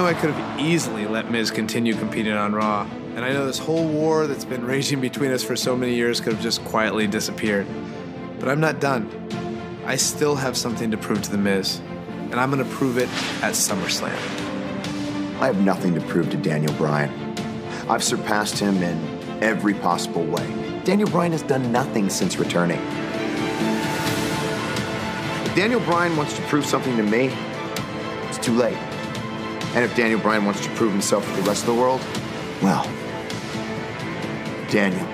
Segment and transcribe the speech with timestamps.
[0.00, 3.58] know I could have easily let Miz continue competing on Raw, and I know this
[3.58, 7.06] whole war that's been raging between us for so many years could have just quietly
[7.06, 7.66] disappeared.
[8.38, 9.10] But I'm not done.
[9.84, 11.80] I still have something to prove to The Miz,
[12.30, 13.10] and I'm gonna prove it
[13.42, 14.16] at SummerSlam.
[15.38, 17.10] I have nothing to prove to Daniel Bryan.
[17.90, 20.80] I've surpassed him in every possible way.
[20.84, 22.80] Daniel Bryan has done nothing since returning.
[25.44, 27.26] If Daniel Bryan wants to prove something to me,
[28.30, 28.78] it's too late.
[29.74, 32.00] And if Daniel Bryan wants to prove himself to the rest of the world,
[32.60, 32.84] well,
[34.70, 35.06] Daniel,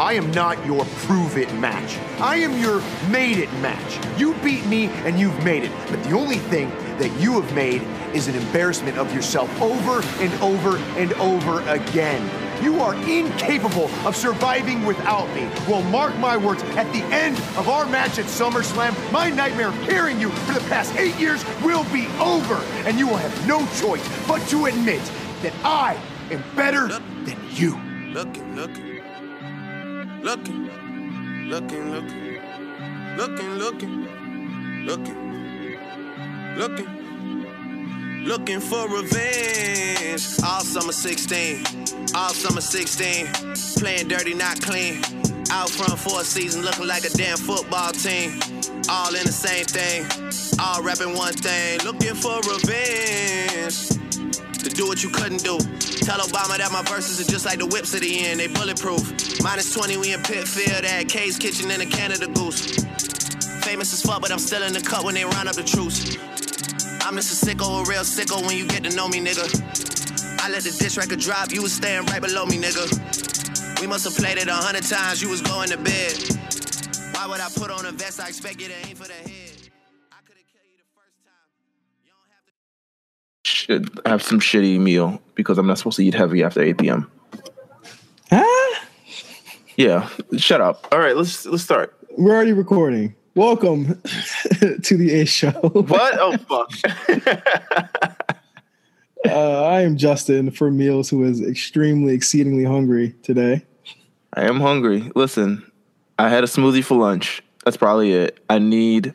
[0.00, 1.98] I am not your prove it match.
[2.20, 4.18] I am your made it match.
[4.18, 5.72] You beat me and you've made it.
[5.90, 7.82] But the only thing that you have made
[8.14, 12.39] is an embarrassment of yourself over and over and over again.
[12.62, 15.48] You are incapable of surviving without me.
[15.66, 19.80] Well, mark my words, at the end of our match at SummerSlam, my nightmare of
[19.82, 22.56] carrying you for the past eight years will be over,
[22.86, 25.00] and you will have no choice but to admit
[25.42, 25.98] that I
[26.30, 27.80] am better than you.
[28.12, 29.00] Looking, looking,
[30.22, 30.68] looking,
[31.48, 32.36] looking, looking,
[33.16, 36.99] looking, looking, looking, looking.
[38.22, 40.28] Looking for revenge.
[40.44, 41.64] All summer 16.
[42.14, 43.26] All summer 16.
[43.78, 45.02] Playing dirty, not clean.
[45.50, 48.38] Out front for a season, looking like a damn football team.
[48.90, 50.04] All in the same thing.
[50.60, 51.80] All rapping one thing.
[51.80, 53.88] Looking for revenge.
[53.88, 55.56] To do what you couldn't do.
[56.04, 58.38] Tell Obama that my verses are just like the whips at the end.
[58.38, 59.42] They bulletproof.
[59.42, 62.84] Minus 20, we in Pitfield at K's Kitchen in a Canada Goose.
[63.64, 66.18] Famous as fuck, but I'm still in the cut when they round up the truce.
[67.10, 69.42] I'm just a sicko, a real sicko when you get to know me, nigga.
[70.40, 73.80] I let the diss record drop, you was staying right below me, nigga.
[73.80, 76.14] We must have played it a hundred times, you was going to bed.
[77.12, 78.20] Why would I put on a vest?
[78.20, 79.26] I expect you to aim for the head.
[80.12, 81.50] I could've killed you the first time.
[82.04, 82.52] You don't have to.
[83.42, 87.10] Should have some shitty meal because I'm not supposed to eat heavy after 8 p.m.
[88.30, 88.78] Huh?
[89.74, 90.86] Yeah, shut up.
[90.92, 91.92] All right, let's let's start.
[92.16, 93.16] We're already recording.
[93.34, 94.00] Welcome
[94.82, 95.50] to the A Show.
[95.50, 96.18] What?
[96.18, 96.70] Oh fuck.
[99.26, 103.64] Uh, I am Justin for Meelz, who is extremely, exceedingly hungry today.
[104.34, 105.10] I am hungry.
[105.14, 105.70] Listen,
[106.18, 107.42] I had a smoothie for lunch.
[107.64, 108.42] That's probably it.
[108.48, 109.14] I need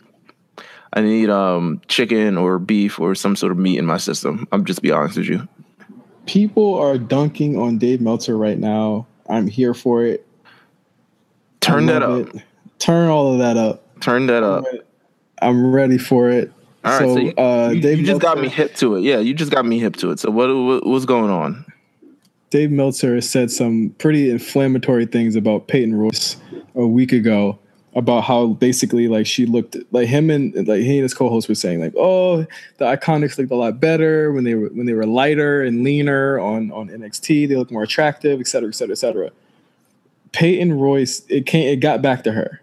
[0.93, 4.47] I need um chicken or beef or some sort of meat in my system.
[4.51, 5.47] I'm just be honest with you.
[6.25, 9.05] People are dunking on Dave Meltzer right now.
[9.27, 10.25] I'm here for it.
[11.61, 12.33] Turn that up.
[12.35, 12.43] it.
[12.79, 13.84] Turn all of that up.
[14.05, 14.65] Turn that up.
[15.41, 16.51] I'm ready for it.
[16.83, 19.01] All right, so, so, you, uh, you- Dave you just got me hip to it.
[19.01, 20.19] Yeah, you just got me hip to it.
[20.19, 21.65] So what, what what's going on?
[22.51, 26.37] Dave Meltzer said some pretty inflammatory things about Peyton Royce
[26.75, 27.57] a week ago
[27.95, 31.55] about how basically like she looked like him and like he and his co-host were
[31.55, 32.45] saying like oh
[32.77, 36.37] the IIconics looked a lot better when they were when they were lighter and leaner
[36.39, 39.31] on on NXT they looked more attractive et cetera et cetera et cetera
[40.33, 42.61] Peyton Royce it came it got back to her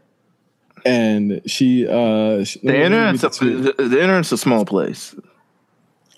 [0.85, 5.15] and she uh she, The internet's the a, the, the internet's a small place.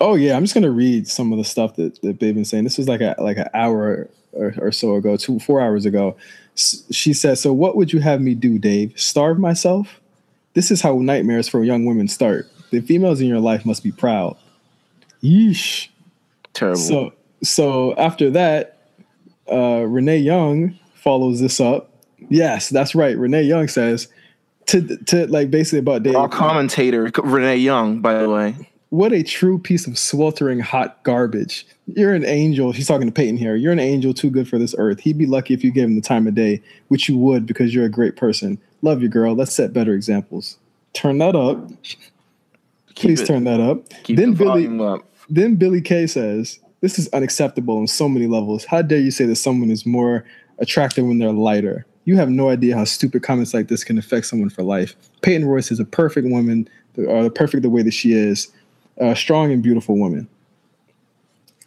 [0.01, 2.63] Oh yeah, I'm just gonna read some of the stuff that, that they've been saying.
[2.65, 6.17] This was like a like an hour or, or so ago, two four hours ago.
[6.57, 8.93] S- She said, "So what would you have me do, Dave?
[8.99, 10.01] Starve myself?
[10.53, 12.49] This is how nightmares for young women start.
[12.71, 14.37] The females in your life must be proud."
[15.23, 15.87] Yeesh.
[16.53, 16.79] Terrible.
[16.79, 18.77] So so after that,
[19.51, 21.89] uh, Renee Young follows this up.
[22.29, 23.17] Yes, that's right.
[23.17, 24.07] Renee Young says
[24.67, 26.15] to to like basically about Dave.
[26.15, 28.69] Our commentator Renee Young, by the way.
[28.89, 31.65] What a true piece of sweltering hot garbage.
[31.87, 32.71] You're an angel.
[32.71, 33.55] He's talking to Peyton here.
[33.55, 34.99] You're an angel too good for this earth.
[35.01, 37.73] He'd be lucky if you gave him the time of day, which you would because
[37.75, 38.57] you're a great person.
[38.83, 39.35] Love you, girl.
[39.35, 40.57] Let's set better examples.
[40.93, 41.69] Turn that up.
[42.95, 43.89] Please it- turn that up.
[44.03, 45.01] Keep Then the Billy up.
[45.29, 48.63] then Billie Kay says, This is unacceptable on so many levels.
[48.65, 50.23] How dare you say that someone is more
[50.59, 51.85] attractive when they're lighter?
[52.05, 54.95] You have no idea how stupid comments like this can affect someone for life.
[55.21, 56.69] Peyton Royce is a perfect woman,
[57.09, 58.47] uh, perfect the way that she is,
[58.97, 60.27] a strong and beautiful woman.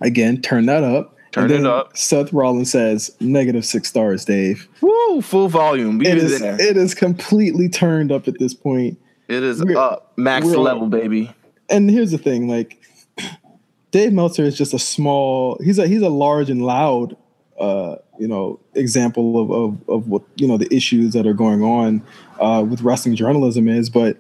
[0.01, 1.17] Again, turn that up.
[1.33, 1.97] Turn And it up.
[1.97, 4.67] Seth Rollins says, negative six stars, Dave.
[4.81, 6.01] Woo, full volume.
[6.01, 8.97] It is, it is completely turned up at this point.
[9.29, 10.13] it is we're- up.
[10.17, 11.31] Max level, baby.
[11.69, 12.81] and here's the thing like
[13.91, 17.17] dave meltzer is just a small he's a he's a large and loud
[17.59, 21.63] uh you know example of of, of what you know the issues that are going
[21.63, 22.03] on
[22.41, 24.17] uh with wrestling journalism is but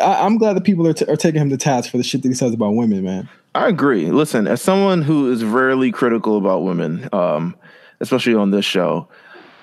[0.00, 2.22] I, i'm glad that people are, t- are taking him to task for the shit
[2.22, 4.10] that he says about women man I agree.
[4.10, 7.56] Listen, as someone who is rarely critical about women, um,
[8.00, 9.08] especially on this show,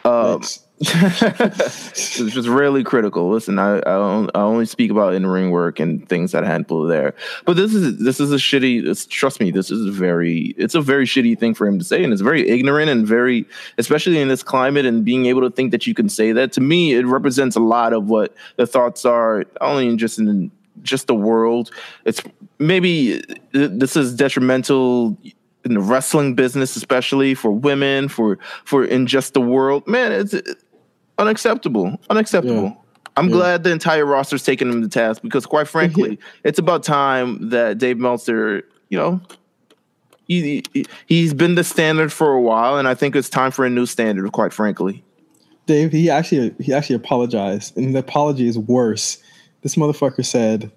[0.04, 0.42] Um.
[0.80, 3.30] It's just really critical.
[3.30, 7.14] Listen, I I, I only speak about in ring work and things that handle there.
[7.46, 9.08] But this is this is a shitty.
[9.10, 12.12] Trust me, this is very it's a very shitty thing for him to say, and
[12.12, 13.46] it's very ignorant and very,
[13.78, 16.52] especially in this climate and being able to think that you can say that.
[16.54, 20.52] To me, it represents a lot of what the thoughts are, only in just in
[20.82, 21.72] just the world.
[22.04, 22.22] It's
[22.60, 23.22] maybe
[23.52, 25.18] this is detrimental
[25.66, 29.88] in the wrestling business, especially for women, for for in just the world.
[29.88, 30.36] Man, it's
[31.18, 32.00] unacceptable.
[32.10, 32.64] Unacceptable.
[32.64, 32.74] Yeah.
[33.16, 33.34] I'm Yeah.
[33.36, 37.78] glad the entire roster's taking him to task because, quite frankly, it's about time that
[37.78, 39.22] Dave Meltzer, you know,
[40.28, 43.66] he, he he's been the standard for a while, and I think it's time for
[43.66, 44.32] a new standard.
[44.32, 45.04] Quite frankly,
[45.66, 49.18] Dave, he actually he actually apologized, and the apology is worse.
[49.64, 50.72] This motherfucker said,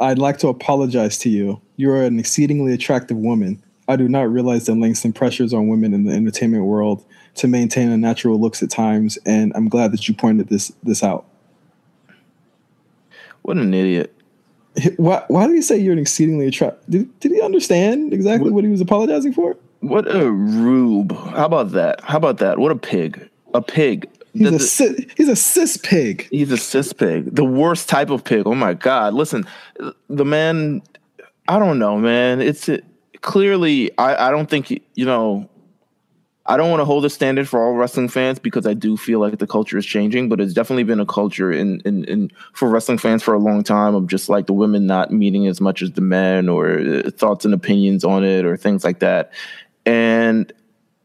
[0.00, 1.60] "I'd like to apologize to you.
[1.76, 3.62] You are an exceedingly attractive woman.
[3.86, 7.02] I do not realize the lengths and pressures on women in the entertainment world
[7.38, 11.02] to maintain a natural looks at times, and I'm glad that you pointed this this
[11.02, 11.24] out."
[13.42, 14.14] what an idiot.
[14.96, 16.84] Why, why did he say you're an exceedingly attractive?
[16.88, 19.56] Did, did he understand exactly what he was apologizing for?
[19.80, 21.16] What a rube.
[21.16, 22.00] How about that?
[22.02, 22.58] How about that?
[22.58, 23.28] What a pig.
[23.54, 24.08] A pig.
[24.34, 26.28] He's The- a cis, he's a cis pig.
[26.30, 28.42] He's a cis pig, the worst type of pig.
[28.46, 29.14] Oh my god!
[29.14, 29.46] Listen,
[30.08, 30.82] the man.
[31.48, 32.40] I don't know, man.
[32.42, 32.84] It's it,
[33.22, 33.90] clearly.
[33.98, 35.48] I I don't think you know.
[36.48, 39.20] I don't want to hold a standard for all wrestling fans because I do feel
[39.20, 42.70] like the culture is changing, but it's definitely been a culture in, in, in for
[42.70, 45.82] wrestling fans for a long time of just like the women not meeting as much
[45.82, 49.30] as the men or uh, thoughts and opinions on it or things like that.
[49.84, 50.50] And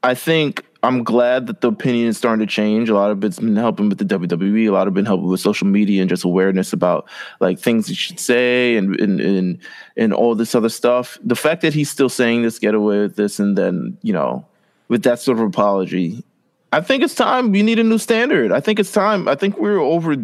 [0.02, 2.90] I think I'm glad that the opinion is starting to change.
[2.90, 4.68] A lot of it's been helping with the WWE.
[4.68, 7.10] A lot of been helping with social media and just awareness about
[7.42, 9.60] like things you should say and and and,
[9.98, 11.18] and all this other stuff.
[11.22, 14.46] The fact that he's still saying this, get away with this, and then you know,
[14.94, 16.24] with that sort of apology,
[16.72, 17.52] I think it's time.
[17.52, 18.52] We need a new standard.
[18.52, 19.28] I think it's time.
[19.28, 20.16] I think we're over,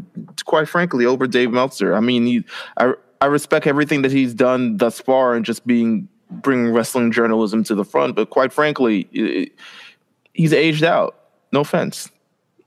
[0.46, 1.96] quite frankly, over Dave Meltzer.
[1.96, 2.44] I mean, he,
[2.78, 7.64] I I respect everything that he's done thus far and just being bringing wrestling journalism
[7.64, 8.16] to the front.
[8.16, 9.54] But quite frankly, it,
[10.34, 11.16] he's aged out.
[11.52, 12.12] No offense.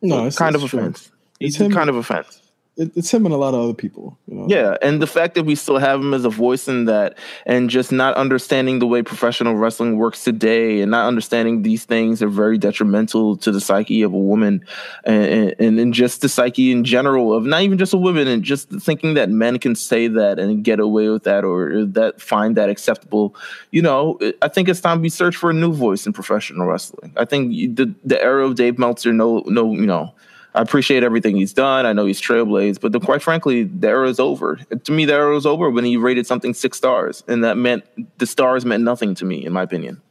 [0.02, 0.80] No, it's kind of true.
[0.80, 1.12] offense.
[1.38, 1.70] It's He's him.
[1.72, 2.41] kind of offense.
[2.82, 4.18] It, it's him and a lot of other people.
[4.26, 4.46] You know?
[4.48, 7.70] Yeah, and the fact that we still have him as a voice in that, and
[7.70, 12.28] just not understanding the way professional wrestling works today, and not understanding these things are
[12.28, 14.64] very detrimental to the psyche of a woman,
[15.04, 18.42] and and, and just the psyche in general of not even just a woman, and
[18.42, 22.56] just thinking that men can say that and get away with that, or that find
[22.56, 23.34] that acceptable.
[23.70, 27.12] You know, I think it's time we search for a new voice in professional wrestling.
[27.16, 30.12] I think the the era of Dave Meltzer, no, no, you know.
[30.54, 31.86] I appreciate everything he's done.
[31.86, 34.56] I know he's trailblazed, but the, quite frankly, the era is over.
[34.56, 37.84] To me, the era was over when he rated something six stars, and that meant
[38.18, 40.02] the stars meant nothing to me, in my opinion.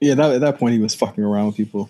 [0.00, 0.14] yeah.
[0.14, 1.88] That, at that point, he was fucking around with people,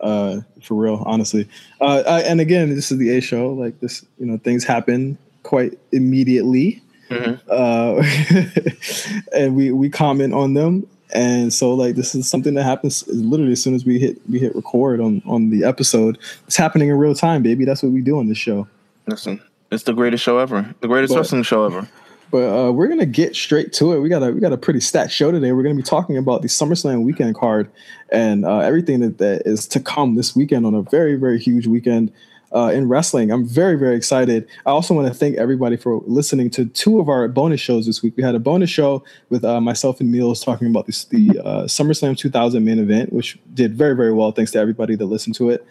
[0.00, 1.02] uh, for real.
[1.04, 1.48] Honestly,
[1.80, 3.50] uh, I, and again, this is the A show.
[3.50, 6.82] Like this, you know, things happen quite immediately,
[7.50, 8.02] uh,
[9.36, 10.86] and we we comment on them.
[11.14, 14.38] And so, like, this is something that happens literally as soon as we hit we
[14.38, 16.18] hit record on on the episode.
[16.46, 17.64] It's happening in real time, baby.
[17.64, 18.66] That's what we do on this show.
[19.06, 21.88] Listen, it's the greatest show ever, the greatest But- wrestling show ever.
[22.30, 24.00] But uh, we're gonna get straight to it.
[24.00, 25.52] We got a we got a pretty stacked show today.
[25.52, 27.70] We're gonna be talking about the SummerSlam weekend card
[28.10, 31.66] and uh, everything that, that is to come this weekend on a very very huge
[31.66, 32.10] weekend
[32.54, 33.30] uh, in wrestling.
[33.30, 34.46] I'm very very excited.
[34.66, 38.02] I also want to thank everybody for listening to two of our bonus shows this
[38.02, 38.14] week.
[38.16, 41.62] We had a bonus show with uh, myself and Meelz talking about this the uh,
[41.64, 44.32] SummerSlam 2000 main event, which did very very well.
[44.32, 45.66] Thanks to everybody that listened to it.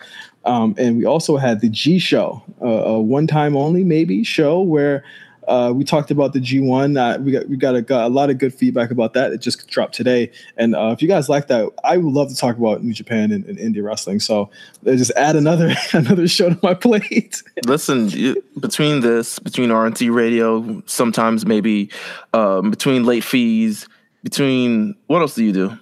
[0.45, 4.59] Um, and we also had the G show, uh, a one time only maybe show
[4.59, 5.03] where
[5.51, 6.97] uh, we talked about the G1.
[6.97, 9.33] Uh, we got we got a, got a lot of good feedback about that.
[9.33, 10.31] It just dropped today.
[10.55, 13.33] And uh, if you guys like that, I would love to talk about New Japan
[13.33, 14.21] and, and indie wrestling.
[14.21, 14.49] So
[14.85, 17.43] just add another another show to my plate.
[17.67, 21.91] Listen, you- between this, between RNT Radio, sometimes maybe
[22.33, 23.89] um, between late fees,
[24.23, 25.77] between what else do you do?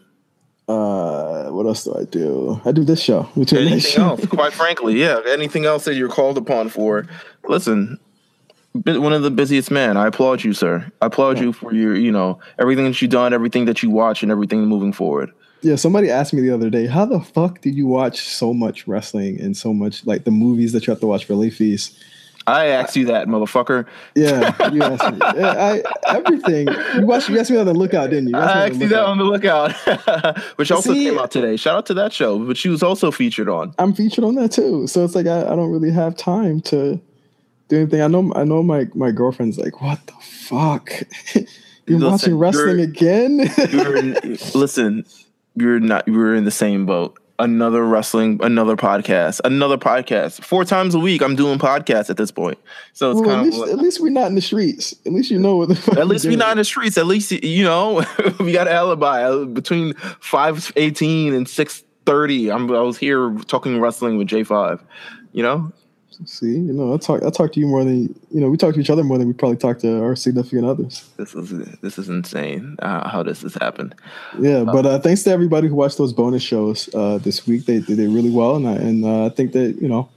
[0.68, 2.60] Uh, what else do I do?
[2.66, 3.30] I do this show.
[3.36, 4.10] Anything show.
[4.10, 7.08] else quite frankly yeah anything else that you're called upon for
[7.48, 8.00] listen
[8.74, 12.12] one of the busiest men i applaud you sir i applaud you for your you
[12.12, 16.10] know everything that you've done everything that you watch and everything moving forward Yeah, somebody
[16.10, 19.58] asked me the other day, how the fuck did you watch so much wrestling and
[19.58, 21.92] so much like the movies that you have to watch for late fees?
[22.48, 23.86] i asked you that motherfucker
[24.16, 25.20] Yeah, you asked me.
[25.36, 26.68] Yeah, I everything.
[26.96, 27.28] You watched.
[27.30, 28.36] You asked me on the lookout, didn't you?
[28.38, 29.74] You i asked asked you that on the lookout
[30.58, 33.12] which also See- came out today shout out to that show but she was also
[33.12, 34.88] featured on I'm featured on that too.
[34.88, 37.00] So it's like I, I don't really have time to
[37.70, 38.02] do anything.
[38.02, 40.92] I know I know my my girlfriend's like, what the fuck?
[41.88, 43.40] You're Listen, watching wrestling you're- again?
[43.72, 45.06] you're in, listen
[45.56, 50.44] you're not you're in the same boat another wrestling, another podcast, another podcast.
[50.44, 52.60] Four times a week, I'm doing podcasts at this point.
[52.92, 54.94] So it's Well, at kind of least, like, at least we're not in the streets.
[55.06, 55.70] At least you know what.
[55.70, 56.98] The fuck at least we're not in the streets.
[56.98, 58.06] At least you know
[58.42, 62.52] we got an alibi Uh, between five eighteen and six thirty.
[62.52, 64.84] I'm I was here talking wrestling with J five.
[65.32, 65.72] You know,
[66.26, 67.24] See, you know, I talk.
[67.24, 68.50] I talk to you more than you know.
[68.50, 71.10] We talk to each other more than we probably talk to our significant others.
[71.16, 71.50] this is
[71.80, 73.96] this is insane uh, how this has happened.
[74.38, 77.66] Yeah, but uh, thanks to everybody who watched those bonus shows uh, this week.
[77.66, 80.10] They, they did really well, and I, and uh, I think that you know,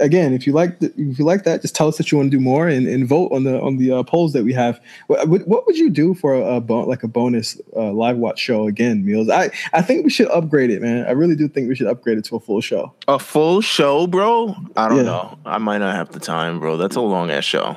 [0.00, 2.30] again, if you like the, if you like that, just tell us that you want
[2.30, 4.80] to do more and, and vote on the on the uh, polls that we have.
[5.06, 8.38] What, what would you do for a, a bo- like a bonus uh, live watch
[8.40, 9.30] show again, Meelz?
[9.30, 11.06] I I think we should upgrade it, man.
[11.06, 12.92] I really do think we should upgrade it to a full show.
[13.08, 14.54] A full show, bro?
[14.76, 15.02] I don't Yeah.
[15.04, 15.38] know.
[15.46, 16.76] I might not have the time, bro.
[16.76, 17.76] That's a long ass show.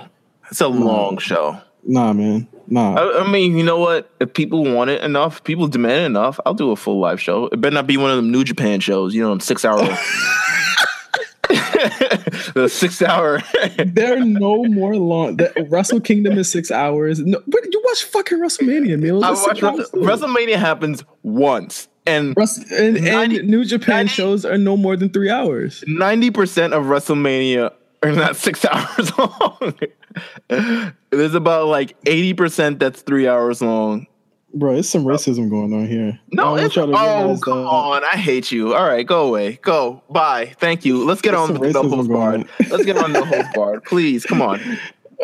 [0.49, 1.59] It's a long show.
[1.85, 2.93] Nah, man, nah.
[2.95, 4.09] I, I mean, you know what?
[4.21, 7.47] If people want it enough, people demand it enough, I'll do a full live show.
[7.47, 9.79] It better not be one of them New Japan shows, you know, them six hour.
[12.53, 13.41] the six hour.
[13.85, 15.37] there are no more long.
[15.37, 17.19] The Wrestle Kingdom is six hours.
[17.19, 19.23] No, but you watch fucking WrestleMania, Meelz.
[19.23, 19.97] I watch six hours too.
[19.97, 24.95] WrestleMania happens once, and Wrest- and, and 90 New Japan 90 shows are no more
[24.95, 25.83] than three hours.
[25.87, 29.73] ninety percent of WrestleMania are not six hours long.
[31.09, 34.07] There's about like eighty percent that's three hours long.
[34.55, 36.19] Bro, it's some racism going on here.
[36.31, 36.85] No, it's, oh
[37.43, 38.03] come uh, on!
[38.03, 38.75] I hate you.
[38.75, 41.03] All right, go away, go, bye, thank you.
[41.05, 42.37] Let's get There's on the host bar.
[42.69, 44.25] Let's get on the host bar, please.
[44.25, 44.61] Come on,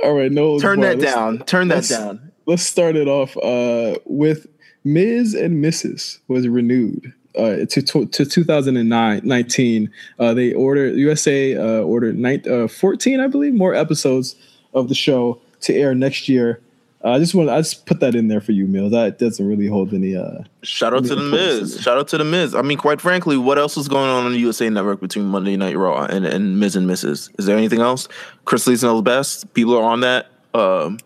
[0.04, 0.60] All right, no.
[0.60, 1.40] turn bro, that let's- down.
[1.46, 2.32] Turn that let's- down.
[2.48, 4.48] Let's start it off uh, with
[4.84, 6.18] Miz and Mrs.
[6.28, 9.92] was renewed uh, to, to to 2009 19.
[10.18, 14.36] Uh, they ordered USA uh, ordered nine, uh, 14, I believe, more episodes
[14.74, 16.60] of the show to air next year.
[17.02, 18.90] I just want I just put that in there for you, Mill.
[18.90, 20.18] That doesn't really hold any.
[20.18, 21.80] Uh, Shout out to the Miz.
[21.82, 22.54] Shout out to the Miz.
[22.54, 25.56] I mean, quite frankly, what else was going on on the USA Network between Monday
[25.56, 27.30] Night Raw and, and Miz and Mrs.?
[27.40, 28.10] Is there anything else?
[28.46, 29.54] Chrisley's knows best.
[29.54, 30.30] People are on that.
[30.54, 30.98] Um,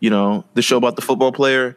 [0.00, 1.76] you know, the show about the football player.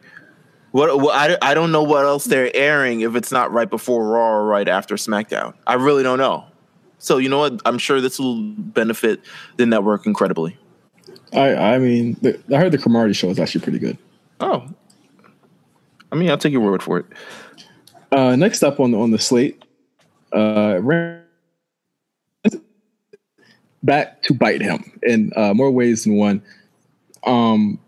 [0.70, 4.06] What, what I, I don't know what else they're airing if it's not right before
[4.06, 5.54] Raw or right after SmackDown.
[5.66, 6.46] I really don't know.
[6.98, 7.60] So you know what?
[7.66, 9.20] I'm sure this will benefit
[9.58, 10.56] the network incredibly.
[11.32, 13.98] I I mean, the, I heard the Cromartie show is actually pretty good.
[14.40, 14.66] Oh,
[16.12, 17.06] I mean, I'll take your word for it.
[18.12, 19.62] Uh, next up on the on the slate,
[20.32, 20.80] uh,
[23.82, 26.42] back to bite him in uh, more ways than one.
[27.24, 27.78] Um,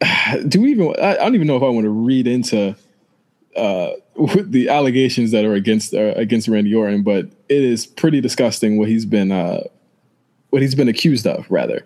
[0.48, 0.94] do we even?
[1.00, 2.76] I, I don't even know if I want to read into
[3.56, 3.90] uh,
[4.44, 8.88] the allegations that are against uh, against Randy Orton, but it is pretty disgusting what
[8.88, 9.64] he's been uh,
[10.52, 11.50] what he's been accused of.
[11.50, 11.84] Rather,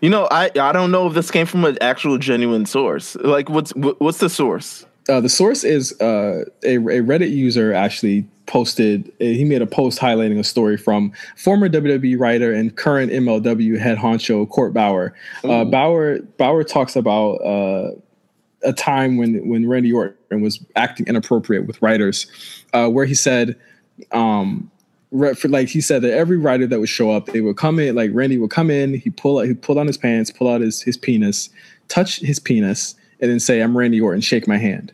[0.00, 3.16] You know, I I don't know if this came from an actual genuine source.
[3.16, 4.86] Like, what's what's the source?
[5.08, 9.12] Uh, the source is uh, a, a Reddit user actually posted.
[9.18, 13.98] He made a post highlighting a story from former WWE writer and current MLW head
[13.98, 15.12] honcho Court Bauer.
[15.42, 17.90] Uh, Bauer Bauer talks about uh,
[18.62, 22.26] a time when when Randy Orton was acting inappropriate with writers,
[22.72, 23.56] uh, where he said.
[24.10, 24.70] Um,
[25.36, 27.94] for like he said that every writer that would show up, they would come in.
[27.94, 30.60] Like Randy would come in, he pull out, he pull down his pants, pull out
[30.60, 31.50] his his penis,
[31.88, 34.92] touch his penis, and then say, "I'm Randy Orton, shake my hand."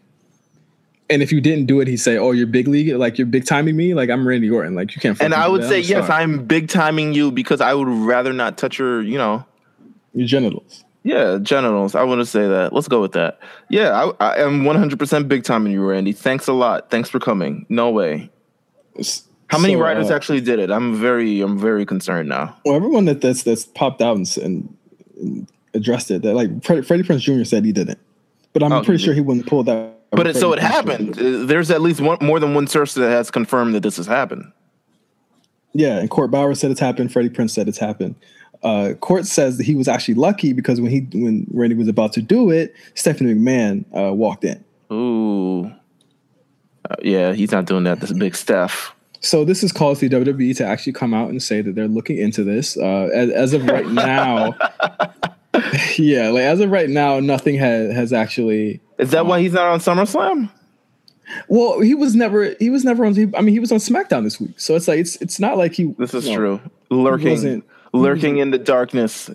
[1.09, 3.45] And if you didn't do it, he'd say, "Oh, you're big league, like you're big
[3.47, 6.21] timing me, like I'm Randy Orton, like you can't." And I would say yes, star."
[6.21, 9.45] I'm big timing you because I would rather not touch your, you know,
[10.15, 10.85] your genitals.
[11.03, 11.95] yeah, genitals.
[11.95, 12.73] I want to say that.
[12.73, 13.41] Let's go with that.
[13.71, 16.13] Yeah, I, I am 100% big timing you, Randy.
[16.13, 16.91] Thanks a lot.
[16.91, 17.65] Thanks for coming.
[17.69, 18.31] No way.
[18.95, 20.71] It's- How many so, writers uh, actually did it?
[20.71, 22.57] I'm very, I'm very concerned now.
[22.65, 27.03] Well, everyone that that's that's popped out and, and, addressed it, that like Fred, Freddie
[27.03, 27.45] Prinze Jr.
[27.45, 27.99] said he didn't,
[28.53, 29.97] but I'm Oh, pretty sure he wouldn't pull that.
[30.11, 30.91] But it, so it Freddie Prinze Jr.
[30.91, 31.19] happened.
[31.19, 34.07] Uh, There's at least one, more than one source that has confirmed that this has
[34.07, 34.53] happened.
[35.73, 37.13] Yeah, and Court Bauer said it's happened.
[37.13, 38.17] Freddie Prinze said it's happened.
[38.63, 42.13] Uh, Court says that he was actually lucky because when he when Randy was about
[42.15, 44.63] to do it, Stephanie McMahon uh, walked in.
[44.93, 45.67] Ooh.
[46.89, 48.01] Uh, yeah, he's not doing that.
[48.01, 48.95] This big Steph.
[49.21, 52.17] So this has caused the WWE to actually come out and say that they're looking
[52.17, 52.77] into this.
[52.77, 54.55] Uh, as, as of right now,
[55.99, 58.81] yeah, like as of right now, nothing has has actually.
[58.99, 60.51] Is that why he's not on SummerSlam?
[61.49, 63.13] Well, he was never he was never on.
[63.35, 65.73] I mean, he was on SmackDown this week, so it's like it's it's not like
[65.73, 65.95] he.
[65.99, 66.61] This is you know, true.
[66.91, 69.31] Lurking, wasn't- lurking in the darkness,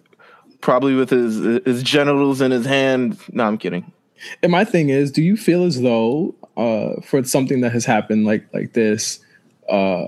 [0.62, 3.18] probably with his his genitals in his hand.
[3.32, 3.92] No, I'm kidding.
[4.42, 8.26] And my thing is, do you feel as though uh, for something that has happened
[8.26, 9.20] like like this,
[9.70, 10.08] uh,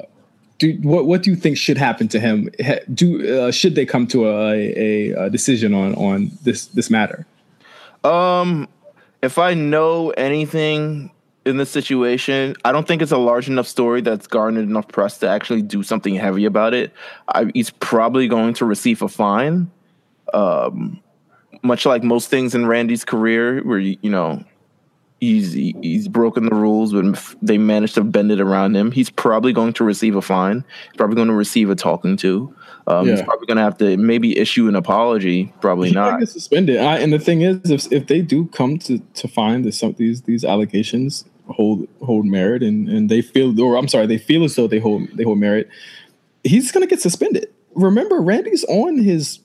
[0.57, 2.49] do what what do you think should happen to him?
[2.93, 7.25] Do uh, should they come to a, a, a decision on on this this matter?
[8.03, 8.67] Um,
[9.21, 11.11] if I know anything,
[11.47, 12.55] in this situation.
[12.65, 15.81] I don't think it's a large enough story that's garnered enough press to actually do
[15.81, 16.93] something heavy about it.
[17.29, 19.71] I, he's probably going to receive a fine.
[20.33, 21.01] Um,
[21.63, 24.43] much like most things in Randy's career, where you, you know
[25.19, 28.91] he's he's broken the rules, but they managed to bend it around him.
[28.91, 30.63] He's probably going to receive a fine.
[30.87, 32.53] He's probably going to receive a talking to.
[32.87, 33.15] Um, yeah.
[33.15, 35.53] He's probably going to have to maybe issue an apology.
[35.59, 36.77] Probably he not get suspended.
[36.77, 39.93] I, and the thing is, if if they do come to to find that some
[39.93, 44.43] these these allegations hold hold merit, and and they feel, or I'm sorry, they feel
[44.43, 45.69] as though they hold they hold merit,
[46.43, 47.47] he's going to get suspended.
[47.75, 49.39] Remember, Randy's on his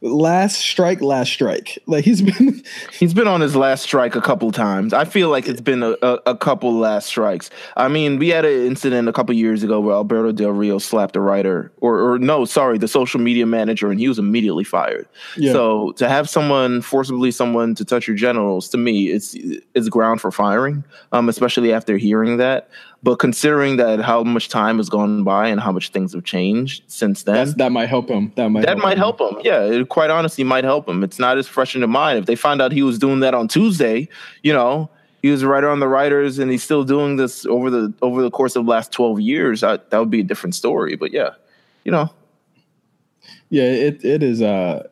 [0.00, 1.78] last strike, last strike.
[1.86, 2.62] Like he's been
[2.92, 4.92] he's been on his last strike a couple times.
[4.92, 7.50] I feel like it's been a, a, a, couple last strikes.
[7.76, 11.16] I mean, we had an incident a couple years ago where Alberto Del Rio slapped
[11.16, 15.08] a writer, or or no, sorry, the social media manager, and he was immediately fired.
[15.36, 15.52] Yeah.
[15.52, 19.34] So to have someone forcibly someone to touch your genitals, to me, it's
[19.74, 20.84] it's ground for firing.
[21.12, 22.68] Um, especially after hearing that.
[23.00, 26.82] But considering that how much time has gone by and how much things have changed
[26.88, 28.32] since then, That's, that might help him.
[28.34, 28.98] That might that help might him.
[28.98, 29.36] help him.
[29.44, 31.04] Yeah, it quite honestly might help him.
[31.04, 32.18] It's not as fresh in the mind.
[32.18, 34.08] If they find out he was doing that on Tuesday,
[34.42, 34.90] you know,
[35.22, 38.20] he was a writer on the writers, and he's still doing this over the over
[38.20, 39.62] the course of the last twelve years.
[39.62, 40.96] I, that would be a different story.
[40.96, 41.30] But yeah,
[41.84, 42.10] you know,
[43.48, 44.42] yeah, it it is.
[44.42, 44.88] Uh,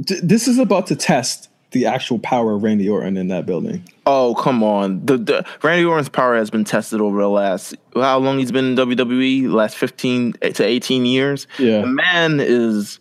[0.00, 3.86] d- this is about to test the actual power of Randy Orton in that building.
[4.06, 5.04] Oh come on!
[5.04, 8.64] The, the Randy Orton's power has been tested over the last how long he's been
[8.64, 9.52] in WWE?
[9.52, 11.46] Last fifteen to eighteen years.
[11.58, 12.98] Yeah, the man is.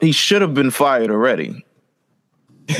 [0.00, 1.64] He should have been fired already.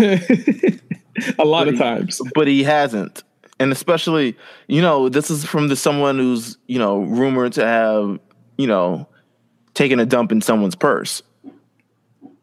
[1.39, 3.23] A lot but of times, he, but he hasn't,
[3.61, 4.35] and especially
[4.67, 8.19] you know this is from the someone who's you know rumored to have
[8.57, 9.07] you know
[9.75, 11.23] taken a dump in someone's purse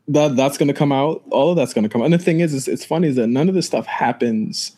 [0.10, 1.24] that that's going to come out.
[1.30, 2.06] All of that's going to come out.
[2.06, 4.76] And the thing is, is, it's funny is that none of this stuff happens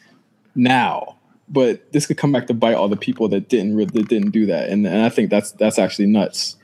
[0.56, 1.16] now,
[1.48, 4.46] but this could come back to bite all the people that didn't that didn't do
[4.46, 4.70] that.
[4.70, 6.58] And, and I think that's that's actually nuts.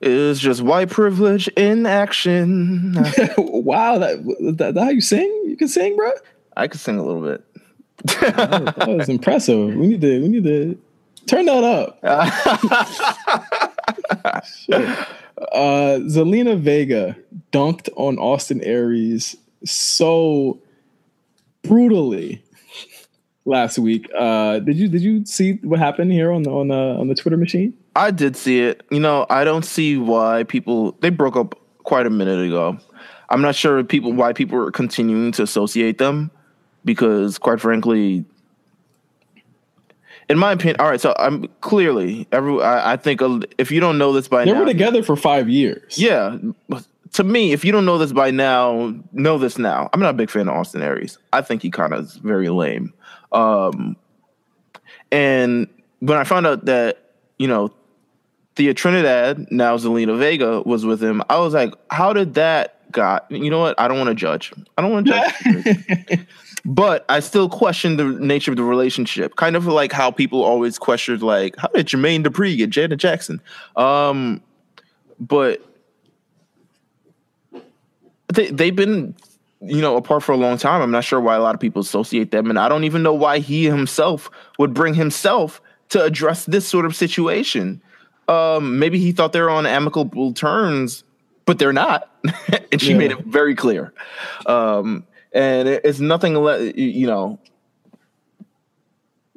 [0.00, 2.94] It's just white privilege in action.
[3.38, 4.24] wow, that,
[4.58, 5.28] that, that how you sing?
[5.46, 6.12] You can sing, bro.
[6.56, 7.44] I can sing a little bit.
[8.20, 9.74] that, that was impressive.
[9.74, 10.78] We need to we need to
[11.26, 11.98] turn that up.
[15.38, 17.16] Uh, Zelina Vega
[17.52, 20.60] dunked on Austin Aries so
[21.62, 22.42] brutally
[23.44, 24.08] last week.
[24.16, 27.14] Uh, did you did you see what happened here on the on the on the
[27.14, 27.76] Twitter machine?
[27.96, 28.82] I did see it.
[28.90, 32.78] You know, I don't see why people they broke up quite a minute ago.
[33.30, 36.30] I'm not sure people why people are continuing to associate them
[36.84, 38.24] because quite frankly
[40.28, 41.00] in my opinion, all right.
[41.00, 42.62] So I'm clearly every.
[42.62, 43.20] I, I think
[43.58, 45.98] if you don't know this by they now, they were together for five years.
[45.98, 46.38] Yeah,
[47.12, 49.88] to me, if you don't know this by now, know this now.
[49.92, 51.18] I'm not a big fan of Austin Aries.
[51.32, 52.92] I think he kind of is very lame.
[53.32, 53.96] Um,
[55.12, 55.68] and
[56.00, 57.72] when I found out that you know
[58.56, 63.30] Thea Trinidad, now Zelina Vega, was with him, I was like, how did that got?
[63.30, 63.78] You know what?
[63.78, 64.52] I don't want to judge.
[64.78, 66.26] I don't want to judge.
[66.64, 69.36] but I still question the nature of the relationship.
[69.36, 73.40] Kind of like how people always questioned, like, how did Jermaine Dupri get Janet Jackson?
[73.76, 74.42] Um,
[75.20, 75.62] but
[78.32, 79.14] they they've been,
[79.60, 80.80] you know, apart for a long time.
[80.80, 83.14] I'm not sure why a lot of people associate them, and I don't even know
[83.14, 87.82] why he himself would bring himself to address this sort of situation.
[88.26, 91.04] Um, maybe he thought they were on amicable terms,
[91.44, 92.10] but they're not,
[92.72, 92.98] and she yeah.
[92.98, 93.92] made it very clear.
[94.46, 96.38] Um, and it's nothing.
[96.38, 97.38] Le- you know,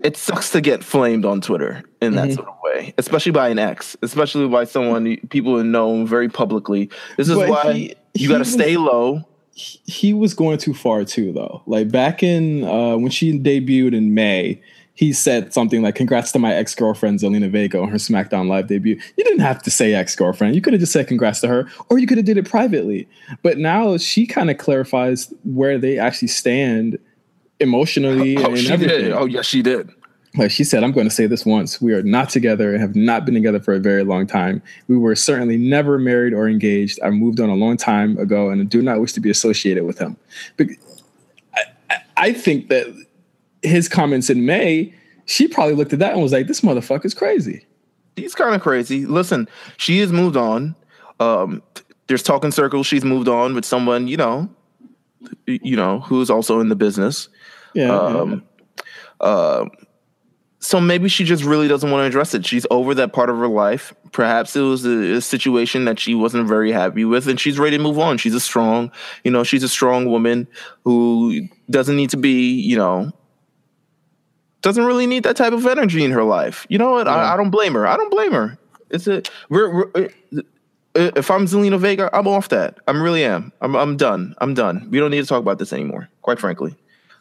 [0.03, 2.35] it sucks to get flamed on Twitter in that mm-hmm.
[2.35, 6.89] sort of way, especially by an ex, especially by someone people know very publicly.
[7.17, 9.27] This is but why he, you got to stay low.
[9.51, 11.63] He was going too far too, though.
[11.65, 14.61] Like back in uh, when she debuted in May,
[14.97, 18.67] he said something like, "Congrats to my ex girlfriend Zelina Vega on her SmackDown Live
[18.67, 20.55] debut." You didn't have to say ex girlfriend.
[20.55, 23.07] You could have just said congrats to her, or you could have did it privately.
[23.43, 26.97] But now she kind of clarifies where they actually stand
[27.59, 29.01] emotionally oh, and she everything.
[29.05, 29.13] Did.
[29.13, 29.91] Oh yes, she did.
[30.35, 31.79] Like she said, I'm going to say this once.
[31.79, 34.63] We are not together and have not been together for a very long time.
[34.87, 36.99] We were certainly never married or engaged.
[37.03, 39.99] I moved on a long time ago and do not wish to be associated with
[39.99, 40.17] him.
[40.57, 40.67] But
[41.55, 42.87] I, I think that
[43.63, 44.93] his comments in May,
[45.25, 47.65] she probably looked at that and was like, "This motherfucker's crazy."
[48.15, 49.05] He's kind of crazy.
[49.05, 50.75] Listen, she has moved on.
[51.19, 51.61] Um,
[52.07, 52.87] there's talking circles.
[52.87, 54.49] She's moved on with someone, you know,
[55.45, 57.29] you know, who's also in the business.
[57.73, 57.95] Yeah.
[57.95, 58.43] Um,
[59.21, 59.25] yeah.
[59.25, 59.65] Uh,
[60.59, 62.45] so maybe she just really doesn't want to address it.
[62.45, 63.93] She's over that part of her life.
[64.11, 67.77] Perhaps it was a, a, situation that she wasn't very happy with, and she's ready
[67.77, 68.17] to move on.
[68.17, 68.91] She's a strong,
[69.23, 70.47] you know, she's a strong woman
[70.83, 73.11] who doesn't need to be, you know,
[74.61, 76.65] doesn't really need that type of energy in her life.
[76.69, 77.07] You know what?
[77.07, 77.87] I, I don't blame her.
[77.87, 78.57] I don't blame her.
[78.89, 80.07] It's a we're, we're uh,
[80.95, 82.79] uh, if I'm Zelina Vega, I'm off that.
[82.87, 83.51] I'm really am.
[83.61, 84.35] I'm I'm done.
[84.39, 84.87] I'm done.
[84.89, 86.09] We don't need to talk about this anymore.
[86.21, 86.75] Quite frankly.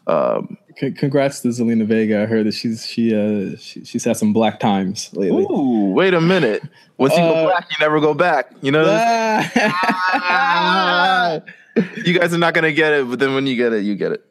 [0.06, 2.22] Um, C- congrats to Zelina Vega.
[2.22, 5.44] I heard that she's she uh she, she's had some black times lately.
[5.50, 6.62] ooh, wait a minute.
[6.96, 8.50] Once you Uh, go black, you never go back.
[8.62, 8.84] You know.
[8.88, 9.50] Ah.
[12.04, 14.12] you guys are not gonna get it, but then when you get it, you get
[14.12, 14.24] it.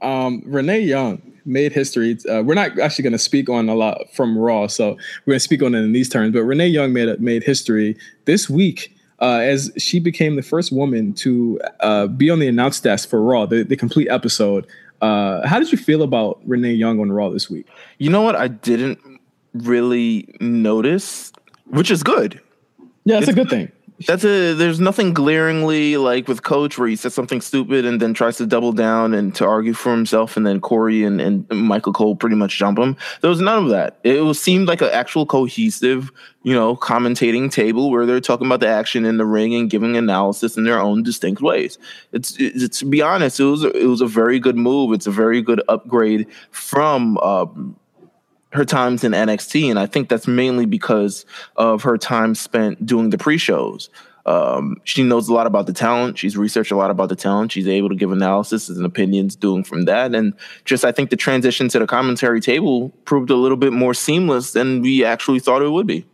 [0.00, 2.18] um, Renee Young made history.
[2.30, 4.90] Uh, we're not actually going to speak on a lot from Raw, so
[5.26, 6.32] we're going to speak on it in these terms.
[6.32, 11.12] But Renee Young made made history this week uh, as she became the first woman
[11.12, 14.66] to uh, be on the announce desk for Raw, the, the complete episode.
[15.00, 17.66] Uh, how did you feel about Renee Young on Raw this week?
[17.98, 18.36] You know what?
[18.36, 18.98] I didn't
[19.54, 21.32] really notice,
[21.66, 22.40] which is good.
[23.04, 23.72] Yeah, it's, a good thing.
[24.06, 28.14] That's a there's nothing glaringly like with Coach where he says something stupid and then
[28.14, 31.92] tries to double down and to argue for himself, and then Corey and, and Michael
[31.92, 32.96] Cole pretty much jump him.
[33.20, 33.98] There was none of that.
[34.02, 36.10] It was seemed like an actual cohesive,
[36.42, 39.96] you know, commentating table where they're talking about the action in the ring and giving
[39.96, 41.78] analysis in their own distinct ways.
[42.12, 44.92] It's, it's to be honest, it was it was a very good move.
[44.92, 47.76] It's a very good upgrade from um,
[48.52, 51.24] her times in NXT, and I think that's mainly because
[51.56, 53.90] of her time spent doing the pre-shows.
[54.26, 56.18] Um, she knows a lot about the talent.
[56.18, 57.52] She's researched a lot about the talent.
[57.52, 60.14] She's able to give analysis and opinions doing from that.
[60.14, 60.34] And
[60.64, 64.52] just I think the transition to the commentary table proved a little bit more seamless
[64.52, 66.06] than we actually thought it would be.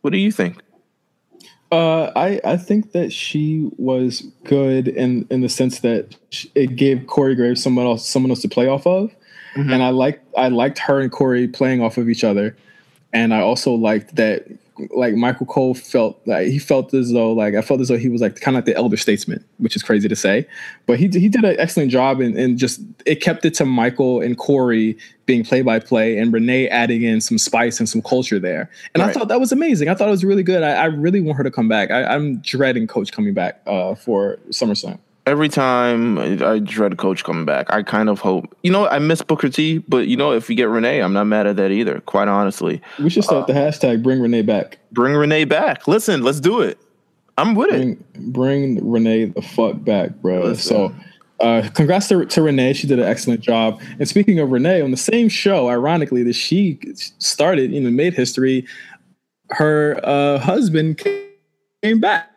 [0.00, 0.60] What do you think?
[1.72, 6.14] Uh, I I think that she was good in in the sense that
[6.54, 9.10] it gave Corey Graves someone else someone else to play off of,
[9.72, 12.54] and I liked I liked her and Corey playing off of each other,
[13.14, 14.46] and I also liked that
[14.94, 18.08] like Michael Cole felt like he felt as though like I felt as though he
[18.08, 20.46] was like kind of like the elder statesman, which is crazy to say,
[20.86, 24.20] but he he did an excellent job and and just it kept it to Michael
[24.20, 28.38] and Corey being play by play and Renee adding in some spice and some culture
[28.38, 29.88] there, and I thought that was amazing.
[29.88, 30.62] I thought it was really good.
[30.62, 31.90] I, I really want her to come back.
[31.90, 34.98] I, I'm dreading Coach coming back uh, for SummerSlam.
[35.24, 38.56] Every time I, dread Coach coming back, I kind of hope.
[38.64, 41.24] You know, I miss Booker T, but you know, if we get Renee, I'm not
[41.24, 42.00] mad at that either.
[42.00, 44.78] Quite honestly, We should start the hashtag Bring Renee back.
[44.90, 45.86] bring Renee back.
[45.86, 46.76] Listen, let's do it.
[47.38, 47.98] I'm with it.
[48.14, 50.42] Bring, bring Renee the fuck back, bro.
[50.42, 50.56] Listen.
[50.76, 50.94] So,
[51.40, 52.72] uh, congrats to, to Renee.
[52.72, 53.80] She did an excellent job.
[54.00, 56.80] And speaking of Renee, on the same show, ironically, that she
[57.18, 58.66] started, you know, made history.
[59.50, 60.98] Her uh, husband
[61.82, 62.30] came back,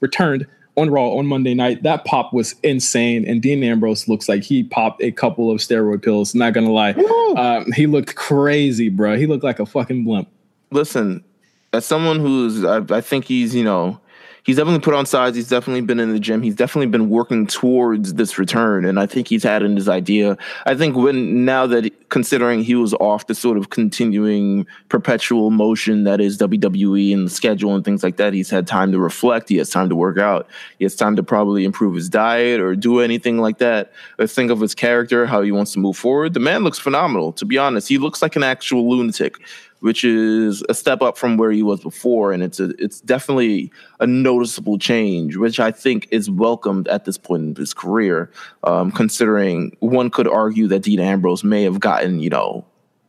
[0.00, 1.82] returned on Raw on Monday night.
[1.82, 3.24] That pop was insane.
[3.26, 6.34] And Dean Ambrose looks like he popped a couple of steroid pills.
[6.34, 6.92] Not gonna lie,
[7.36, 9.16] um, he looked crazy, bro.
[9.16, 10.28] He looked like a fucking blimp.
[10.70, 11.24] listen,
[11.72, 14.00] as someone who's, I, I think he's, you know,
[14.46, 15.34] he's definitely put on size.
[15.34, 16.40] He's definitely been in the gym.
[16.40, 20.38] He's definitely been working towards this return, and I think he's had in his idea.
[20.64, 26.04] I think when now that considering he was off the sort of continuing perpetual motion
[26.04, 29.48] that is WWE and the schedule and things like that, he's had time to reflect.
[29.48, 30.48] He has time to work out.
[30.78, 33.92] He has time to probably improve his diet or do anything like that.
[34.18, 36.34] Or think of his character, how he wants to move forward.
[36.34, 37.32] The man looks phenomenal.
[37.32, 39.38] To be honest, he looks like an actual lunatic
[39.80, 43.70] which is a step up from where he was before, and it's a it's definitely
[44.00, 48.30] a noticeable change, which I think is welcomed at this point in his career.
[48.64, 52.64] Um, considering one could argue that Dean Ambrose may have gotten you know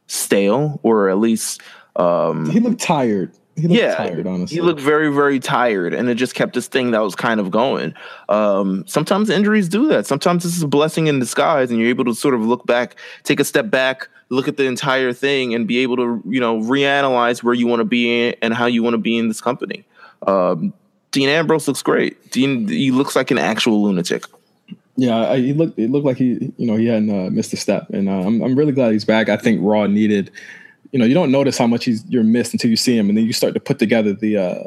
[0.08, 1.62] stale, or at least
[1.97, 3.32] um, He looked tired.
[3.56, 4.56] He looked yeah, tired, honestly.
[4.56, 7.49] he looked very, very tired, and it just kept this thing that was kind of
[7.49, 7.95] going.
[8.30, 10.06] Um, sometimes injuries do that.
[10.06, 12.97] Sometimes this is a blessing in disguise, and you're able to sort of look back,
[13.23, 16.60] take a step back, look at the entire thing, and be able to, you know,
[16.60, 19.42] reanalyze where you want to be in and how you want to be in this
[19.42, 19.86] company.
[20.26, 20.74] Um,
[21.12, 22.32] Dean Ambrose looks great.
[22.32, 24.26] Dean, he looks like an actual lunatic.
[24.98, 25.78] Yeah, I, he looked.
[25.78, 28.42] It looked like he, you know, he hadn't uh, missed a step, and uh, I'm,
[28.42, 29.30] I'm really glad he's back.
[29.30, 30.32] I think Raw needed,
[30.92, 33.18] you know, you don't notice how much he's you're missed until you see him, and
[33.18, 34.63] then you start to put together the uh,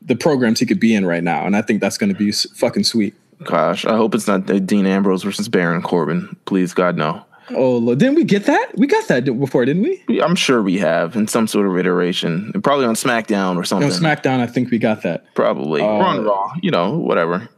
[0.00, 2.32] the programs he could be in right now, and I think that's going to be
[2.32, 3.14] fucking sweet.
[3.44, 6.34] Gosh, I hope it's not Dean Ambrose versus Baron Corbin.
[6.46, 7.22] Please, God, no.
[7.50, 8.72] Oh, didn't we get that?
[8.76, 10.20] We got that before, didn't we?
[10.22, 13.90] I'm sure we have in some sort of iteration, probably on SmackDown or something.
[13.90, 15.34] On SmackDown, I think we got that.
[15.34, 15.82] Probably.
[15.82, 17.48] Uh, on Raw, you know, whatever.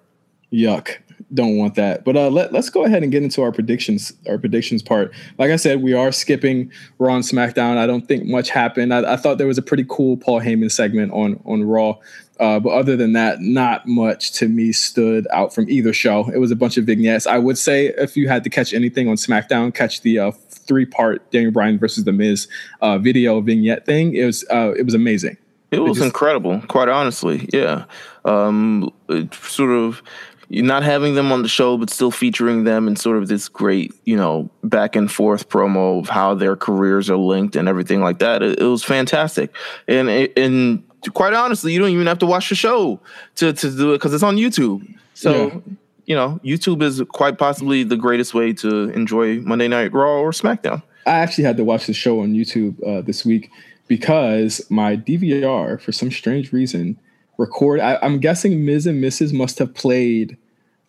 [0.53, 0.97] Yuck.
[1.35, 2.05] Don't want that.
[2.05, 4.13] But uh, let, let's go ahead and get into our predictions.
[4.29, 5.13] Our predictions part.
[5.39, 7.79] Like I said, we are skipping Raw and SmackDown.
[7.79, 8.95] I don't think much happened.
[8.95, 11.97] I, I thought there was a pretty cool Paul Heyman segment on on Raw.
[12.39, 16.29] Uh, but other than that, not much to me stood out from either show.
[16.31, 17.27] It was a bunch of vignettes.
[17.27, 20.85] I would say if you had to catch anything on SmackDown, catch the uh, three
[20.85, 22.49] part Daniel Bryan versus The Miz
[22.83, 24.15] uh, video vignette thing.
[24.15, 25.39] It was uh, it was amazing.
[25.71, 27.49] It was just- incredible, quite honestly.
[27.53, 27.85] Yeah.
[28.25, 30.03] Um, it sort of
[30.49, 33.93] not having them on the show, but still featuring them in sort of this great,
[34.05, 38.21] you know, back and forth promo of how their careers are linked and everything like
[38.21, 38.43] that.
[38.43, 39.55] It, it was fantastic,
[39.89, 43.01] and and quite honestly, you don't even have to watch the show
[43.37, 44.87] to to do it because it's on YouTube.
[45.15, 45.47] So.
[45.47, 45.61] Yeah.
[46.09, 50.31] You know, YouTube is quite possibly the greatest way to enjoy Monday Night Raw or
[50.31, 50.81] SmackDown.
[51.05, 53.51] I actually had to watch the show on YouTube uh, this week
[53.89, 56.97] because my DVR, for some strange reason,
[57.39, 57.81] record.
[57.81, 59.33] I, I'm guessing Miz and Mrs.
[59.33, 60.37] must have played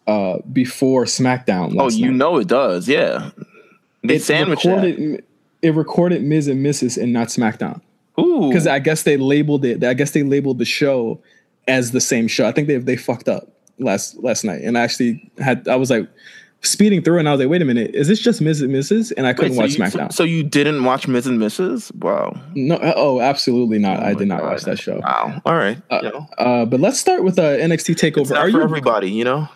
[0.07, 1.75] uh, before SmackDown.
[1.79, 2.17] Oh, you night.
[2.17, 3.31] know it does, yeah.
[4.03, 5.23] They it sandwich that.
[5.61, 7.01] It recorded Miz and Mrs.
[7.01, 7.81] and not SmackDown
[8.19, 9.83] Ooh, because I guess they labeled it.
[9.83, 11.21] I guess they labeled the show
[11.67, 12.47] as the same show.
[12.47, 13.47] I think they they fucked up
[13.79, 15.67] last last night, and I actually had.
[15.67, 16.07] I was like
[16.61, 19.13] speeding through, and I was like, wait a minute, is this just Miz and Mrs.
[19.15, 20.11] And I couldn't Wait, watch you, SmackDown.
[20.11, 21.93] So, so you didn't watch Miz and Mrs.
[21.95, 22.35] Wow.
[22.55, 24.01] no, uh, oh, absolutely not.
[24.01, 24.51] I did not God.
[24.53, 24.99] watch that show.
[24.99, 25.39] Wow.
[25.45, 25.79] All right.
[25.91, 28.31] Uh, know, Uh, but let's start with uh, NXT it's Takeover.
[28.31, 28.63] not Are for you?
[28.63, 29.47] everybody, you know.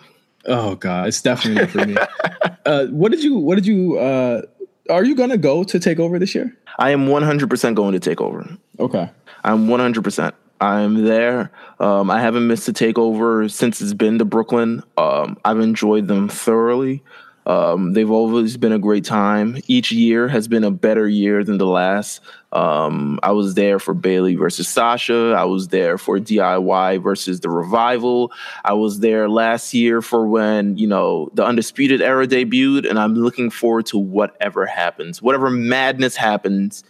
[0.45, 1.95] Oh god, it's definitely not for me.
[2.65, 3.36] uh, what did you?
[3.36, 3.97] What did you?
[3.97, 4.41] Uh,
[4.89, 6.56] are you gonna go to Takeover this year?
[6.77, 8.47] I am 100% going to take over.
[8.79, 9.10] Okay.
[9.43, 10.34] I'm 100%.
[10.60, 11.51] I'm there.
[11.79, 14.84] Um, I haven't missed a takeover since it's been to Brooklyn.
[14.95, 17.03] Um, I've enjoyed them thoroughly.
[17.45, 19.58] Um, they've always been a great time.
[19.67, 22.21] Each year has been a better year than the last.
[22.51, 25.34] Um, I was there for Bayley versus Sasha.
[25.38, 28.32] I was there for DIY versus the Revival.
[28.63, 33.15] I was there last year for when, you know, the Undisputed Era debuted, and I'm
[33.15, 36.84] looking forward to whatever happens, whatever madness happens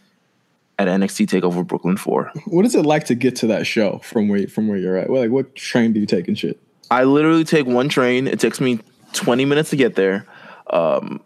[0.80, 2.32] at NXT TakeOver Brooklyn 4.
[2.48, 5.10] What is it like to get to that show from where from where you're at?
[5.10, 6.60] Well, like, what train do you take and shit?
[6.90, 8.28] I literally take one train.
[8.28, 8.80] It takes me
[9.14, 10.26] 20 minutes to get there.
[10.70, 11.22] Um,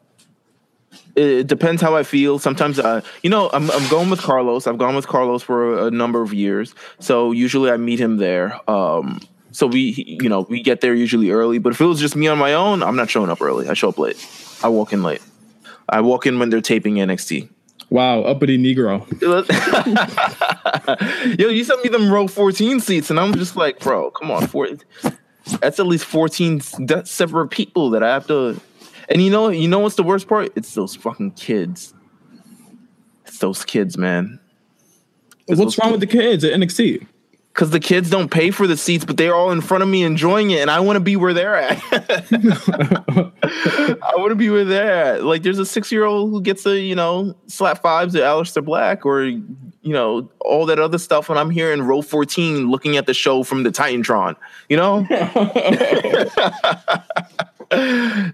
[1.15, 2.39] it, depends how I feel.
[2.39, 4.67] Sometimes, uh, you know, I'm, I'm going with Carlos.
[4.67, 6.75] I've gone with Carlos for a, a number of years.
[6.99, 8.59] So usually I meet him there.
[8.69, 9.21] Um,
[9.51, 11.59] so we, you know, we get there usually early.
[11.59, 13.69] But if it was just me on my own, I'm not showing up early.
[13.69, 14.17] I show up late.
[14.63, 15.21] I walk in late.
[15.87, 17.49] I walk in when they're taping NXT.
[17.89, 19.05] Wow, uppity Negro.
[21.39, 24.47] Yo, you sent me them row 14 seats, and I'm just like, bro, come on,
[24.47, 24.69] four.
[25.61, 26.61] That's at least 14
[27.05, 28.59] separate people that I have to.
[29.09, 30.51] And you know, you know what's the worst part?
[30.55, 31.93] It's those fucking kids.
[33.25, 34.39] It's those kids, man.
[35.47, 37.05] What's wrong with the kids at NXT?
[37.53, 40.03] Because the kids don't pay for the seats, but they're all in front of me
[40.03, 41.81] enjoying it, and I want to be where they're at.
[41.91, 43.31] I
[44.17, 45.23] want to be where they're at.
[45.23, 48.65] Like, there's a six year old who gets a, you know, slap fives at Aleister
[48.65, 49.45] Black or, you
[49.83, 51.29] know, all that other stuff.
[51.29, 54.35] And I'm here in row 14 looking at the show from the Titantron,
[54.67, 55.07] you know?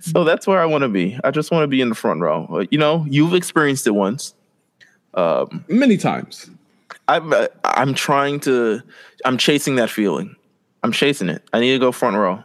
[0.02, 1.20] so that's where I want to be.
[1.24, 2.48] I just want to be in the front row.
[2.52, 4.34] Uh, You know, you've experienced it once.
[5.68, 6.50] Many times.
[7.08, 8.82] I'm, uh, I'm trying to,
[9.26, 10.36] I'm chasing that feeling.
[10.84, 11.44] I'm chasing it.
[11.54, 12.44] I need to go front row.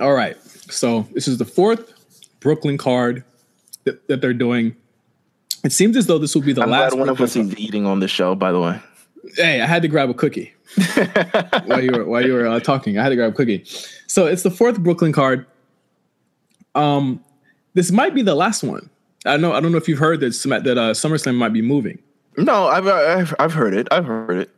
[0.00, 0.36] All right.
[0.70, 1.92] So this is the fourth
[2.40, 3.24] Brooklyn card
[3.84, 4.74] that, that they're doing.
[5.64, 6.90] It seems as though this will be the I'm last.
[6.92, 8.80] glad one of us is eating on the show, by the way.
[9.36, 10.52] Hey, I had to grab a cookie
[11.66, 12.98] while you were while you were uh, talking.
[12.98, 13.64] I had to grab a cookie.
[14.06, 15.46] So it's the fourth Brooklyn card.
[16.74, 17.24] Um,
[17.74, 18.90] this might be the last one.
[19.24, 19.52] I know.
[19.52, 20.32] I don't know if you've heard that
[20.64, 21.98] that uh, SummerSlam might be moving.
[22.36, 23.88] No, I've, I've I've heard it.
[23.90, 24.50] I've heard it.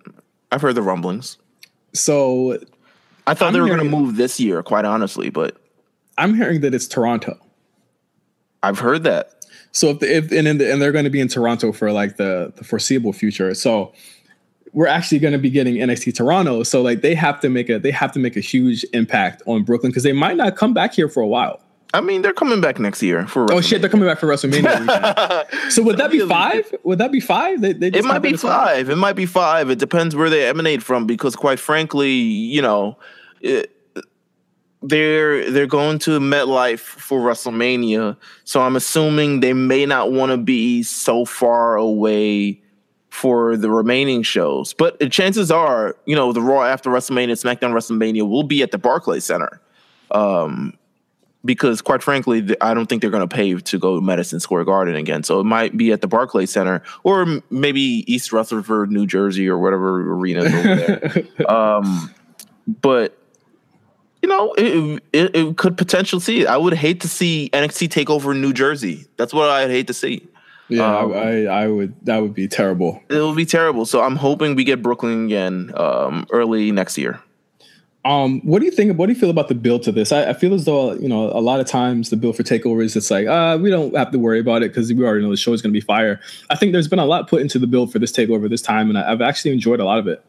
[0.50, 1.38] I've heard the rumblings.
[1.92, 2.58] So
[3.26, 5.56] I thought I'm they were going to move this year, quite honestly, but
[6.16, 7.38] I'm hearing that it's Toronto.
[8.62, 9.44] I've heard that.
[9.72, 12.16] So if, if and in the, and they're going to be in Toronto for like
[12.16, 13.54] the the foreseeable future.
[13.54, 13.92] So
[14.72, 16.62] we're actually going to be getting NXT Toronto.
[16.62, 19.62] So like they have to make a they have to make a huge impact on
[19.62, 21.60] Brooklyn because they might not come back here for a while.
[21.94, 23.50] I mean, they're coming back next year for.
[23.50, 25.70] Oh shit, they're coming back for WrestleMania.
[25.70, 26.74] so would that be five?
[26.84, 27.60] Would that be five?
[27.60, 28.90] They, they It might be it five.
[28.90, 29.70] It might be five.
[29.70, 32.98] It depends where they emanate from, because quite frankly, you know,
[33.40, 33.74] it,
[34.82, 40.36] they're they're going to MetLife for WrestleMania, so I'm assuming they may not want to
[40.36, 42.60] be so far away
[43.10, 44.74] for the remaining shows.
[44.74, 48.70] But the chances are, you know, the Raw after WrestleMania, SmackDown WrestleMania will be at
[48.70, 49.60] the Barclays Center.
[50.10, 50.78] Um,
[51.44, 54.64] because quite frankly, I don't think they're going to pay to go to Madison Square
[54.64, 55.22] Garden again.
[55.22, 59.58] So it might be at the Barclays Center or maybe East Rutherford, New Jersey, or
[59.58, 61.24] whatever arena over there.
[61.48, 62.12] um,
[62.66, 63.16] but
[64.22, 66.46] you know, it, it, it could potentially see.
[66.46, 69.06] I would hate to see NXT take over New Jersey.
[69.16, 70.26] That's what I'd hate to see.
[70.68, 71.94] Yeah, Um, I, I would.
[72.04, 73.02] That would be terrible.
[73.08, 73.86] It will be terrible.
[73.86, 77.20] So I'm hoping we get Brooklyn again um, early next year.
[78.04, 78.96] Um, what do you think?
[78.98, 80.12] What do you feel about the build to this?
[80.12, 82.96] I, I feel as though you know a lot of times the build for takeovers,
[82.96, 85.36] it's like uh, we don't have to worry about it because we already know the
[85.36, 86.20] show is going to be fire.
[86.48, 88.88] I think there's been a lot put into the build for this takeover this time,
[88.88, 90.24] and I, I've actually enjoyed a lot of it.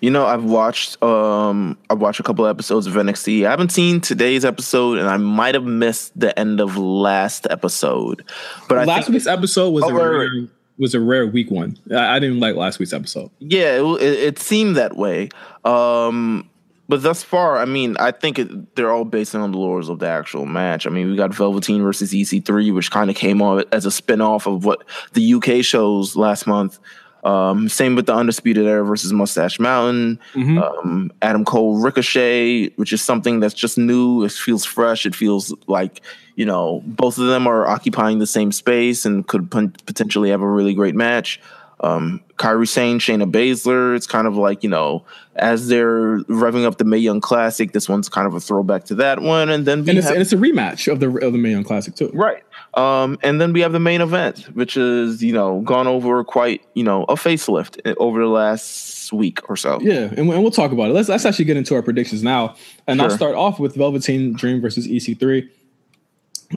[0.00, 3.46] You know, I've watched um I've watched a couple episodes of NXT.
[3.46, 8.24] I haven't seen today's episode, and I might have missed the end of last episode.
[8.68, 10.48] But I last think, week's episode was Oh, a rare, right.
[10.78, 11.76] was a rare week one.
[11.90, 13.30] I, I didn't like last week's episode.
[13.40, 15.28] yeah, it, it, it seemed that way.
[15.64, 16.48] Um,
[16.88, 19.98] but thus far, I mean, I think it, they're all based on the laurels of
[19.98, 20.86] the actual match.
[20.86, 24.46] I mean, we got Velveteen versus EC3, which kind of came on as a spin-off
[24.46, 26.78] of what the UK shows last month.
[27.26, 30.20] Um, same with the Undisputed Era versus Mustache Mountain.
[30.34, 30.62] Mhm.
[30.62, 34.22] Um, Adam Cole Ricochet, which is something that's just new.
[34.22, 35.04] It feels fresh.
[35.06, 36.02] It feels like,
[36.36, 40.40] you know, both of them are occupying the same space and could pon- potentially have
[40.40, 41.40] a really great match.
[41.80, 43.94] Um, Kairi Sane, Shayna Baszler.
[43.96, 47.86] It's kind of like, you know, as they're revving up the Mae Young Classic, this
[47.88, 49.50] one's kind of a throwback to that one.
[49.50, 51.64] And then And it's, have- and it's a rematch of the of the Mae Young
[51.64, 52.10] Classic too.
[52.14, 52.42] Right.
[52.76, 56.62] Um, and then we have the main event, which is, you know, gone over quite,
[56.74, 59.78] you know, a facelift over the last week or so.
[59.80, 60.92] Yeah, and, we- and we'll talk about it.
[60.92, 62.54] Let's let's actually get into our predictions now,
[62.86, 65.48] and I'll start off with Velveteen Dream versus EC3.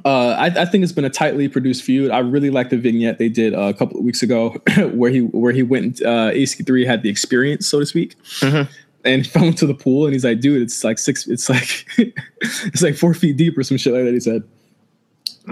[0.05, 2.12] Uh, I, I think it's been a tightly produced feud.
[2.12, 4.49] I really like the vignette they did uh, a couple of weeks ago,
[4.93, 6.01] where he where he went.
[6.01, 8.67] Uh, EC3 had the experience, so to speak, Mhm.
[9.03, 10.05] and fell into the pool.
[10.05, 11.27] And he's like, "Dude, it's like six.
[11.27, 11.88] It's like
[12.41, 14.43] it's like four feet deep or some shit like that." He said.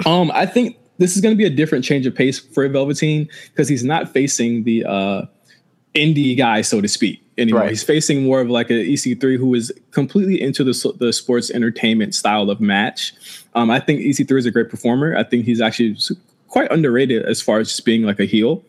[0.06, 3.30] Um, I think this is going to be a different change of pace for Velveteen
[3.50, 5.26] because he's not facing the uh,
[5.94, 7.62] indie guy, so to speak, anymore.
[7.62, 7.70] Right.
[7.70, 12.16] He's facing more of like an EC3 who is completely into the the sports entertainment
[12.16, 13.14] style of match.
[13.56, 15.16] Um, I think EC3 is a great performer.
[15.16, 15.98] I think he's actually
[16.48, 18.64] quite underrated as far as just being like a heel.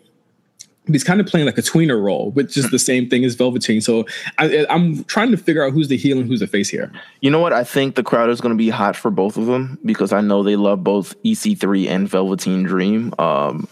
[0.88, 3.81] He's kind of playing like a tweener role, which is the same thing as Velveteen.
[3.81, 4.07] So
[4.38, 6.90] I, I'm trying to figure out who's the heel and who's the face here.
[7.20, 7.53] You know what?
[7.53, 10.20] I think the crowd is going to be hot for both of them because I
[10.20, 13.14] know they love both EC3 and Velveteen Dream.
[13.18, 13.68] Um,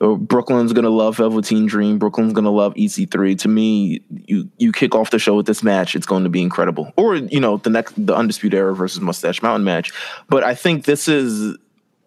[0.00, 1.98] uh, Brooklyn's going to love Velveteen Dream.
[1.98, 3.38] Brooklyn's going to love EC3.
[3.38, 6.42] To me, you you kick off the show with this match, it's going to be
[6.42, 6.92] incredible.
[6.96, 9.92] Or you know, the next the Undisputed Era versus Mustache Mountain match.
[10.28, 11.56] But I think this is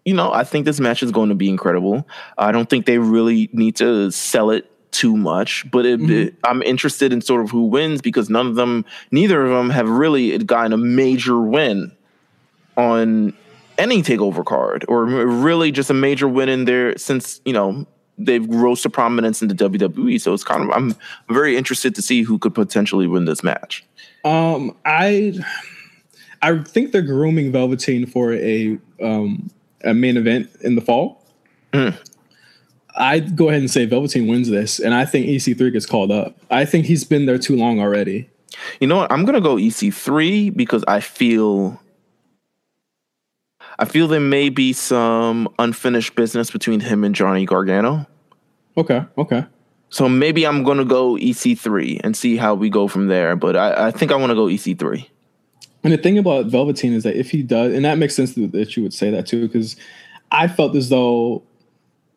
[0.09, 2.07] you know, I think this match is going to be incredible.
[2.37, 6.61] I don't think they really need to sell it too much, but it, it- I'm
[6.63, 10.35] interested in sort of who wins because none of them, neither of them have really
[10.39, 11.91] gotten a major win
[12.75, 13.33] on
[13.77, 17.85] any takeover card or really just a major win in there since, you know,
[18.17, 20.19] they've rose to prominence in the WWE.
[20.19, 20.95] So it's kind of, I'm
[21.29, 23.85] very interested to see who could potentially win this match.
[24.25, 25.33] Um, I
[26.41, 29.49] I think they're grooming Velveteen for a um
[29.83, 31.23] a main event in the fall.
[31.73, 31.97] Mm.
[32.95, 36.37] I'd go ahead and say Velveteen wins this, and I think EC3 gets called up.
[36.51, 38.29] I think he's been there too long already.
[38.79, 39.11] You know what?
[39.11, 41.79] I'm gonna go EC3 because I feel
[43.77, 48.05] I feel there may be some unfinished business between him and Johnny Gargano.
[48.75, 49.45] Okay, okay.
[49.89, 53.35] So maybe I'm gonna go EC3 and see how we go from there.
[53.35, 55.07] But I, I think I want to go E EC3.
[55.83, 58.75] And the thing about Velveteen is that if he does, and that makes sense that
[58.75, 59.75] you would say that too, because
[60.31, 61.43] I felt as though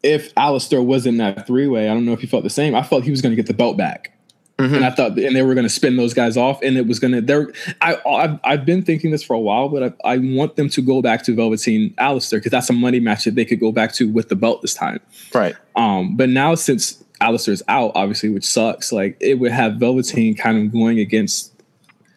[0.02, 2.74] if Aleister was in that three way, I don't know if you felt the same.
[2.74, 4.12] I felt he was going to get the belt back,
[4.58, 6.98] and I thought, and they were going to spin those guys off, and it was
[6.98, 7.20] going to.
[7.20, 10.68] There, I, I've, I've been thinking this for a while, but I, I want them
[10.70, 13.70] to go back to Velveteen Aleister because that's a money match that they could go
[13.70, 15.00] back to with the belt this time.
[15.32, 15.54] Right.
[15.76, 20.58] Um, but now since Aleister's out, obviously, which sucks, like it would have Velveteen kind
[20.58, 21.51] of going against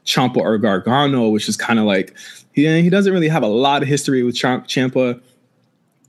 [0.06, 2.16] Ciampa or Gargano, which is kind of like
[2.54, 5.22] he he doesn't really have a lot of history with Ciampa.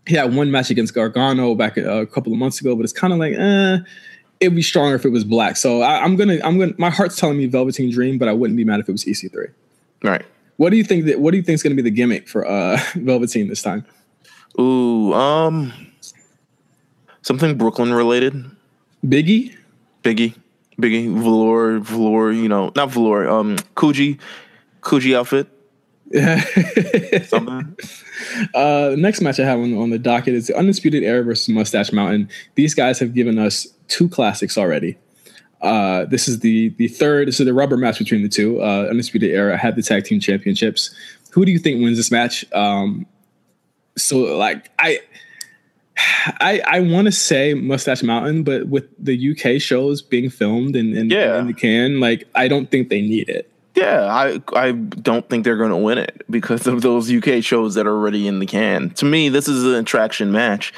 [0.07, 2.93] He had one match against Gargano back a, a couple of months ago, but it's
[2.93, 3.79] kind of like eh,
[4.41, 5.57] it'd be stronger if it was black.
[5.57, 8.57] So I, I'm gonna I'm gonna my heart's telling me Velveteen Dream, but I wouldn't
[8.57, 9.51] be mad if it was EC3.
[10.03, 10.25] Right.
[10.57, 12.47] What do you think that What do you think is gonna be the gimmick for
[12.47, 13.85] uh, Velveteen this time?
[14.59, 15.73] Ooh, um,
[17.23, 18.45] something Brooklyn related.
[19.05, 19.55] Biggie?
[20.03, 20.35] Biggie,
[20.81, 22.33] Biggie, velour, velour.
[22.33, 23.29] You know, not velour.
[23.29, 24.19] Um, Coogi,
[24.83, 25.49] Coogi outfit.
[27.27, 27.77] Something.
[28.55, 31.49] Uh, the next match I have on, on the docket is the Undisputed Era versus
[31.49, 32.29] Mustache Mountain.
[32.55, 34.97] These guys have given us two classics already.
[35.63, 37.29] Uh, this is the the third.
[37.29, 38.61] This is the rubber match between the two.
[38.61, 40.95] Uh, Undisputed Era had the tag team championships.
[41.33, 42.45] Who do you think wins this match?
[42.53, 43.07] Um,
[43.97, 45.01] so like I.
[45.99, 50.97] I, I want to say Mustache Mountain, but with the UK shows being filmed and,
[50.97, 51.39] and Yeah.
[51.41, 53.51] in the can, like I don't think they need it.
[53.75, 57.75] Yeah, I I don't think they're going to win it because of those UK shows
[57.75, 58.91] that are already in the can.
[58.91, 60.73] To me, this is an attraction match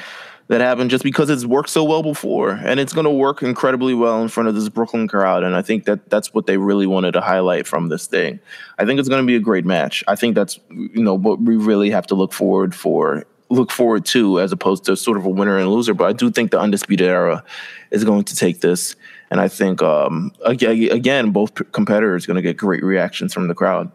[0.49, 3.93] that happened just because it's worked so well before, and it's going to work incredibly
[3.93, 5.43] well in front of this Brooklyn crowd.
[5.43, 8.39] And I think that that's what they really wanted to highlight from this thing.
[8.77, 10.03] I think it's going to be a great match.
[10.07, 14.05] I think that's you know what we really have to look forward for look forward
[14.05, 15.93] to as opposed to sort of a winner and loser.
[15.93, 17.43] But I do think the undisputed era
[17.91, 18.95] is going to take this.
[19.31, 23.55] and I think um, again, both competitors are going to get great reactions from the
[23.55, 23.91] crowd.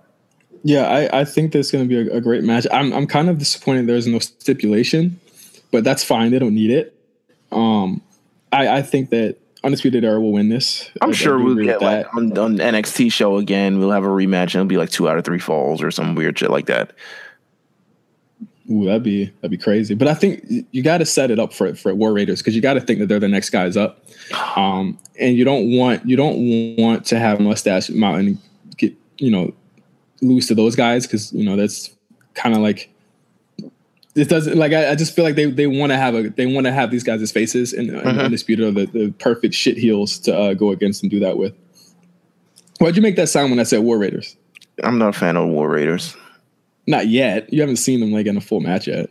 [0.63, 2.67] Yeah, I, I think there's going to be a, a, great match.
[2.73, 5.21] I'm I'm kind of disappointed there's no stipulation,
[5.71, 6.31] but that's fine.
[6.31, 6.99] They don't need it.
[7.53, 8.01] Um,
[8.51, 10.91] I I think that Undisputed Era will win this.
[11.03, 13.79] I'm I, sure I we'll get like on, on, NXT show again.
[13.79, 16.15] We'll have a rematch and it'll be like two out of three falls or some
[16.15, 16.93] weird shit like that.
[18.71, 19.95] Ooh, that'd be that'd be crazy.
[19.95, 22.63] But I think you got to set it up for for War Raiders because you
[22.63, 24.05] got to think that they're the next guys up,
[24.57, 28.39] um, and you don't want you don't want to have Mustache Mountain
[28.77, 29.53] get you know
[30.23, 31.91] lose to those guys because you know that's
[32.35, 32.91] kind of like
[34.15, 36.47] it doesn't like I, I, just feel like they they want to have a they
[36.47, 38.09] want to have these guys as faces and, uh-huh.
[38.09, 41.37] and undisputed are the, the perfect shit heels to uh, go against and do that
[41.37, 41.55] with.
[42.79, 44.37] Why'd you make that sound when I said War Raiders?
[44.83, 46.17] I'm not a fan of War Raiders.
[46.87, 47.53] Not yet.
[47.53, 49.11] You haven't seen them like in a full match yet.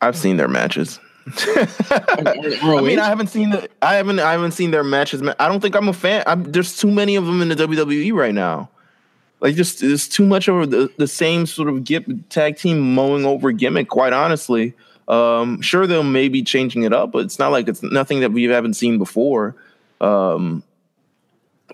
[0.00, 1.00] I've seen their matches.
[1.36, 5.22] I mean, I haven't seen the, I haven't, I haven't seen their matches.
[5.38, 6.22] I don't think I'm a fan.
[6.26, 8.70] I'm, there's too many of them in the WWE right now.
[9.40, 13.24] Like, just there's too much of the, the same sort of gip, tag team mowing
[13.24, 13.88] over gimmick.
[13.88, 14.74] Quite honestly,
[15.06, 18.44] um, sure they'll maybe changing it up, but it's not like it's nothing that we
[18.44, 19.54] haven't seen before.
[20.00, 20.62] Um,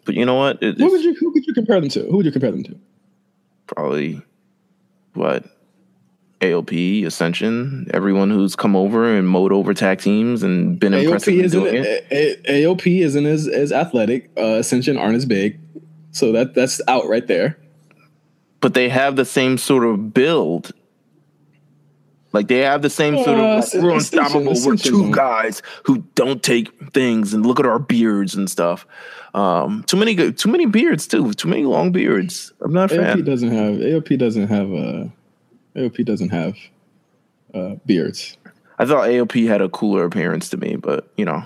[0.04, 0.62] but you know what?
[0.62, 2.02] It, what would you who would you compare them to?
[2.04, 2.78] Who would you compare them to?
[3.66, 4.20] Probably
[5.14, 5.44] what
[6.40, 11.34] AOP, Ascension, everyone who's come over and mowed over tag teams and been AOP impressive
[11.34, 12.06] isn't, doing it.
[12.10, 14.30] A- AOP isn't as, as athletic.
[14.36, 15.58] Uh, Ascension aren't as big,
[16.10, 17.58] so that that's out right there.
[18.60, 20.72] But they have the same sort of build.
[22.34, 24.54] Like they have the same sort of like, we're unstoppable.
[24.66, 28.86] We're two guys who don't take things and look at our beards and stuff.
[29.34, 31.32] Um, too many too many beards too.
[31.32, 32.52] Too many long beards.
[32.60, 33.24] I'm not a AOP fan.
[33.24, 35.04] doesn't have AOP doesn't have uh
[35.76, 36.56] AOP doesn't have
[37.54, 38.36] uh, beards.
[38.80, 41.44] I thought AOP had a cooler appearance to me, but you know,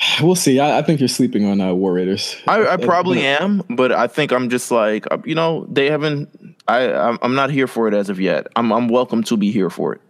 [0.22, 0.60] we'll see.
[0.60, 2.36] I, I think you're sleeping on uh, War Raiders.
[2.46, 6.56] I, I probably am, but I think I'm just like uh, you know they haven't.
[6.68, 8.46] I I'm not here for it as of yet.
[8.56, 10.00] I'm I'm welcome to be here for it.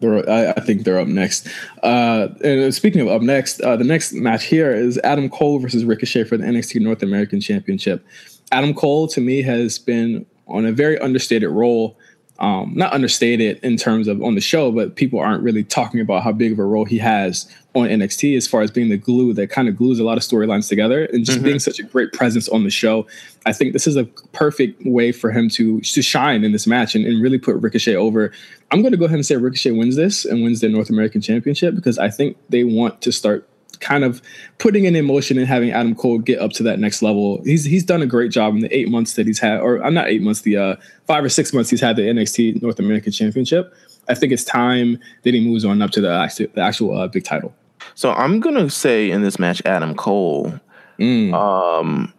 [0.00, 1.48] They're, I, I, think they're up next.
[1.82, 5.84] Uh, and speaking of up next, uh, the next match here is Adam Cole versus
[5.84, 8.04] Ricochet for the NXT North American Championship.
[8.50, 11.97] Adam Cole, to me, has been on a very understated role.
[12.40, 16.22] Um, not understated in terms of on the show, but people aren't really talking about
[16.22, 19.32] how big of a role he has on NXT as far as being the glue
[19.32, 21.46] that kind of glues a lot of storylines together and just mm-hmm.
[21.46, 23.06] being such a great presence on the show.
[23.44, 26.94] I think this is a perfect way for him to to shine in this match
[26.94, 28.32] and, and really put Ricochet over.
[28.70, 31.20] I'm going to go ahead and say Ricochet wins this and wins the North American
[31.20, 33.47] Championship because I think they want to start
[33.80, 34.22] kind of
[34.58, 37.42] putting in emotion and having Adam Cole get up to that next level.
[37.44, 39.86] He's he's done a great job in the eight months that he's had, or I'm
[39.86, 40.76] uh, not eight months, the uh,
[41.06, 43.74] five or six months he's had the NXT North American Championship.
[44.08, 47.08] I think it's time that he moves on up to the actual, the actual uh,
[47.08, 47.54] big title.
[47.94, 50.58] So I'm gonna say in this match, Adam Cole.
[50.98, 51.32] Mm.
[51.32, 52.12] Um,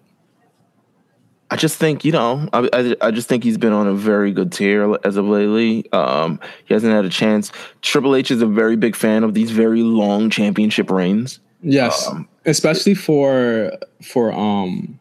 [1.51, 4.31] I just think you know, I, I, I just think he's been on a very
[4.31, 5.91] good tear as of lately.
[5.91, 7.51] Um, he hasn't had a chance.
[7.81, 11.39] Triple H is a very big fan of these very long championship reigns.
[11.61, 14.99] Yes, um, especially for for um,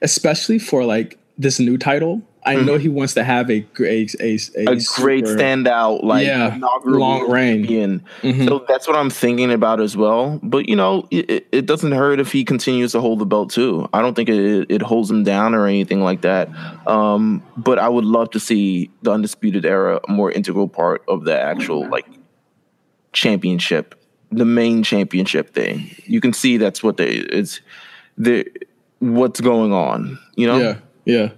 [0.00, 2.22] especially for like this new title.
[2.44, 2.66] I mm-hmm.
[2.66, 6.58] know he wants to have a a a, a, a super, great standout like yeah,
[6.84, 7.64] long reign.
[7.64, 8.48] Mm-hmm.
[8.48, 10.40] So that's what I'm thinking about as well.
[10.42, 13.88] But you know, it, it, doesn't hurt if he continues to hold the belt too.
[13.92, 16.48] I don't think it, it holds him down or anything like that.
[16.86, 21.24] Um, but I would love to see the undisputed era a more integral part of
[21.24, 22.06] the actual like
[23.12, 23.94] championship,
[24.32, 25.94] the main championship thing.
[26.04, 27.60] You can see that's what they it's
[28.16, 28.46] the
[28.98, 30.18] what's going on.
[30.36, 30.58] You know?
[30.58, 31.28] Yeah, yeah.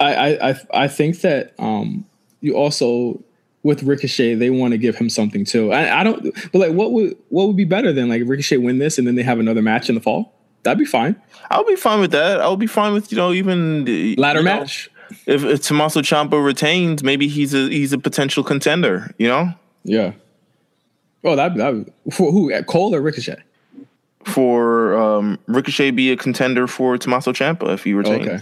[0.00, 2.04] I I I think that um,
[2.40, 3.22] you also
[3.62, 5.72] with Ricochet they want to give him something too.
[5.72, 8.78] I, I don't, but like what would what would be better than like Ricochet win
[8.78, 10.34] this and then they have another match in the fall?
[10.64, 11.16] That'd be fine.
[11.50, 12.40] I'll be fine with that.
[12.40, 14.90] I'll be fine with you know even the, ladder know, match.
[15.26, 19.14] If, if Tommaso Ciampa retains, maybe he's a he's a potential contender.
[19.18, 19.54] You know.
[19.84, 20.12] Yeah.
[21.24, 23.42] Oh, that that for who Cole or Ricochet?
[24.24, 28.26] For um, Ricochet be a contender for Tommaso Ciampa if he retains.
[28.26, 28.40] Okay.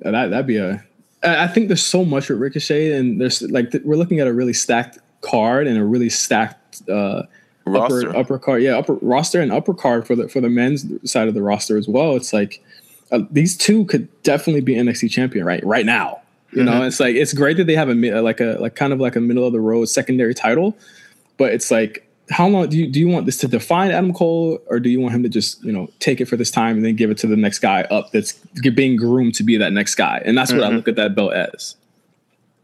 [0.00, 0.84] That that'd be a.
[1.22, 4.52] I think there's so much with Ricochet, and there's like we're looking at a really
[4.52, 7.22] stacked card and a really stacked uh,
[7.64, 8.08] roster.
[8.10, 11.28] upper upper card, yeah, upper roster and upper card for the for the men's side
[11.28, 12.16] of the roster as well.
[12.16, 12.62] It's like
[13.10, 16.20] uh, these two could definitely be NXT champion right right now.
[16.52, 16.66] You mm-hmm.
[16.66, 19.16] know, it's like it's great that they have a like a like kind of like
[19.16, 20.76] a middle of the road secondary title,
[21.36, 24.58] but it's like how long do you do you want this to define Adam Cole,
[24.66, 26.84] or do you want him to just you know take it for this time and
[26.84, 28.32] then give it to the next guy up that's
[28.74, 30.22] being groomed to be that next guy?
[30.24, 30.72] And that's what mm-hmm.
[30.72, 31.76] I look at that belt as.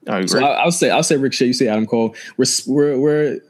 [0.09, 0.29] I agree.
[0.29, 2.15] So I, will say I'll say Ricochet, You say Adam Cole.
[2.37, 3.41] We're we're we're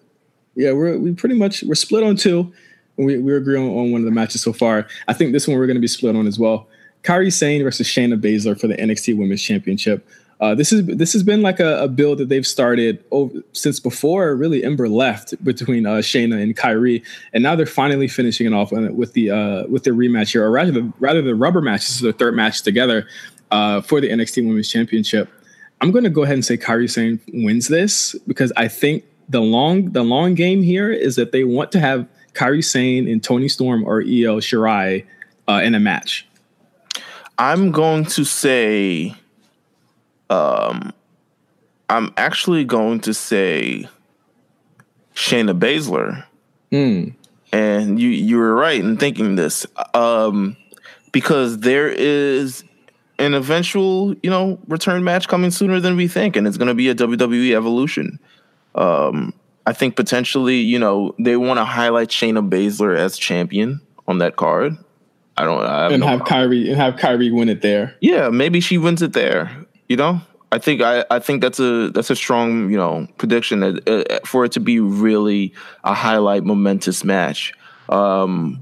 [0.57, 2.53] yeah we're we pretty much we're split on two.
[2.97, 4.89] We we agree on, on one of the matches so far.
[5.07, 6.67] I think this one we're going to be split on as well.
[7.03, 10.07] Kairi Sane versus Shayna Baszler for the NXT Women's Championship.
[10.41, 13.79] Uh, this is this has been like a, a build that they've started over, since
[13.79, 18.55] before really Ember left between uh, Shayna and Kairi, and now they're finally finishing it
[18.55, 21.83] off with the uh, with the rematch here, or rather the rather the rubber match.
[21.83, 23.07] This is their third match together
[23.51, 25.29] uh, for the NXT Women's Championship.
[25.83, 29.41] I'm going to go ahead and say Kairi Sane wins this because I think the
[29.41, 33.49] long the long game here is that they want to have Kairi Sane and Toni
[33.49, 35.05] Storm or Io Shirai
[35.49, 36.27] uh, in a match.
[37.39, 39.15] I'm going to say
[40.31, 40.93] um,
[41.89, 43.89] I'm actually going to say
[45.15, 46.25] Shayna Baszler.
[46.73, 47.15] Mm.
[47.53, 49.67] And you you were right in thinking this.
[49.93, 50.57] Um,
[51.13, 52.63] because there is
[53.19, 56.75] an eventual, you know, return match coming sooner than we think, and it's going to
[56.75, 58.21] be a WWE Evolution.
[58.77, 59.35] Um,
[59.67, 64.37] I think potentially, you know, they want to highlight Shayna Baszler as champion on that
[64.37, 64.77] card.
[65.37, 65.63] I don't.
[65.65, 66.51] I have and no have problem.
[66.51, 67.97] Kairi and have Kairi win it there.
[68.01, 69.60] Yeah, maybe she wins it there.
[69.91, 70.21] You know,
[70.53, 74.25] I think I, I think that's a that's a strong you know prediction that, uh,
[74.25, 77.53] for it to be really a highlight momentous match.
[77.89, 78.61] Um,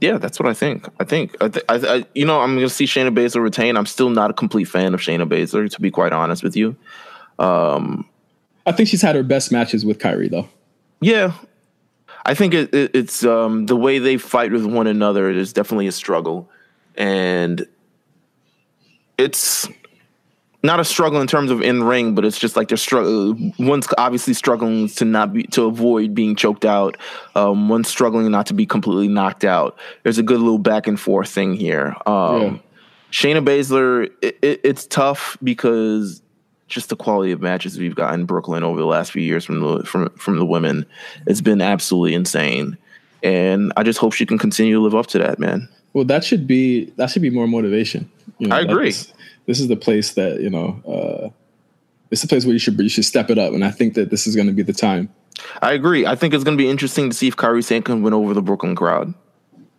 [0.00, 0.88] yeah, that's what I think.
[1.00, 3.76] I think I, th- I, I you know I'm gonna see Shayna Baszler retain.
[3.76, 6.76] I'm still not a complete fan of Shayna Baszler to be quite honest with you.
[7.40, 8.08] Um,
[8.66, 10.48] I think she's had her best matches with Kairi though.
[11.00, 11.32] yeah,
[12.24, 15.88] I think it, it, it's um, the way they fight with one another is definitely
[15.88, 16.48] a struggle,
[16.94, 17.66] and
[19.18, 19.68] it's
[20.62, 23.54] not a struggle in terms of in ring, but it's just like they're struggling.
[23.58, 26.96] One's obviously struggling to not be to avoid being choked out.
[27.34, 29.78] Um, one's struggling not to be completely knocked out.
[30.02, 31.96] There's a good little back and forth thing here.
[32.06, 32.56] Um, Yeah.
[33.10, 36.22] Shayna Baszler, it, it, it's tough because
[36.68, 39.60] just the quality of matches we've got in Brooklyn over the last few years from
[39.60, 40.86] the from from the women,
[41.26, 42.76] it's been absolutely insane.
[43.22, 45.68] And I just hope she can continue to live up to that, man.
[45.92, 48.08] Well, that should be that should be more motivation.
[48.38, 48.92] You know, I agree.
[48.92, 49.12] that's-
[49.50, 50.80] This is the place that you know.
[50.86, 51.30] Uh,
[52.12, 54.08] it's the place where you should you should step it up, and I think that
[54.08, 55.08] this is going to be the time.
[55.60, 56.06] I agree.
[56.06, 58.32] I think it's going to be interesting to see if Kairi Sane can win over
[58.32, 59.12] the Brooklyn crowd.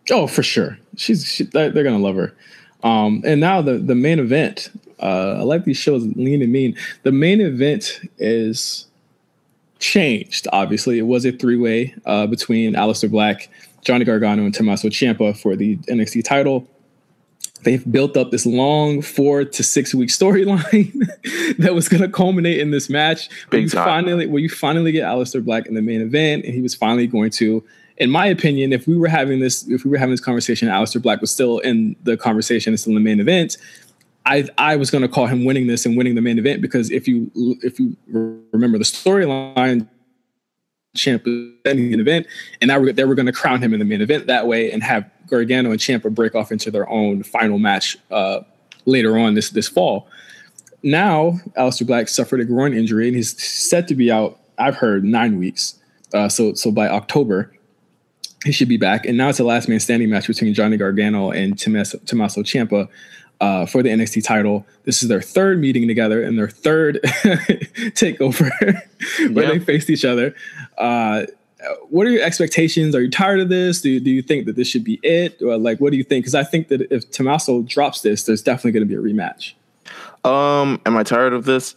[0.09, 0.78] Oh, for sure.
[0.97, 2.36] She's she, they're they're gonna love her.
[2.84, 4.72] Um, and now the the main event.
[4.99, 6.76] Uh, I like these shows lean and mean.
[7.03, 8.88] The main event is
[9.80, 10.49] changed.
[10.51, 13.47] Obviously, it was a three way uh, between Aleister Black,
[13.86, 16.67] Johnny Gargano, and Tommaso Ciampa for the NXT title.
[17.64, 20.93] They've built up this long four to six week storyline
[21.59, 23.30] that was going to culminate in this match.
[23.30, 23.86] where Big you time.
[23.86, 27.07] finally, where you finally get Aleister Black in the main event, and he was finally
[27.07, 27.64] going to
[27.97, 30.99] in my opinion, if we were having this, if we were having this conversation, Aleister
[30.99, 33.57] Black was still in the conversation, and still in the main event.
[34.26, 36.89] I I was going to call him winning this and winning the main event because
[36.89, 37.32] if you
[37.62, 37.95] if you
[38.51, 39.88] remember the storyline,
[40.95, 42.27] Champ is ending an event,
[42.59, 44.83] and now they were going to crown him in the main event that way and
[44.83, 48.41] have Gargano and Ciampa break off into their own final match uh,
[48.85, 50.07] later on this this fall.
[50.83, 54.39] Now, Aleister Black suffered a groin injury and he's set to be out.
[54.57, 55.79] I've heard nine weeks.
[56.13, 57.53] Uh, so so by October,
[58.43, 59.05] he should be back.
[59.05, 62.89] And now it's a last man standing match between Johnny Gargano and Tommaso Ciampa
[63.41, 64.65] uh, for the NXT title.
[64.85, 68.49] This is their third meeting together and their third takeover
[69.33, 69.51] where Yeah.
[69.51, 70.33] they faced each other.
[70.77, 71.25] Uh,
[71.89, 72.95] what are your expectations?
[72.95, 73.81] Are you tired of this?
[73.81, 75.41] Do you, do you think that this should be it?
[75.41, 76.23] Or like, what do you think?
[76.23, 79.53] Because I think that if Tommaso drops this, there's definitely going to be a rematch.
[80.27, 81.75] Um, am I tired of this?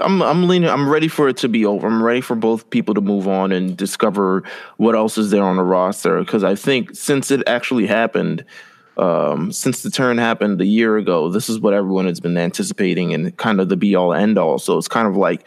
[0.00, 0.68] I'm I'm leaning.
[0.68, 1.86] I'm ready for it to be over.
[1.86, 4.44] I'm ready for both people to move on and discover
[4.76, 6.20] what else is there on the roster.
[6.20, 8.44] Because I think since it actually happened,
[9.00, 13.14] um, since the turn happened a year ago, this is what everyone has been anticipating
[13.14, 14.58] and kind of the be all end all.
[14.58, 15.46] So it's kind of like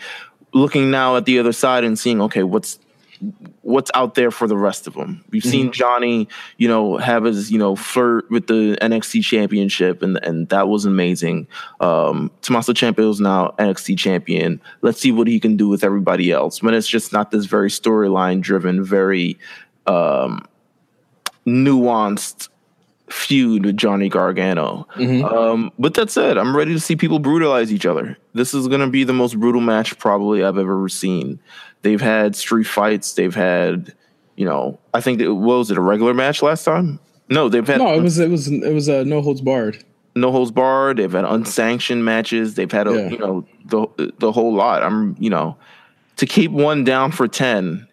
[0.54, 2.80] looking now at the other side and seeing, okay, what's
[3.62, 5.24] what's out there for the rest of them.
[5.30, 6.28] We've seen Johnny,
[6.58, 10.86] you know, have his, you know, flirt with the NXT championship and and that was
[10.86, 11.47] amazing.
[11.80, 14.60] Um Tommaso Ciampa is now NXT champion.
[14.82, 17.70] Let's see what he can do with everybody else when it's just not this very
[17.70, 19.38] storyline driven, very
[19.86, 20.45] um
[21.45, 22.49] nuanced
[23.10, 24.88] feud with Johnny Gargano.
[24.97, 28.18] Um, but that said, I'm ready to see people brutalize each other.
[28.34, 31.39] This is going to be the most brutal match probably I've ever seen.
[31.82, 33.14] They've had street fights.
[33.14, 33.93] They've had,
[34.36, 36.99] you know, I think what was it a regular match last time?
[37.30, 39.84] No, they've had No, it was it was it was a no holds barred.
[40.16, 40.97] no holds barred.
[40.97, 42.56] They've had unsanctioned matches.
[42.56, 43.10] They've had a, Yeah.
[43.10, 44.84] you know the the whole lot.
[44.84, 45.58] I'm you know
[46.18, 47.88] to keep one down for ten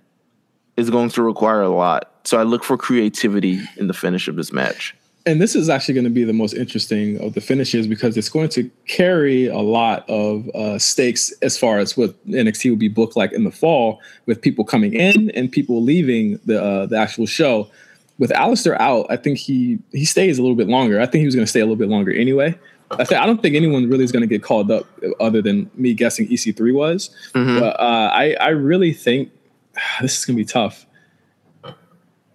[0.77, 2.11] is going to require a lot.
[2.25, 4.95] So I look for creativity in the finish of this match.
[5.31, 8.29] And this is actually going to be the most interesting of the finishes because it's
[8.29, 12.89] going to carry a lot of uh, stakes as far as what NXT will be
[12.89, 16.97] booked like in the fall, with people coming in and people leaving the uh, the
[16.97, 17.71] actual show.
[18.19, 21.01] With Aleister out, I think he he stays a little bit longer.
[21.01, 22.59] I think he was going to stay a little bit longer anyway.
[22.91, 24.85] I, th- I don't think anyone really is going to get called up
[25.21, 27.11] other than me guessing EC3 was.
[27.35, 27.61] Mhm.
[27.61, 29.31] But uh, I I really think
[30.03, 30.87] this is going to be tough.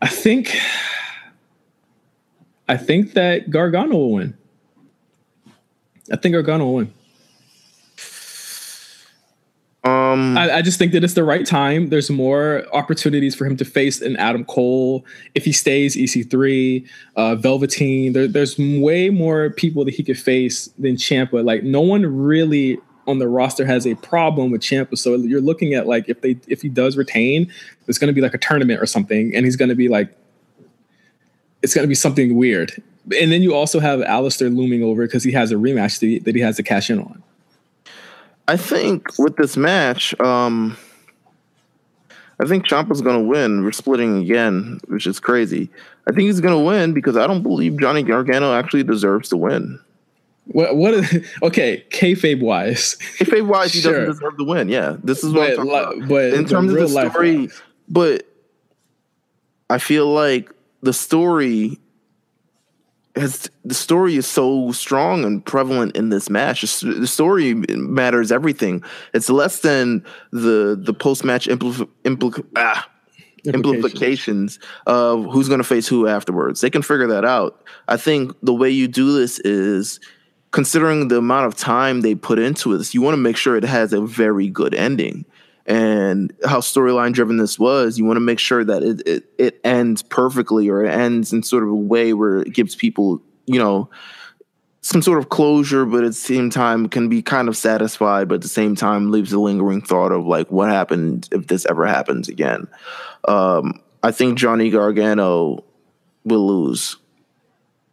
[0.01, 0.57] I think
[2.67, 4.37] I think that Gargano will win.
[6.11, 6.93] I think Gargano will win.
[9.83, 11.89] Um, I, I just think that it's the right time.
[11.89, 15.05] There's more opportunities for him to face an Adam Cole
[15.35, 18.13] if he stays EC3, uh, Velveteen.
[18.13, 21.45] There, there's way more people that he could face than Ciampa.
[21.45, 24.97] Like no one really on the roster has a problem with Ciampa.
[24.97, 27.51] So you're looking at like if they if he does retain,
[27.87, 30.17] it's going to be like a tournament or something, and he's going to be like
[31.65, 32.71] it's going to be something weird.
[33.19, 36.19] And then you also have Aleister looming over because he has a rematch that he,
[36.19, 37.23] that he has to cash in on.
[38.47, 40.77] I think with this match, um,
[42.39, 43.63] I think Ciampa's going to win.
[43.63, 45.69] We're splitting again, which is crazy.
[46.07, 49.37] I think he's going to win because I don't believe Johnny Gargano actually deserves to
[49.37, 49.79] win.
[50.45, 50.93] What what?
[50.93, 54.05] Is, okay, kayfabe wise, Kayfabe wise, he Sure.
[54.05, 54.69] doesn't deserve to win.
[54.69, 56.09] Yeah, this is what but I'm talking li- about.
[56.09, 57.49] but in terms of the story,
[57.89, 58.27] but
[59.71, 60.51] I feel like
[60.85, 61.79] the story
[63.15, 66.61] has the story is so strong and prevalent in this match.
[66.81, 68.83] The story matters everything.
[69.13, 72.87] It's less than the the post match impl- impl- ah,
[73.45, 76.61] implications of who's going to face who afterwards.
[76.61, 77.63] They can figure that out.
[77.87, 79.99] I think the way you do this is
[80.51, 83.63] considering the amount of time they put into this, you want to make sure it
[83.63, 85.25] has a very good ending.
[85.67, 89.61] And how storyline driven this was, you want to make sure that it, it it
[89.63, 93.57] ends perfectly or it ends in sort of a way where it gives people, you
[93.57, 93.89] know,
[94.81, 98.35] some sort of closure, but at the same time can be kind of satisfied, but
[98.35, 101.87] at the same time leaves a lingering thought of like what happened if this ever
[101.87, 102.67] happens again.
[103.27, 105.63] Um, I think Johnny Gargano
[106.23, 106.97] will lose.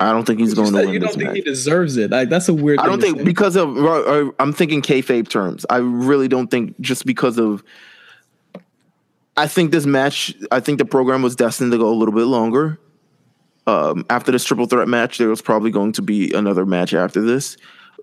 [0.03, 1.37] I don't think he's going to win you don't think match.
[1.37, 2.11] he deserves it.
[2.11, 2.79] Like that's a weird.
[2.81, 3.25] I don't think say.
[3.25, 5.65] because of or- or I'm thinking kayfabe terms.
[5.71, 7.63] I really don't think just because of.
[9.37, 10.35] I think this match.
[10.51, 12.79] I think the program was destined to go a little bit longer.
[13.67, 17.23] Um, after this triple threat match, there was probably going to be another match after
[17.23, 17.57] this,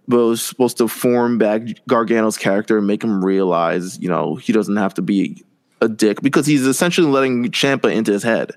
[0.08, 4.36] but it was supposed to form back Gargano's character and make him realize, you know,
[4.38, 5.43] he doesn't have to be
[5.82, 8.54] a dick because he's essentially letting Ciampa into his head,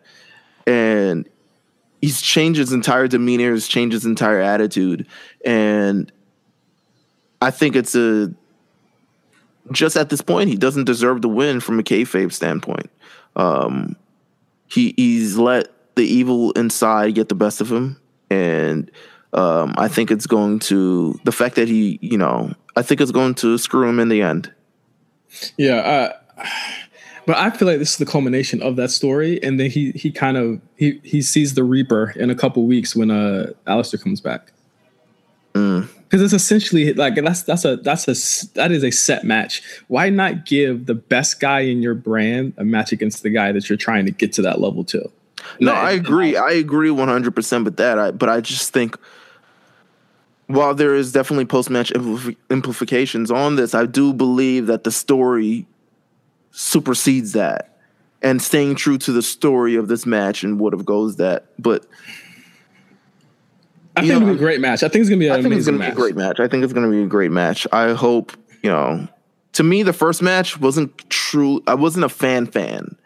[0.67, 1.29] and
[2.03, 5.07] he's changed his entire demeanor, he's changed his entire attitude,
[5.45, 6.13] and
[7.41, 8.35] I think it's a
[9.71, 12.91] just at this point he doesn't deserve to win from a kayfabe standpoint.
[13.37, 13.97] Um,
[14.67, 17.99] he he's let the evil inside get the best of him,
[18.29, 18.91] and
[19.33, 23.13] um, I think it's going to the fact that he you know I think it's
[23.13, 24.53] going to screw him in the end.
[25.57, 26.45] Yeah, uh,
[27.27, 30.11] but I feel like this is the culmination of that story, and then he he
[30.11, 34.21] kind of he he sees the Reaper in a couple weeks when uh Aleister comes
[34.21, 34.53] back.
[35.55, 35.89] Mm.
[36.05, 39.63] Because it's essentially like that's that's a that's a that is a set match.
[39.89, 43.69] Why not give the best guy in your brand a match against the guy that
[43.69, 45.11] you're trying to get to that level to?
[45.61, 46.37] No, I agree.
[46.37, 47.99] I agree 100% with that.
[47.99, 48.97] I, but I just think
[50.47, 51.91] while there is definitely post match
[52.51, 55.67] implications on this, I do believe that the story
[56.53, 57.69] supersedes that.
[58.23, 61.47] And staying true to the story of this match and what have goes that.
[61.59, 61.85] But
[63.97, 64.85] I think know, it'll be a great match.
[64.85, 66.39] I think it's gonna be an I think it's going to be a great match.
[66.39, 67.67] I think it's going to be a great match.
[67.73, 68.33] I hope,
[68.63, 69.09] you know,
[69.55, 71.63] to me, the first match wasn't true.
[71.67, 72.97] I wasn't a fan fan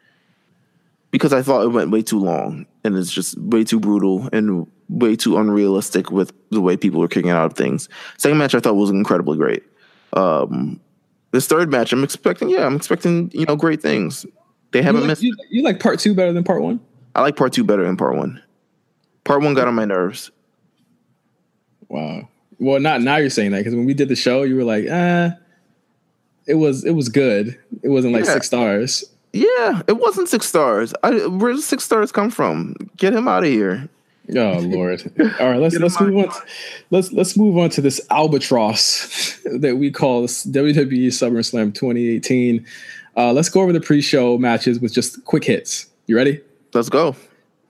[1.11, 4.66] because I thought it went way too long and it's just way too brutal and
[4.88, 7.88] way too unrealistic with the way people were kicking out of things.
[8.18, 9.64] Second match I thought was incredibly great.
[10.12, 10.80] Um,
[11.37, 14.24] this third match, I'm expecting, yeah, I'm expecting, you know, great things.
[14.72, 15.22] They haven't like, missed.
[15.22, 16.80] you, you like part two better than part one?
[17.14, 18.43] I like part two better than part one.
[19.24, 20.30] Part one got on my nerves.
[21.89, 22.28] Wow.
[22.59, 24.87] Well, not now you're saying that because when we did the show, you were like,
[24.91, 25.32] ah,
[26.47, 27.59] it was it was good.
[27.82, 28.32] It wasn't like Yeah.
[28.32, 29.05] six stars.
[29.32, 30.95] Yeah, it wasn't six stars.
[31.03, 32.74] I, where does six stars come from?
[32.97, 33.89] Get him out of here.
[34.35, 35.12] Oh Lord!
[35.41, 36.29] All right, let's let's move on.
[36.29, 36.43] To,
[36.91, 42.66] let's let's move on to this albatross that we call this WWE SummerSlam 2018.
[43.16, 45.87] Uh, let's go over the pre-show matches with just quick hits.
[46.07, 46.41] You ready?
[46.74, 47.16] Let's go.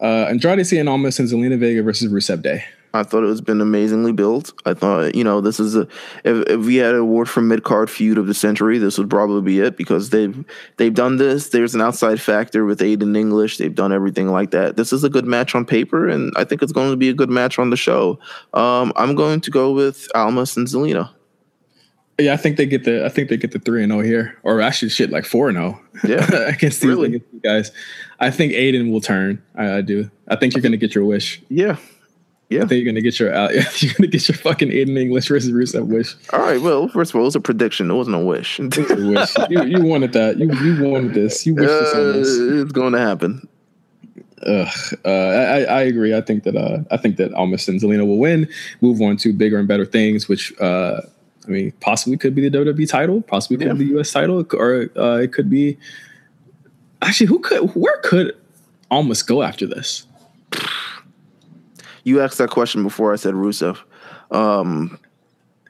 [0.01, 2.65] Uh, Andrade Cien Almas and Zelina Vega versus Rusev Day.
[2.99, 4.53] I thought it was been amazingly built.
[4.65, 5.83] I thought, you know, this is a
[6.25, 9.11] if, if we had an award for mid card feud of the century, this would
[9.11, 10.45] probably be it because they've
[10.77, 11.51] they've done this.
[11.51, 13.59] There's an outside factor with Aiden English.
[13.59, 14.77] They've done everything like that.
[14.77, 17.15] This is a good match on paper, and I think it's going to be a
[17.15, 18.19] good match on the show.
[18.55, 21.11] Um, I'm going to go with Almas and Zelina.
[22.19, 24.39] Yeah, I think they get the I think they get the three and zero here,
[24.43, 25.81] or actually shit like four and zero.
[26.05, 26.25] Yeah.
[26.49, 27.09] against these Really?
[27.09, 27.73] against these guys.
[28.21, 29.43] I think Aiden will turn.
[29.55, 30.11] I, I do.
[30.29, 31.43] I think you're gonna get your wish.
[31.51, 31.77] Yeah.
[32.53, 33.51] I think you're gonna get your out.
[33.51, 36.15] uh, you're gonna get your fucking Aiden English versus Rusev wish.
[36.33, 36.61] All right.
[36.61, 37.91] Well, first of all, it was a prediction.
[37.91, 38.59] It wasn't a wish.
[38.61, 38.69] Your
[39.11, 39.35] wish.
[39.51, 40.39] you, you wanted that.
[40.39, 41.45] You you wanted this.
[41.45, 42.29] You wished this on us.
[42.39, 43.49] Uh, it's going to happen.
[44.47, 44.69] Ugh.
[45.05, 46.15] Uh, I, I agree.
[46.15, 48.49] I think that uh, I think that Almas and Zelina will win,
[48.81, 51.01] move on to bigger and better things, which uh,
[51.47, 53.73] I mean, possibly could be the WWE title, possibly could Yeah.
[53.73, 55.77] be the US title, or uh, it could be.
[57.03, 57.75] Actually, who could?
[57.75, 58.37] Where could
[58.91, 60.06] Almas go after this?
[62.07, 63.79] You asked that question before I said Rusev.
[64.31, 64.97] Um,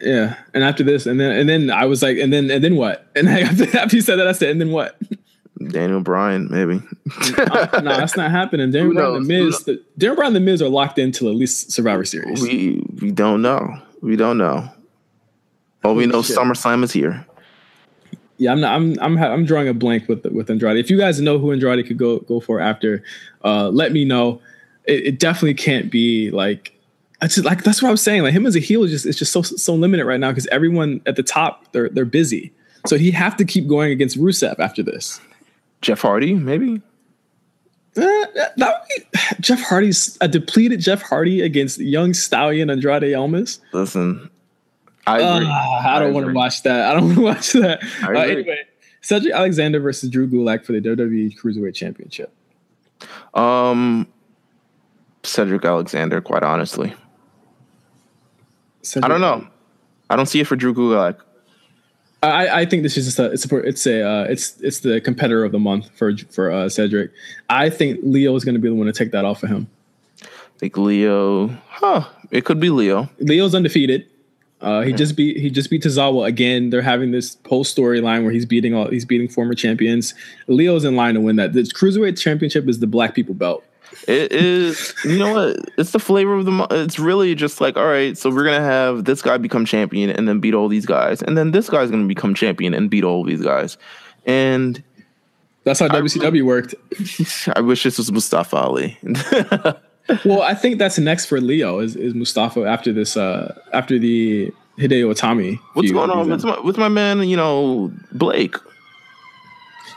[0.02, 2.76] Yeah, and after this, and then and then I was like, and then and then
[2.76, 3.06] what?
[3.16, 5.00] And after, after you said that, I said, and then what?
[5.68, 6.82] Daniel Bryan, maybe.
[7.82, 8.70] No, that's not happening.
[8.70, 9.44] Daniel Bryan, and the?
[9.44, 12.42] Miz, the, Darren Brown and the Miz are locked into at least Survivor Series.
[12.42, 13.80] we we don't know.
[14.02, 14.68] We don't know.
[15.84, 16.36] All we know, Shit.
[16.36, 17.24] SummerSlam is here.
[18.36, 18.74] Yeah, I'm not.
[18.74, 20.76] I'm I'm I'm drawing a blank with with Andrade.
[20.76, 23.02] If you guys know who Andrade could go go for after,
[23.42, 24.42] uh, let me know.
[24.86, 26.72] It, it definitely can't be like.
[27.22, 28.22] Just like that's what I was saying.
[28.22, 30.46] Like him as a heel is just it's just so so limited right now because
[30.48, 32.52] everyone at the top they're they're busy.
[32.86, 35.20] So he have to keep going against Rusev after this.
[35.80, 36.82] Jeff Hardy, maybe.
[37.96, 43.60] Uh, that would be, Jeff Hardy's a depleted Jeff Hardy against young stallion Andrade Almas.
[43.72, 44.30] Listen,
[45.06, 45.48] I agree.
[45.50, 46.90] Ah, I don't want to watch that.
[46.90, 47.82] I don't want to watch that.
[48.02, 48.58] Uh, anyway,
[49.00, 52.32] Cedric Alexander versus Drew Gulak for the WWE Cruiserweight Championship.
[53.34, 54.06] Um,
[55.26, 56.20] Cedric Alexander.
[56.20, 56.94] Quite honestly,
[59.02, 59.46] I don't know.
[60.08, 61.20] I don't see it for Drew Gulak.
[62.22, 65.00] I, I think this is just a it's a it's a uh, it's it's the
[65.00, 67.12] competitor of the month for for uh, Cedric.
[67.50, 69.68] I think Leo is going to be the one to take that off of him.
[70.22, 72.08] I think Leo, huh?
[72.30, 73.10] It could be Leo.
[73.18, 74.06] Leo's undefeated.
[74.62, 76.70] Uh, he just beat he just beat Tozawa again.
[76.70, 80.14] They're having this whole storyline where he's beating all he's beating former champions.
[80.48, 81.52] Leo's in line to win that.
[81.52, 83.62] The cruiserweight championship is the black people belt.
[84.08, 84.94] It is.
[85.04, 85.56] You know what?
[85.78, 86.50] It's the flavor of the.
[86.52, 90.10] mo- It's really just like, all right, so we're gonna have this guy become champion
[90.10, 93.04] and then beat all these guys, and then this guy's gonna become champion and beat
[93.04, 93.76] all these guys,
[94.26, 94.82] and
[95.64, 96.74] That's how WCW worked.
[97.56, 98.98] I wish this was Mustafa Ali.
[100.24, 104.52] Well, I think that's next for Leo is, is Mustafa after this uh after the
[104.78, 105.58] Hideo Itami.
[105.72, 107.28] What's going on with my, with my man?
[107.28, 108.54] You know, Blake.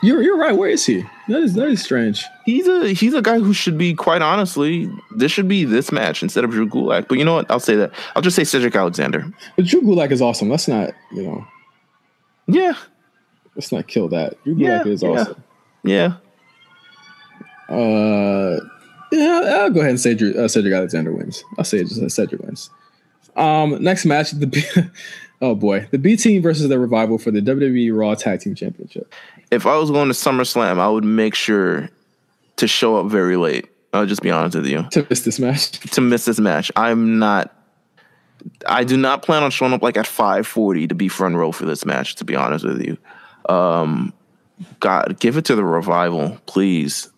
[0.02, 0.56] You're you're right.
[0.56, 1.04] Where is he?
[1.28, 2.24] That is that is strange.
[2.46, 4.90] He's a he's a guy who should be quite honestly.
[5.14, 7.06] This should be this match instead of Drew Gulak.
[7.08, 7.50] But you know what?
[7.50, 7.92] I'll say that.
[8.16, 9.30] I'll just say Cedric Alexander.
[9.56, 10.48] But Drew Gulak is awesome.
[10.48, 11.46] Let's not you know
[12.46, 12.72] Yeah,
[13.56, 14.42] let's not kill that.
[14.44, 15.42] Drew Yeah, Gulak is awesome.
[15.84, 16.14] yeah.
[17.68, 18.58] Uh,
[19.12, 21.44] yeah, I'll go ahead and say Drew, uh, Cedric Alexander wins.
[21.58, 22.70] I'll say it just Cedric wins.
[23.36, 24.64] Um, next match, the B-
[25.42, 29.12] oh boy, the B team versus the Revival for the WWE Raw Tag Team Championship.
[29.50, 31.88] If I was going to SummerSlam, I would make sure
[32.56, 33.66] to show up very late.
[33.92, 34.86] I'll just be honest with you.
[34.92, 37.54] To miss this match, To miss this match, I'm not.
[38.66, 41.66] I do not plan on showing up like at 5:40 to be front row for
[41.66, 42.14] this match.
[42.16, 42.96] To be honest with you,
[43.52, 44.12] um,
[44.78, 47.08] God, give it to the revival, please.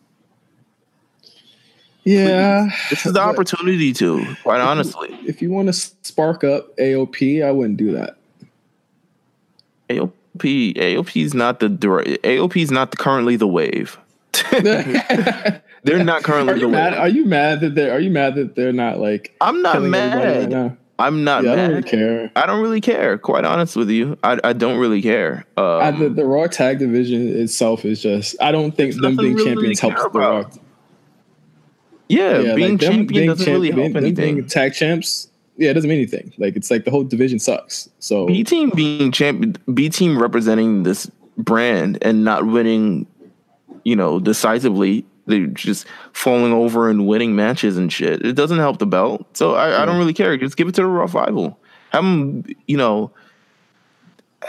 [2.04, 2.70] yeah.
[2.90, 5.16] This is the opportunity to, quite honestly.
[5.26, 8.16] If you want to spark up AOP, I wouldn't do that.
[9.90, 13.98] AOP, AOP is not the dir- AOP is not the, currently the wave.
[15.84, 16.92] They're not currently Are the you mad?
[16.92, 17.00] wave.
[17.00, 17.92] Are you mad that they're?
[17.92, 19.34] Are you mad that they're not like?
[19.40, 20.76] I'm not everybody right mad.
[20.98, 22.30] I'm not Yeah, I don't really care.
[22.36, 23.18] I don't really care.
[23.18, 25.44] Quite honest with you, I, I don't really care.
[25.56, 28.36] Um, I, the, the Raw tag division itself is just.
[28.40, 30.44] I don't think them being really champions helps the Raw.
[32.08, 34.34] yeah, Yeah, being like champion being doesn't champ- really help them anything.
[34.36, 35.28] being tag champs,
[35.62, 36.32] yeah, it doesn't mean anything.
[36.38, 37.88] Like it's like the whole division sucks.
[38.00, 43.06] So B team being champion, B team representing this brand and not winning,
[43.84, 45.06] you know, decisively.
[45.26, 48.26] They're just falling over and winning matches and shit.
[48.26, 49.36] It doesn't help the belt.
[49.36, 50.36] So I, I don't really care.
[50.36, 51.60] Just give it to the revival.
[51.90, 53.12] Have them, you know,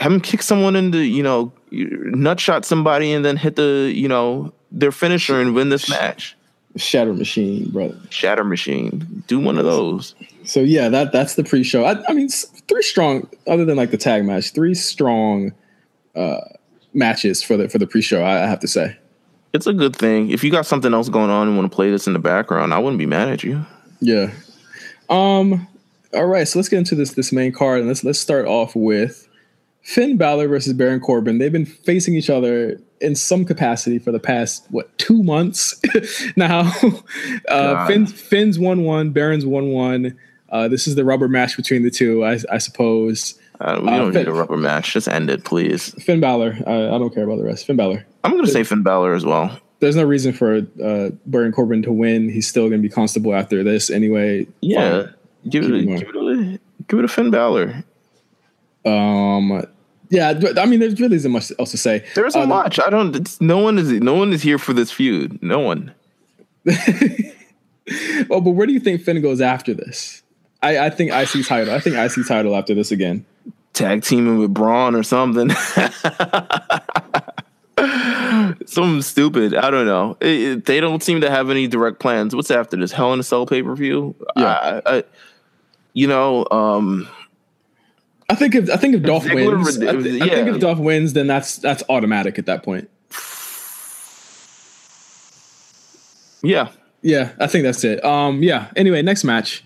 [0.00, 4.08] have them kick someone into, you know, nut shot somebody and then hit the, you
[4.08, 6.36] know, their finisher and win this match.
[6.76, 7.96] Shatter Machine, brother.
[8.10, 9.22] Shatter Machine.
[9.26, 10.14] Do one of those.
[10.44, 11.84] So yeah, that that's the pre-show.
[11.84, 13.28] I, I mean, three strong.
[13.46, 15.52] Other than like the tag match, three strong
[16.16, 16.40] uh,
[16.92, 18.22] matches for the for the pre-show.
[18.22, 18.96] I, I have to say.
[19.52, 20.30] It's a good thing.
[20.30, 22.74] If you got something else going on and want to play this in the background,
[22.74, 23.64] I wouldn't be mad at you.
[24.00, 24.32] Yeah.
[25.08, 25.68] Um.
[26.12, 28.74] All right, so let's get into this this main card, and let's let's start off
[28.74, 29.28] with
[29.82, 31.38] Finn Balor versus Baron Corbin.
[31.38, 35.80] They've been facing each other in some capacity for the past what two months
[36.36, 36.72] now.
[37.48, 40.18] uh, Finn's Finn's one one, Baron's one one.
[40.50, 43.38] Uh, this is the rubber match between the two, I, I suppose.
[43.60, 44.92] Uh, we Uh, don't Finn- need a rubber match.
[44.92, 45.90] Just end it, please.
[46.04, 46.58] Finn Balor.
[46.66, 47.66] Uh, I don't care about the rest.
[47.66, 48.04] Finn Balor.
[48.24, 49.58] I'm gonna say Finn Balor as well.
[49.80, 52.30] There's no reason for uh, Baron Corbin to win.
[52.30, 54.46] He's still going to be constable after this anyway.
[54.62, 55.08] Yeah,
[55.48, 55.98] give it, Keep a, it going.
[55.98, 57.84] give it a give it a Finn Balor.
[58.86, 59.66] Um.
[60.14, 60.40] Yeah.
[60.58, 62.04] I mean, there's really isn't much else to say.
[62.14, 62.78] There isn't Uh, much.
[62.78, 63.16] I don't.
[63.16, 63.90] It's, no one is.
[63.90, 65.42] No one is here for this feud.
[65.42, 65.92] No one.
[68.30, 70.22] Oh, but where do you think Finn goes after this?
[70.62, 71.74] I, I think IC title.
[71.74, 73.26] I think IC title after this again.
[73.74, 75.50] Tag teaming with Braun or something.
[78.66, 79.54] Something stupid.
[79.54, 80.16] I don't know.
[80.20, 82.34] It- it- they don't seem to have any direct plans.
[82.34, 82.92] What's after this?
[82.92, 84.14] Hell in a Cell pay per view.
[84.36, 84.80] Yeah.
[84.86, 85.04] I, I,
[85.92, 86.46] you know.
[86.50, 87.08] Um.
[88.28, 90.78] I think if I think if Dolph Ziggler wins, I, thi- I think if Dolph
[90.78, 92.88] wins, then that's that's automatic at that point.
[96.42, 96.68] Yeah.
[97.02, 98.02] Yeah, I think that's it.
[98.04, 98.70] Um, yeah.
[98.76, 99.62] Anyway, next match.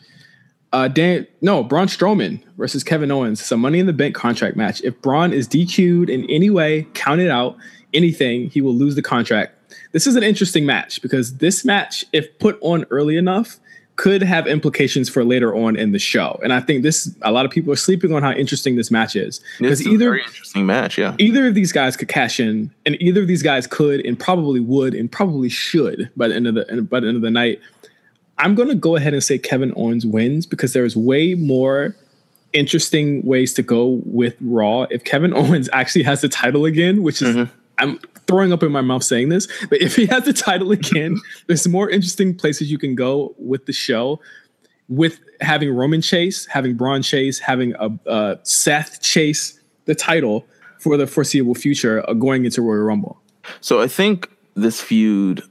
[0.73, 3.41] Uh, Dan, no, Braun Strowman versus Kevin Owens.
[3.41, 4.83] It's a Money in the Bank contract match.
[4.83, 7.57] If Braun is DQ'd in any way, counted out,
[7.95, 9.55] anything, he will lose the contract.
[9.93, 13.59] This is an interesting match because this match, if put on early enough,
[13.99, 16.39] could have implications for later on in the show.
[16.45, 19.17] And I think this, a lot of people are sleeping on how interesting this match
[19.17, 20.97] is because is a either very interesting match.
[20.97, 21.17] Yeah.
[21.19, 24.61] either of these guys could cash in, and either of these guys could, and probably
[24.61, 27.61] would, and probably should by the end of the by the end of the night.
[28.39, 31.97] I'm going to go ahead and say Kevin Owens wins because there's way more
[32.53, 37.21] interesting ways to go with Raw if Kevin Owens actually has the title again, which
[37.21, 37.53] is mm-hmm.
[37.79, 41.17] I'm throwing up in my mouth saying this, but if he has the title again,
[41.49, 44.21] there's more interesting places you can go with the show.
[44.89, 50.47] With having Roman chase, having Braun chase, having a uh, Seth chase the title
[50.79, 53.21] for the foreseeable future, uh, going into Royal Rumble.
[53.61, 55.43] So I think this feud,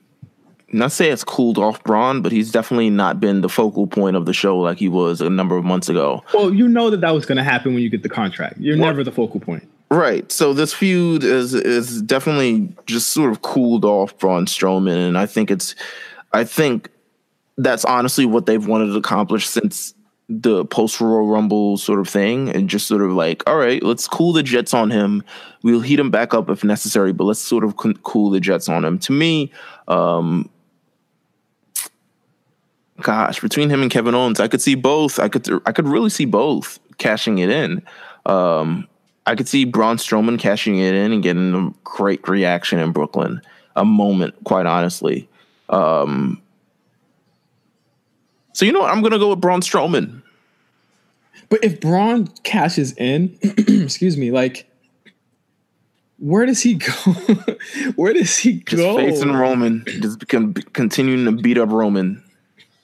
[0.72, 4.26] not say it's cooled off Braun, but he's definitely not been the focal point of
[4.26, 6.24] the show like he was a number of months ago.
[6.34, 8.58] Well, you know that that was going to happen when you get the contract.
[8.60, 9.70] You're never the focal point.
[9.90, 10.30] Right.
[10.32, 15.26] So this feud is is definitely just sort of cooled off Braun Strowman, and I
[15.26, 15.76] think it's,
[16.34, 16.90] I think
[17.58, 19.94] that's honestly what they've wanted to accomplish since
[20.30, 24.10] the post Royal Rumble sort of thing, and just sort of like, all right, let's
[24.10, 25.24] cool the jets on him.
[25.64, 28.84] We'll heat him back up if necessary, but let's sort of cool the jets on
[28.84, 29.00] him.
[29.00, 29.54] To me,
[29.88, 30.50] um,
[33.00, 35.18] gosh, between him and Kevin Owens, I could see both.
[35.18, 37.84] I could I could really see both cashing it in.
[38.26, 38.90] Um,
[39.28, 43.42] I could see Braun Strowman cashing it in and getting a great reaction in Brooklyn.
[43.76, 45.28] A moment, quite honestly.
[45.68, 46.42] Um,
[48.54, 48.90] so you know what?
[48.90, 50.24] I'm gonna go with Braun Strowman.
[51.50, 54.66] But if Braun cashes in, excuse me, like,
[56.20, 56.94] where does he go?
[57.96, 58.96] where does he Just go?
[58.96, 62.24] facing Roman, just con- continuing to beat up Roman.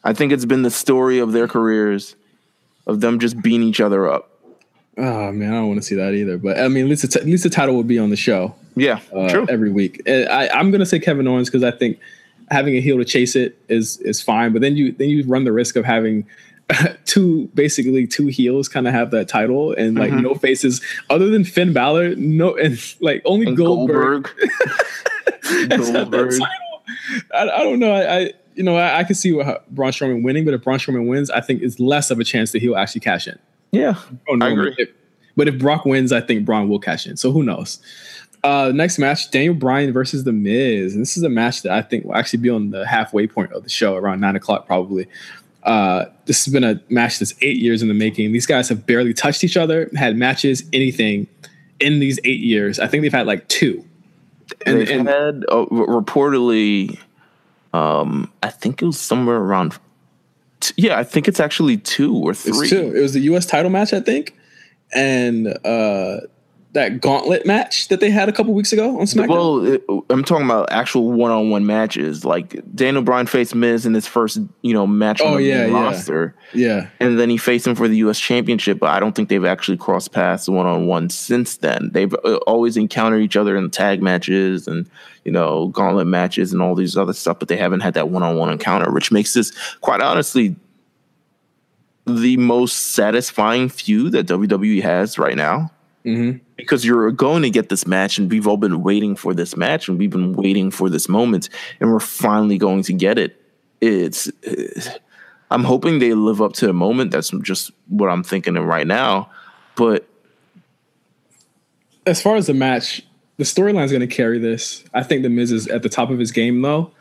[0.03, 2.17] I think it's been the story of their careers,
[2.85, 4.32] of them just beating each other up.
[4.97, 6.37] Oh man, I don't want to see that either.
[6.37, 8.15] But I mean, at least the t- at least the title will be on the
[8.15, 9.47] show Yeah, uh, true.
[9.49, 10.01] every week.
[10.07, 11.99] Uh, I, I'm gonna say Kevin Owens because I think
[12.51, 14.53] having a heel to chase it is is fine.
[14.53, 16.27] But then you then you run the risk of having
[17.05, 20.21] two basically two heels kind of have that title and like Mm-hmm.
[20.21, 22.15] no faces other than Finn Balor.
[22.15, 24.23] No, and like only And Goldberg.
[24.23, 24.51] Goldberg.
[25.71, 26.33] has had that Goldberg.
[27.33, 27.93] I, I don't know.
[27.93, 30.77] I, I you know I, I can see what, Braun Strowman winning, but if Braun
[30.77, 33.39] Strowman wins, I think it's less of a chance that he'll actually cash in.
[33.73, 33.95] Yeah,
[34.29, 34.75] Oh, I agree.
[34.77, 34.89] If,
[35.35, 37.17] but if Brock wins, I think Braun will cash in.
[37.17, 37.79] So who knows?
[38.43, 40.93] Uh, next match, Daniel Bryan versus The Miz.
[40.93, 43.51] And this is a match that I think will actually be on the halfway point
[43.53, 45.07] of the show, around nine o'clock probably.
[45.63, 48.31] Uh, this has been a match that's eight years in the making.
[48.33, 51.27] These guys have barely touched each other, had matches, anything
[51.79, 52.79] in these eight years.
[52.79, 53.83] I think they've had like two.
[54.65, 56.99] And, They've and had uh, reportedly,
[57.73, 59.77] um, I think it was somewhere around.
[60.63, 62.51] T- yeah, I think it's actually two or three.
[62.67, 62.95] it's two.
[62.95, 63.45] It was the U.S.
[63.45, 64.33] title match, I think,
[64.95, 66.21] and uh,
[66.73, 69.29] that gauntlet match that they had a couple weeks ago on SmackDown.
[69.29, 72.25] Well, it, I'm talking about actual one-on-one matches.
[72.25, 75.67] Like Daniel Bryan faced Miz in his first, you know, match on Oh, the yeah,
[75.67, 75.73] yeah.
[75.73, 76.89] roster, yeah.
[76.99, 78.19] and then he faced him for the U.S.
[78.19, 78.79] Championship.
[78.79, 81.91] But I don't think they've actually crossed paths one-on-one since then.
[81.93, 84.89] They've uh, always encountered each other in tag matches and
[85.25, 88.49] you know gauntlet matches and all these other stuff, but they haven't had that one-on-one
[88.49, 89.51] encounter, which makes this
[89.81, 90.55] quite honestly
[92.07, 95.71] the most satisfying feud that WWE has right now
[96.05, 96.39] Mm-hmm.
[96.57, 99.87] because you're going to get this match and we've all been waiting for this match
[99.87, 101.47] and we've been waiting for this moment
[101.79, 103.39] and we're finally going to get it
[103.83, 104.97] it's uh,
[105.51, 107.11] I'm hoping they live up to the moment.
[107.11, 109.29] That's just what I'm thinking of right now.
[109.75, 110.07] But
[112.07, 113.03] as far as the match,
[113.37, 114.83] the storyline is going to carry this.
[114.95, 116.91] I think the Miz is at the top of his game, though.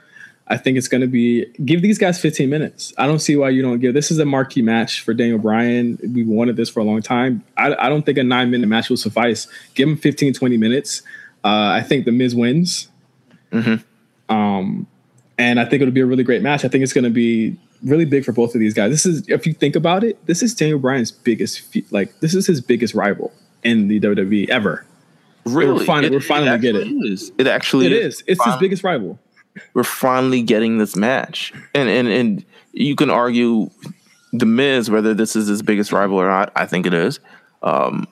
[0.53, 2.93] I think it's going to be give these guys 15 minutes.
[2.99, 3.95] I don't see why you don't give.
[3.95, 5.99] This is a marquee match for Daniel Bryan.
[6.15, 7.43] We wanted this for a long time.
[7.57, 9.49] I, I don't think a nine minute match will suffice.
[9.75, 11.03] Give him 15, 20 minutes.
[11.43, 11.49] Uh,
[11.79, 12.89] I think the Miz wins.
[13.51, 14.35] Mm-hmm.
[14.35, 14.87] Um,
[15.39, 16.65] and I think it'll be a really great match.
[16.65, 18.91] I think it's going to be really big for both of these guys.
[18.91, 22.47] This is, if you think about it, this is Daniel Bryan's biggest, like, this is
[22.47, 23.33] his biggest rival
[23.65, 24.85] in the WWE ever.
[25.45, 26.83] really, We're finally, it- we're finally it get it.
[26.87, 27.33] actually is.
[27.39, 28.15] It actually It is.
[28.17, 28.25] is.
[28.29, 29.19] It's his biggest rival.
[29.75, 33.71] We're finally getting this match, and and and you can argue
[34.33, 36.53] the Miz whether this is his biggest rival or not.
[36.57, 37.21] I think it is.
[37.63, 38.09] Um,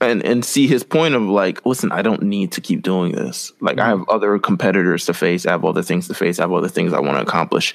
[0.00, 3.52] and and see his point of like, listen, I don't need to keep doing this.
[3.60, 5.46] Like, I have other competitors to face.
[5.46, 6.38] I have other things to face.
[6.38, 7.74] I have other things I want to accomplish.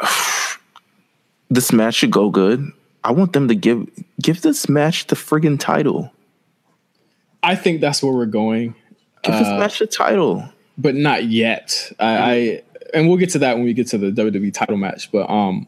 [1.50, 2.72] this match should go good.
[3.04, 3.88] I want them to give
[4.20, 6.12] give this match the friggin' title.
[7.42, 8.76] I think that's where we're going,
[9.22, 10.48] Give this match the title.
[10.78, 11.92] But not yet.
[11.98, 12.62] I, I
[12.94, 15.10] and we'll get to that when we get to the WWE title match.
[15.10, 15.66] But um,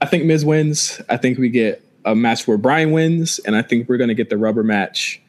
[0.00, 1.00] I think Miz wins.
[1.08, 4.14] I think we get a match where Bryan wins, and I think we're going to
[4.14, 5.20] get the rubber match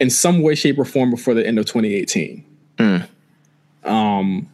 [0.00, 2.44] in some way, shape, or form before the end of 2018.
[3.84, 4.48] Um,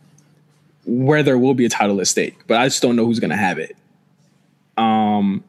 [0.87, 3.31] where there will be a title at stake, but I just don't know who's going
[3.31, 3.77] to have it.
[4.77, 5.45] Um,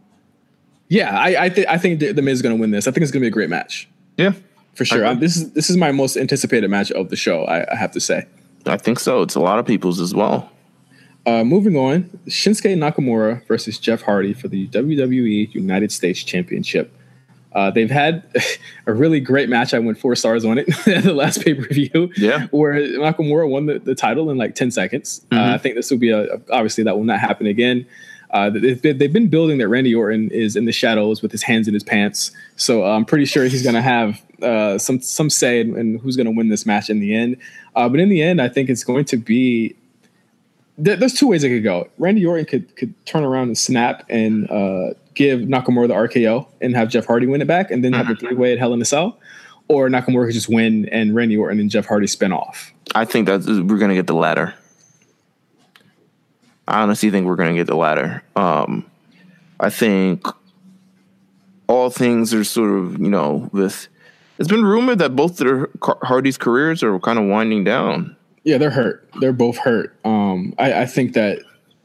[0.87, 2.87] yeah, I I, th- I think the, the Miz is going to win this.
[2.87, 4.33] I think it's going to be a great match Yeah,
[4.75, 5.05] for sure.
[5.05, 7.43] Um, this is this is my most anticipated match of the show.
[7.45, 8.25] I, I have to say.
[8.65, 9.21] I think so.
[9.21, 10.49] It's a lot of people's as well.
[11.25, 16.91] Uh, moving on, Shinsuke Nakamura versus Jeff Hardy for the WWE United States Championship.
[17.53, 18.23] Uh, they've had
[18.87, 19.73] a really great match.
[19.73, 22.11] I went four stars on it at the last pay per view.
[22.17, 22.47] Yeah.
[22.47, 25.25] where Nakamura won the, the title in like ten seconds.
[25.31, 27.85] Uh, I think this will be a obviously that will not happen again.
[28.31, 31.43] Uh, they've, been, they've been building that Randy Orton is in the shadows with his
[31.43, 35.29] hands in his pants, so I'm pretty sure he's going to have uh, some some
[35.29, 37.35] say in, in who's going to win this match in the end.
[37.75, 39.75] Uh, but in the end, I think it's going to be
[40.77, 41.89] there- there's two ways it could go.
[41.97, 46.75] Randy Orton could could turn around and snap and uh, give Nakamura the RKO and
[46.75, 48.81] have Jeff Hardy win it back, and then have a three way at Hell in
[48.81, 49.19] a Cell,
[49.67, 52.71] or Nakamura could just win and Randy Orton and Jeff Hardy spin off.
[52.95, 54.53] I think that we're gonna get the latter.
[56.71, 58.23] I honestly think we're gonna get the latter.
[58.37, 58.89] Um,
[59.59, 60.25] I think
[61.67, 63.89] all things are sort of you know with.
[64.39, 68.15] It's been rumored that both their Hardy's careers are kind of winding down.
[68.43, 69.07] Yeah, they're hurt.
[69.19, 69.95] They're both hurt.
[70.03, 71.39] Um, I, I think that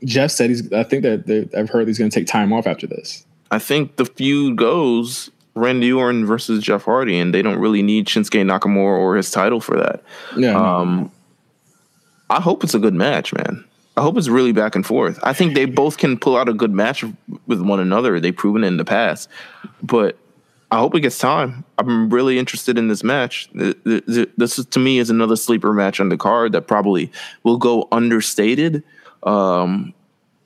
[0.04, 0.72] Jeff said he's.
[0.72, 3.26] I think that I've heard he's going to take time off after this.
[3.50, 8.06] I think the feud goes Randy Orton versus Jeff Hardy, and they don't really need
[8.06, 10.02] Shinsuke Nakamura or his title for that.
[10.36, 10.56] Yeah.
[10.56, 11.10] Um,
[12.30, 13.64] I hope it's a good match, man.
[13.96, 15.18] I hope it's really back and forth.
[15.22, 17.04] I think they both can pull out a good match
[17.46, 18.20] with one another.
[18.20, 19.28] They've proven it in the past,
[19.82, 20.18] but
[20.70, 21.64] I hope it gets time.
[21.78, 23.48] I'm really interested in this match.
[23.52, 26.62] Th- th- th- This is to me is another sleeper match on the card that
[26.62, 27.10] probably
[27.44, 28.82] will go understated,
[29.22, 29.94] um,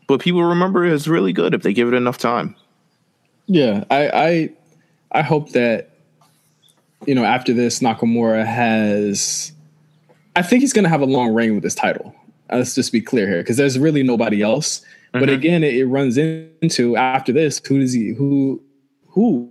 [0.06, 2.54] but people remember it as really good if they give it enough time.
[3.46, 4.50] Yeah, I, I
[5.12, 5.90] I hope that
[7.06, 9.52] you know after this Nakamura has
[10.36, 12.14] I think he's going to have a long reign with this title.
[12.52, 14.82] Let's just be clear here because there's really nobody else.
[15.12, 18.62] But again, it, it runs into after this who does he who
[19.08, 19.50] who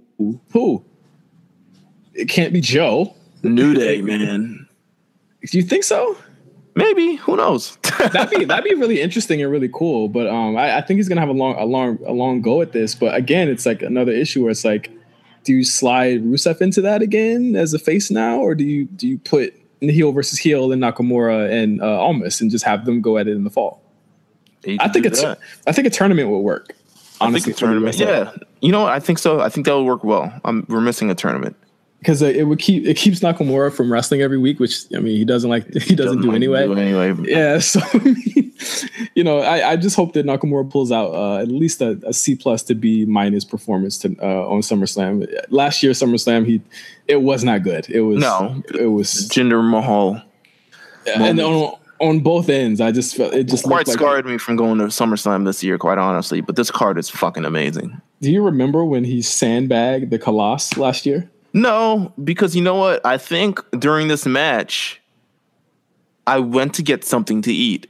[0.51, 0.83] who
[2.13, 3.15] it can't be Joe.
[3.43, 4.67] New Day, man.
[5.49, 6.17] Do you think so?
[6.75, 7.77] Maybe who knows?
[7.99, 10.07] that'd be that'd be really interesting and really cool.
[10.07, 12.61] But um, I, I think he's gonna have a long a long a long go
[12.61, 12.95] at this.
[12.95, 14.91] But again, it's like another issue where it's like,
[15.43, 19.07] do you slide Rusev into that again as a face now, or do you do
[19.07, 23.17] you put heel versus heel and Nakamura and uh, Almas and just have them go
[23.17, 23.81] at it in the fall?
[24.79, 25.39] I think it's that.
[25.67, 26.75] I think a tournament would work.
[27.21, 27.97] I Honestly, think a tournament.
[27.97, 28.91] Yeah, you know, what?
[28.91, 29.39] I think so.
[29.39, 30.33] I think that would work well.
[30.43, 31.55] Um, we're missing a tournament.
[31.99, 35.25] Because it would keep it keeps Nakamura from wrestling every week, which I mean he
[35.25, 36.65] doesn't like he doesn't, do like anyway.
[36.65, 37.13] do anyway.
[37.29, 38.53] Yeah, so I mean,
[39.15, 42.13] you know, I, I just hope that Nakamura pulls out uh, at least a, a
[42.13, 45.27] C plus to B minus performance to uh, on SummerSlam.
[45.49, 46.61] Last year SummerSlam, he
[47.07, 47.89] it was not good.
[47.89, 48.63] It was No.
[48.79, 50.21] it was Jinder Mahal
[51.15, 52.79] and on on both ends.
[52.79, 53.97] I just felt it just quite like.
[53.97, 55.77] scarred me from going to SummerSlam this year.
[55.77, 57.99] Quite honestly, but this card is fucking amazing.
[58.21, 61.29] Do you remember when he sandbagged the Colossus last year?
[61.53, 63.05] No, because you know what?
[63.05, 65.01] I think during this match,
[66.27, 67.89] I went to get something to eat.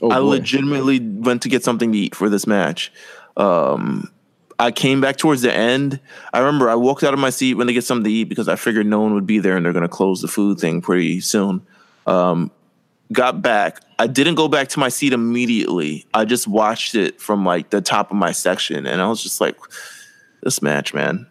[0.00, 0.26] Oh, I boy.
[0.26, 2.92] legitimately went to get something to eat for this match.
[3.36, 4.10] Um,
[4.58, 6.00] I came back towards the end.
[6.32, 8.48] I remember I walked out of my seat when to get something to eat because
[8.48, 10.80] I figured no one would be there and they're going to close the food thing
[10.82, 11.66] pretty soon.
[12.06, 12.50] Um,
[13.12, 13.80] got back.
[13.98, 16.06] I didn't go back to my seat immediately.
[16.14, 19.40] I just watched it from like the top of my section, and I was just
[19.40, 19.56] like,
[20.42, 21.26] "This match, man."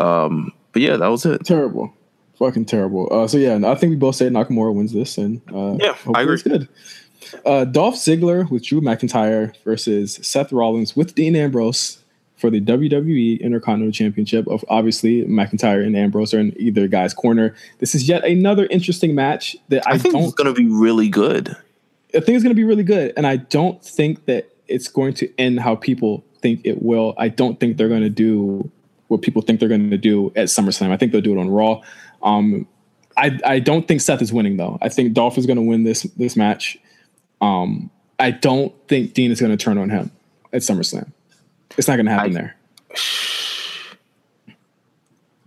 [0.00, 1.44] Um, but yeah, that was it.
[1.44, 1.92] Terrible,
[2.38, 3.08] fucking terrible.
[3.10, 5.92] Uh, so yeah, I think we both said Nakamura wins this, and uh, Yeah, I
[5.92, 6.34] hopefully agree.
[6.34, 6.68] It's good.
[7.44, 11.98] Uh, Dolph Ziggler with Drew McIntyre versus Seth Rollins with Dean Ambrose
[12.36, 14.46] for the WWE Intercontinental Championship.
[14.48, 17.54] Of obviously McIntyre and Ambrose are in either guy's corner.
[17.78, 21.08] This is yet another interesting match that I, I think don't it's gonna be really
[21.08, 21.56] good.
[22.14, 25.14] I think it's going to be really good, and I don't think that it's going
[25.14, 27.14] to end how people think it will.
[27.18, 28.70] I don't think they're going to do
[29.10, 30.90] what people think they're going to do at SummerSlam.
[30.90, 31.82] I think they'll do it on Raw.
[32.22, 32.66] Um,
[33.16, 34.78] I I don't think Seth is winning though.
[34.80, 36.78] I think Dolph is going to win this this match.
[37.40, 40.10] Um, I don't think Dean is going to turn on him
[40.52, 41.10] at SummerSlam.
[41.76, 42.56] It's not going to happen I- there.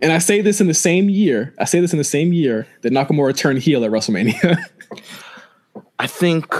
[0.02, 1.54] And I say this in the same year.
[1.58, 4.58] I say this in the same year that Nakamura turned heel at WrestleMania.
[5.98, 6.52] I think,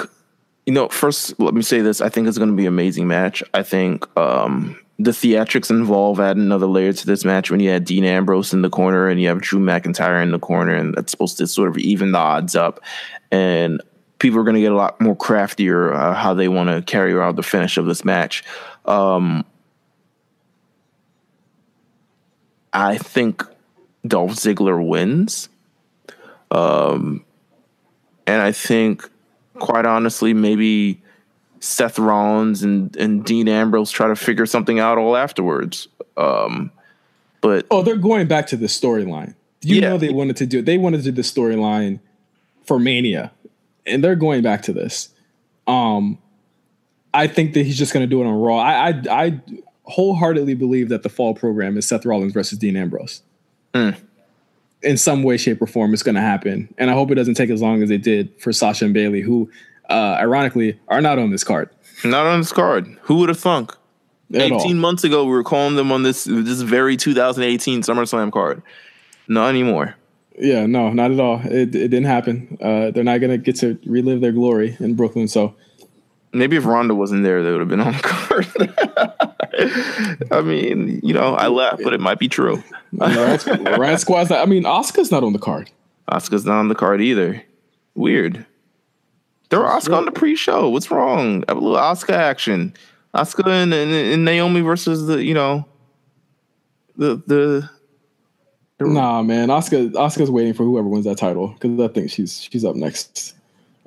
[0.64, 2.00] you know, first let me say this.
[2.00, 3.42] I think it's going to be an amazing match.
[3.52, 7.84] I think um, the theatrics involved add another layer to this match when you had
[7.84, 11.10] Dean Ambrose in the corner and you have Drew McIntyre in the corner, and that's
[11.10, 12.80] supposed to sort of even the odds up.
[13.30, 13.82] And
[14.18, 17.12] people are going to get a lot more craftier uh, how they want to carry
[17.20, 18.44] out the finish of this match.
[18.84, 19.44] Um,
[22.72, 23.44] I think
[24.06, 25.48] Dolph Ziggler wins.
[26.50, 27.24] Um,
[28.26, 29.08] and I think,
[29.54, 31.02] quite honestly, maybe
[31.64, 35.88] Seth Rollins and, and Dean Ambrose try to figure something out all afterwards.
[36.16, 36.70] Um,
[37.40, 39.34] but Oh, they're going back to the storyline.
[39.62, 39.90] You Yeah.
[39.90, 40.66] know they wanted to do it.
[40.66, 42.00] they wanted to do the storyline
[42.64, 43.32] for Mania,
[43.86, 45.08] and they're going back to this.
[45.66, 46.18] Um,
[47.14, 48.58] I think that he's just going to do it on Raw.
[48.58, 49.40] I, I I
[49.84, 53.22] wholeheartedly believe that the fall program is Seth Rollins versus Dean Ambrose.
[54.82, 57.34] In some way, shape, or form, it's going to happen, and I hope it doesn't
[57.34, 59.50] take as long as it did for Sasha and Bayley, who,
[59.90, 61.70] uh, ironically, are not on this card
[62.04, 62.86] not on this card.
[63.02, 63.74] Who would have thunk?
[64.32, 64.74] at 18 all.
[64.74, 68.62] months ago, we were calling them on this this very 2018 SummerSlam card.
[69.28, 69.94] Not anymore.
[70.36, 71.40] Yeah, no, not at all.
[71.44, 72.58] It, it didn't happen.
[72.60, 75.28] Uh, they're not going to get to relive their glory in Brooklyn.
[75.28, 75.54] So
[76.32, 78.48] Maybe if Ronda wasn't there, they would have been on the card.
[80.32, 82.60] I mean, you know, I laugh, but it might be true.
[82.92, 85.70] Riot Squad's not, I mean, Asuka's not on the card.
[86.10, 87.40] Asuka's not on the card either.
[87.94, 88.44] Weird.
[89.50, 90.68] Throw Asuka on the pre-show.
[90.68, 91.44] What's wrong?
[91.48, 92.74] A little Asuka action.
[93.14, 95.64] Asuka and, and, and Naomi versus the you know
[96.96, 97.70] the the
[98.80, 102.64] Nah, man, Asuka Asuka's waiting for whoever wins that title because I think she's she's
[102.64, 103.34] up next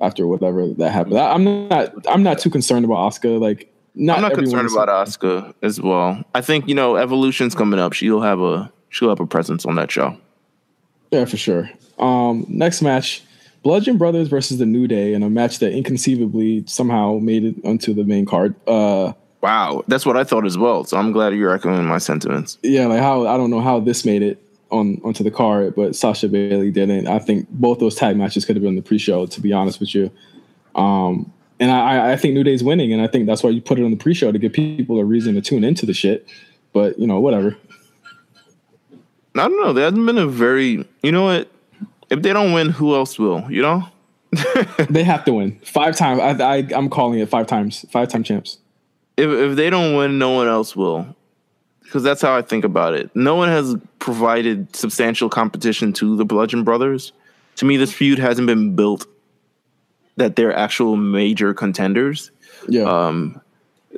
[0.00, 1.16] after whatever that happens.
[1.16, 3.38] I, I'm not I'm not too concerned about Asuka.
[3.38, 6.22] Like, not I'm not concerned about Asuka as well.
[6.34, 7.92] I think you know Evolution's coming up.
[7.92, 10.16] She'll have a she'll have a presence on that show.
[11.10, 11.70] Yeah, for sure.
[11.98, 13.22] Um, next match,
[13.62, 17.92] Bludgeon Brothers versus the New Day in a match that inconceivably somehow made it onto
[17.92, 18.54] the main card.
[18.66, 20.82] Uh, Wow, that's what I thought as well.
[20.82, 22.58] So I'm glad you're echoing my sentiments.
[22.62, 25.94] yeah, like how I don't know how this made it on onto the card, but
[25.94, 27.06] Sasha Bayley didn't.
[27.06, 29.26] I think both those tag matches could have been the pre-show.
[29.26, 30.10] To be honest with you,
[30.74, 33.78] um, and I, I think New Day's winning, and I think that's why you put
[33.78, 36.26] it on the pre-show to give people a reason to tune into the shit.
[36.72, 37.56] But you know, whatever.
[39.36, 39.72] I don't know.
[39.72, 41.48] There hasn't been a very you know what.
[42.10, 43.50] If they don't win, who else will?
[43.50, 43.88] You know.
[44.90, 46.20] They have to win five times.
[46.20, 47.84] I, I I'm calling it five times.
[47.90, 48.58] Five time champs.
[49.16, 51.16] if if they don't win, no one else will.
[51.82, 53.10] Because that's how I think about it.
[53.14, 57.12] No one has provided substantial competition to the Bludgeon Brothers.
[57.56, 59.06] To me, this feud hasn't been built
[60.16, 62.30] that they're actual major contenders.
[62.68, 62.82] Yeah.
[62.82, 63.40] Um,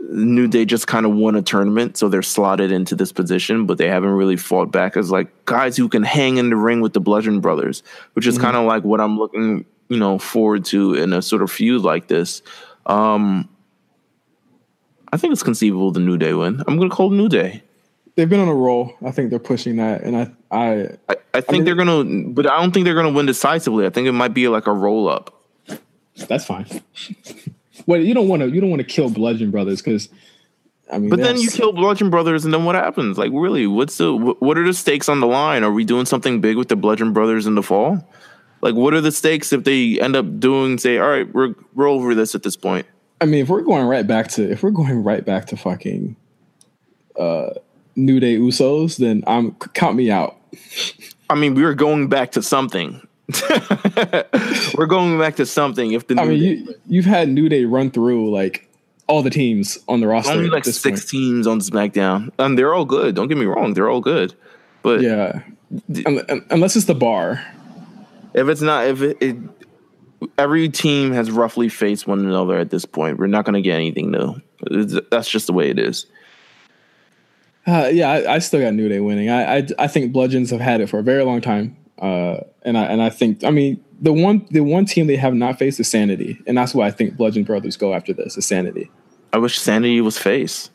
[0.08, 3.78] New Day just kind of won a tournament, so they're slotted into this position, but
[3.78, 6.94] they haven't really fought back as like guys who can hang in the ring with
[6.94, 7.82] the Bludgeon Brothers,
[8.14, 11.42] which is kind of like what I'm looking, you know, forward to in a sort
[11.42, 12.42] of feud like this.
[12.86, 13.48] Um,
[15.12, 16.62] I think it's conceivable the New Day win.
[16.66, 17.62] I'm going to call New Day.
[18.16, 18.94] They've been on a roll.
[19.04, 22.32] I think they're pushing that, and I I I, I think mean- they're going to,
[22.32, 23.86] but I don't think they're going to win decisively.
[23.86, 25.42] I think it might be like a roll up.
[26.26, 26.66] that's fine.
[27.86, 30.08] Well, you don't want to you don't want to kill Bludgeon Brothers because
[30.92, 33.16] I mean, But then you kill Bludgeon Brothers, and then what happens?
[33.16, 35.62] Like, really, what's the what are the stakes on the line?
[35.62, 38.04] Are we doing something big with the Bludgeon Brothers in the fall?
[38.60, 40.78] Like, what are the stakes if they end up doing?
[40.78, 42.86] Say, all right, we're we're over this at this point.
[43.20, 46.16] I mean, if we're going right back to if we're going right back to fucking
[47.18, 47.50] uh
[47.96, 50.36] New Day Usos, then I'm count me out.
[51.28, 53.06] I mean, we were going back to something.
[54.76, 55.92] we're going back to something.
[55.92, 58.68] If the I New mean, Day- you you've had New Day run through like
[59.06, 60.32] all the teams on the roster.
[60.32, 61.08] only like six point.
[61.08, 63.14] teams on SmackDown, and they're all good.
[63.14, 64.34] Don't get me wrong, they're all good.
[64.82, 65.42] But Yeah,
[66.06, 67.44] Un- un- unless it's the bar.
[68.34, 69.36] if it's not, if it, it
[70.38, 73.18] every team has roughly faced one another at this point.
[73.18, 74.40] We're not going to get anything new.
[74.70, 76.06] It's, that's just the way it is.
[77.66, 79.28] Uh, yeah, I, I, still got New Day winning.
[79.30, 82.78] I, I, I think Bludgeons have had it for a very long time, uh, and
[82.78, 85.78] I and I think I mean the one the one team they have not faced
[85.80, 88.90] is Sanity, and that's why I think Bludgeon Brothers go after this is Sanity.
[89.32, 90.70] I wish Sanity was face.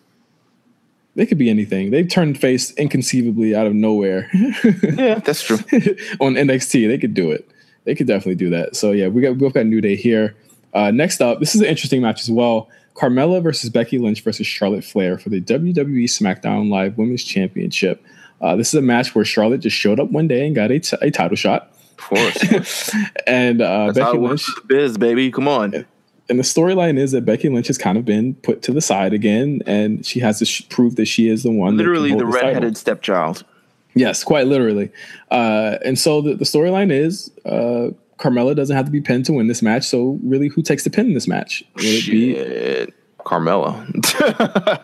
[1.16, 1.92] They could be anything.
[1.92, 4.30] They've turned face inconceivably out of nowhere.
[4.34, 5.58] yeah, that's true.
[6.20, 7.50] On NXT, they could do it.
[7.86, 8.76] They could definitely do that.
[8.76, 10.36] So yeah, we got we both got New Day here.
[10.74, 12.70] Uh, next up, this is an interesting match as well.
[12.96, 18.04] Carmella versus Becky Lynch versus Charlotte Flair for the WWE SmackDown Live Women's Championship.
[18.42, 20.80] Uh, this is a match where Charlotte just showed up one day and got a,
[20.80, 21.72] t- a title shot.
[21.92, 22.96] Of course.
[23.28, 25.86] and uh, Becky Lynch, biz baby, come on.
[26.28, 29.14] And the storyline is that Becky Lynch has kind of been put to the side
[29.14, 31.78] again, and she has to sh- prove that she is the one.
[31.78, 33.46] Literally, the redheaded stepchild.
[33.94, 34.92] Yes, quite literally.
[35.32, 39.34] Uh, and so the, the storyline is uh, Carmella doesn't have to be pinned to
[39.34, 39.86] win this match.
[39.86, 41.64] So really, who takes the pin in this match?
[41.76, 42.16] Will Shit.
[42.16, 42.94] it be
[43.26, 43.86] Carmella?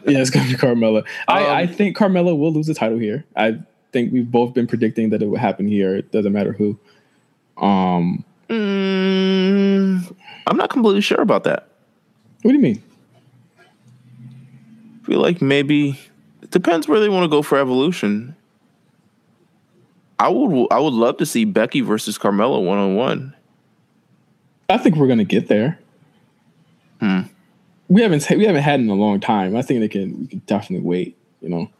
[0.07, 0.99] yeah, it's gonna be Carmella.
[0.99, 3.23] Um, I, I think Carmella will lose the title here.
[3.35, 3.59] I
[3.91, 5.95] think we've both been predicting that it would happen here.
[5.95, 6.77] It doesn't matter who.
[7.57, 10.15] Um, mm,
[10.47, 11.69] I'm not completely sure about that.
[12.41, 12.83] What do you mean?
[13.59, 15.99] I feel like maybe
[16.41, 18.35] it depends where they want to go for evolution.
[20.19, 23.35] I would I would love to see Becky versus Carmella one on one.
[24.69, 25.79] I think we're gonna get there.
[26.99, 27.21] Hmm.
[27.91, 29.55] We haven't we haven't had in a long time.
[29.55, 31.17] I think they can we can definitely wait.
[31.41, 31.71] You know,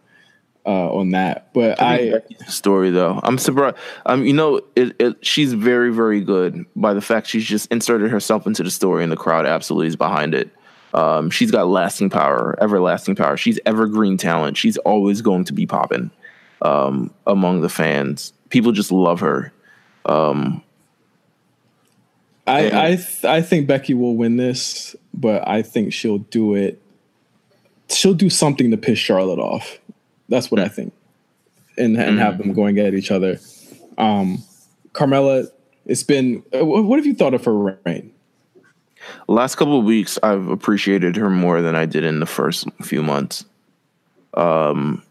[0.66, 1.54] uh, on that.
[1.54, 3.78] But I, I story though, I'm surprised.
[4.06, 8.12] Um, you know, it, it, she's very very good by the fact she's just inserted
[8.12, 10.50] herself into the story, and the crowd absolutely is behind it.
[10.94, 13.38] Um, she's got lasting power, everlasting power.
[13.38, 14.58] She's evergreen talent.
[14.58, 16.12] She's always going to be popping
[16.62, 18.34] um, among the fans.
[18.50, 19.54] People just love her.
[20.06, 20.62] Um,
[22.46, 26.82] I I th- I think Becky will win this, but I think she'll do it.
[27.90, 29.80] She'll do something to piss Charlotte off.
[30.30, 30.94] That's what I think,
[31.78, 33.40] and and mm have them going at each other.
[33.98, 34.44] Um,
[34.94, 35.48] Carmella,
[35.86, 36.44] it's been.
[36.54, 38.14] What have you thought of her reign?
[39.28, 43.02] Last couple of weeks, I've appreciated her more than I did in the first few
[43.02, 43.46] months.
[44.36, 45.04] Um,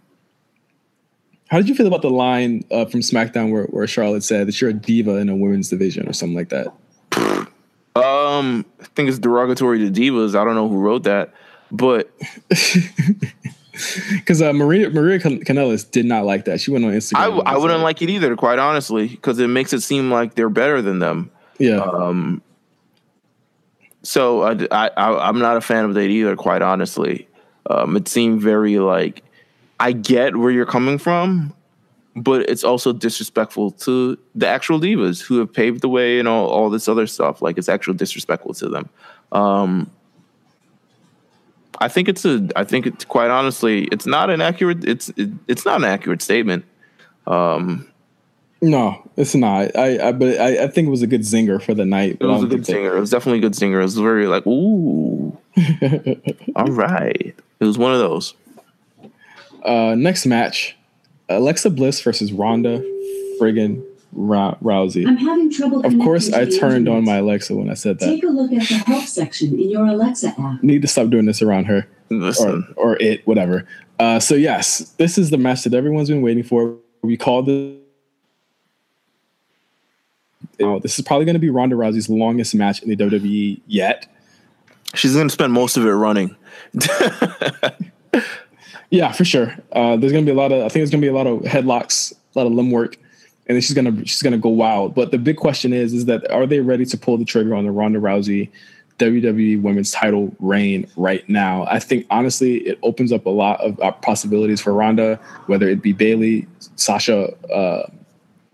[1.48, 4.60] how did you feel about the line uh, from SmackDown where, where Charlotte said that
[4.60, 6.72] you're a diva in a women's division or something like that?
[7.96, 10.38] Um, I think it's derogatory to divas.
[10.38, 11.34] I don't know who wrote that,
[11.72, 12.10] but
[14.12, 16.60] because uh, Maria Maria Kanellis did not like that.
[16.60, 17.42] She went on Instagram.
[17.46, 20.48] I, I wouldn't like it either, quite honestly, because it makes it seem like they're
[20.48, 21.30] better than them.
[21.58, 21.80] Yeah.
[21.80, 22.42] Um.
[24.02, 27.28] So I, I I'm not a fan of that either, quite honestly.
[27.68, 29.22] Um, it seemed very like
[29.78, 31.54] I get where you're coming from,
[32.22, 36.48] but it's also disrespectful to the actual divas who have paved the way and all,
[36.48, 37.40] all this other stuff.
[37.40, 38.88] Like it's actual disrespectful to them.
[39.32, 39.90] Um,
[41.80, 42.46] I think it's a.
[42.56, 44.84] I think it's quite honestly, it's not an accurate.
[44.84, 46.64] It's it, it's not an accurate statement.
[47.26, 47.90] Um,
[48.60, 49.74] no, it's not.
[49.76, 52.18] I, I but I, I, think it was a good zinger for the night.
[52.20, 52.94] It was a good zinger.
[52.96, 53.80] It was definitely a good zinger.
[53.80, 55.38] It was very like, ooh,
[56.56, 57.34] all right.
[57.60, 58.34] It was one of those.
[59.64, 60.76] Uh, next match,
[61.30, 62.80] Alexa Bliss versus Ronda
[63.40, 63.84] friggin'
[64.14, 65.06] Rousey.
[65.06, 65.84] I'm having trouble.
[65.84, 68.06] Of course, I turned on my Alexa when I said that.
[68.06, 70.62] Take a look at the help section in your Alexa app.
[70.62, 72.66] Need to stop doing this around her, Listen.
[72.76, 73.66] or or it, whatever.
[73.98, 76.76] Uh, so yes, this is the match that everyone's been waiting for.
[77.02, 77.76] We called it.
[80.58, 84.06] You this is probably going to be Ronda Rousey's longest match in the WWE yet.
[84.94, 86.34] She's going to spend most of it running.
[88.90, 89.54] Yeah, for sure.
[89.72, 90.58] Uh, there's gonna be a lot of.
[90.58, 92.96] I think there's gonna be a lot of headlocks, a lot of limb work,
[93.46, 94.94] and then she's gonna she's gonna go wild.
[94.94, 97.64] But the big question is, is that are they ready to pull the trigger on
[97.64, 98.50] the Ronda Rousey
[98.98, 101.66] WWE Women's Title reign right now?
[101.70, 105.82] I think honestly, it opens up a lot of uh, possibilities for Ronda, whether it
[105.82, 107.88] be Bayley, Sasha, uh,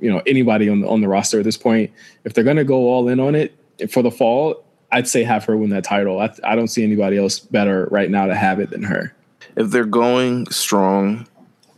[0.01, 1.91] you know, anybody on the on the roster at this point.
[2.25, 3.55] If they're gonna go all in on it
[3.91, 6.21] for the fall, I'd say have her win that title.
[6.21, 9.16] I, I don't see anybody else better right now to have it than her
[9.57, 11.27] if they're going strong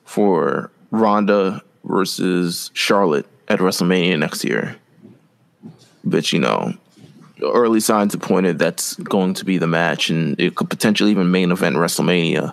[0.05, 4.77] for Ronda versus Charlotte at WrestleMania next year,
[6.05, 6.75] but you know,
[7.43, 11.31] early signs have pointed that's going to be the match, and it could potentially even
[11.31, 12.53] main event WrestleMania.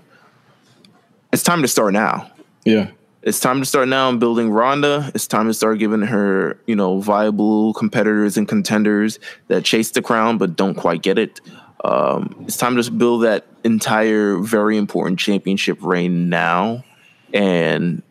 [1.34, 2.32] It's time to start now.
[2.64, 2.92] Yeah.
[3.22, 5.12] It's time to start now and building Ronda.
[5.16, 10.04] It's time to start giving her, you know, viable competitors and contenders that chase the
[10.04, 11.42] crown but don't quite get it.
[11.86, 16.84] Um, it's time to build that entire very important championship reign now.
[17.32, 18.02] And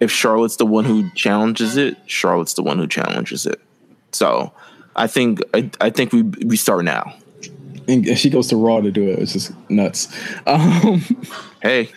[0.00, 3.60] if Charlotte's the one who challenges it, Charlotte's the one who challenges it.
[4.12, 4.52] So
[4.96, 7.14] I think I, I think we we start now.
[7.88, 9.20] And if she goes to Raw to do it.
[9.20, 10.08] It's just nuts.
[10.46, 11.02] Um,
[11.62, 11.88] Hey,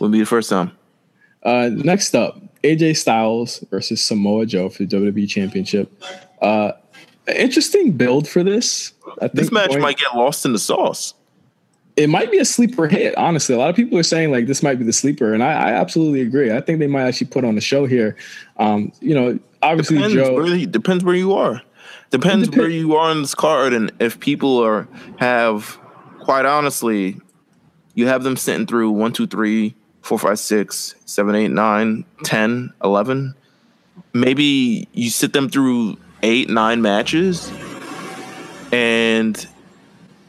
[0.00, 0.72] will be the first time.
[1.42, 5.92] uh, next up, AJ Styles versus Samoa Joe for the WWE Championship.
[6.40, 6.72] Uh,
[7.28, 8.92] interesting build for this.
[9.18, 11.14] I think This match going- might get lost in the sauce.
[11.96, 13.16] it might be a sleeper hit.
[13.16, 15.52] Honestly, a lot of people are saying like this might be the sleeper, and I,
[15.52, 16.50] I absolutely agree.
[16.52, 18.16] I think they might actually put on a show here.
[18.58, 20.34] Um, you know, obviously Depends Joe.
[20.34, 21.62] where you- depends where you are.
[22.10, 24.88] Depends Depend- where you are on this card, and if people are
[25.18, 25.78] have
[26.20, 27.16] quite honestly,
[27.94, 32.72] you have them sitting through one, two, three, four, five, six, seven, eight, nine, ten,
[32.82, 33.34] eleven.
[34.12, 37.52] Maybe you sit them through eight, nine matches,
[38.72, 39.46] and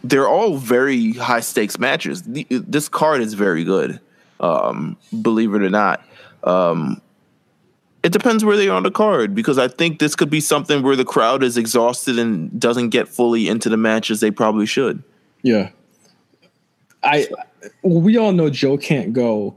[0.03, 2.21] they're all very high stakes matches.
[2.23, 3.99] The, this card is very good,
[4.39, 6.05] um, believe it or not.
[6.43, 7.01] Um,
[8.03, 10.83] it depends where they are on the card because I think this could be something
[10.83, 15.01] where the crowd is exhausted and doesn't get fully into the matches they probably should.
[15.41, 15.71] Yeah.
[17.03, 17.27] I
[17.81, 19.55] well, we all know Joe can't go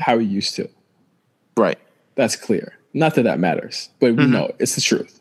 [0.00, 0.68] how he used to.
[1.56, 1.78] Right.
[2.16, 2.76] That's clear.
[2.94, 5.20] Not that that matters, but we know it's the truth.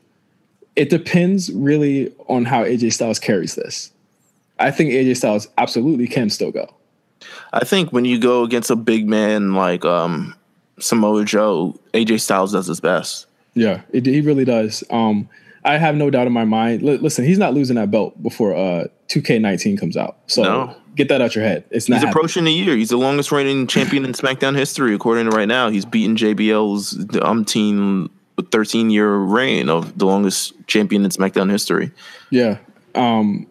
[0.75, 3.91] It depends really on how AJ Styles carries this.
[4.59, 6.73] I think AJ Styles absolutely can still go.
[7.53, 10.35] I think when you go against a big man like um,
[10.79, 13.27] Samoa Joe, AJ Styles does his best.
[13.53, 14.83] Yeah, it, he really does.
[14.89, 15.29] Um,
[15.63, 16.81] I have no doubt in my mind.
[16.83, 20.17] Li- listen, he's not losing that belt before uh, 2K19 comes out.
[20.27, 20.75] So No.
[20.95, 21.63] get that out your head.
[21.71, 22.09] It's not He's happening.
[22.19, 22.75] approaching a year.
[22.75, 25.69] He's the longest reigning champion in SmackDown history, according to right now.
[25.69, 28.09] He's beaten JBL's umpteen
[28.43, 31.91] 13 year reign of the longest champion in SmackDown history.
[32.29, 32.57] Yeah.
[32.93, 33.47] Um,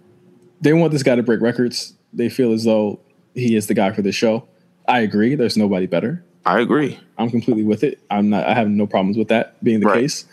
[0.60, 1.94] they want this guy to break records.
[2.12, 3.00] They feel as though
[3.34, 4.46] he is the guy for this show.
[4.86, 5.34] I agree.
[5.34, 6.22] There's nobody better.
[6.46, 6.98] I agree.
[7.18, 7.98] I'm completely with it.
[8.10, 8.46] I'm not.
[8.46, 10.00] I have no problems with that being the Right.
[10.02, 10.26] case.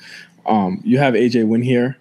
[0.45, 1.97] Um, you have AJ win here.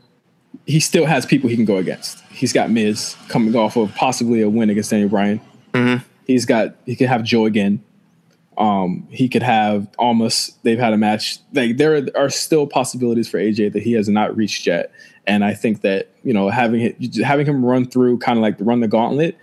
[0.66, 2.20] He still has people he can go against.
[2.31, 5.40] He's got Miz coming off of possibly a win against Daniel Bryan.
[5.72, 6.02] Mhm.
[6.27, 6.74] He's got.
[6.86, 7.81] He could have Joe again.
[8.61, 10.62] Um, he could have almost.
[10.62, 11.39] They've had a match.
[11.55, 14.93] Like there are still possibilities for AJ that he has not reached yet.
[15.27, 18.57] And I think that you know having it, having him run through kind of like
[18.61, 19.37] run the gauntlet,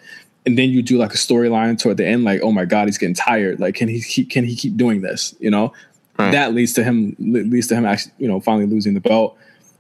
[0.46, 2.98] and then you do like a storyline toward the end, like oh my god, he's
[3.00, 3.60] getting tired.
[3.60, 5.34] Like can he keep can he keep doing this?
[5.40, 5.74] You know,
[6.20, 6.32] Right.
[6.32, 9.36] that leads to him leads to him actually you know finally losing the belt.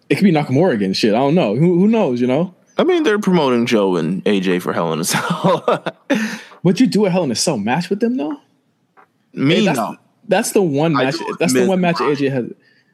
[0.09, 0.93] It could be Nakamura again.
[0.93, 1.55] Shit, I don't know.
[1.55, 2.21] Who who knows?
[2.21, 2.53] You know.
[2.79, 5.83] I mean, they're promoting Joe and AJ for Hell in a Cell.
[6.63, 8.39] Would you do a Hell in a Cell match with them though?
[9.37, 9.95] Me, that's, no.
[10.27, 11.15] that's the one match.
[11.39, 12.45] That's the one match AJ has.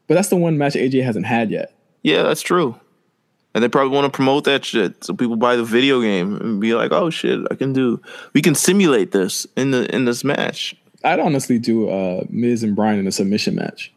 [0.07, 1.73] But that's the one match AJ hasn't had yet.
[2.01, 2.79] Yeah, that's true.
[3.55, 6.59] And they probably want to promote that shit so people buy the video game and
[6.59, 8.01] be like, "Oh shit, I can do.
[8.33, 12.75] We can simulate this in the in this match." I'd honestly do uh, Miz and
[12.75, 13.93] Bryan in a submission match.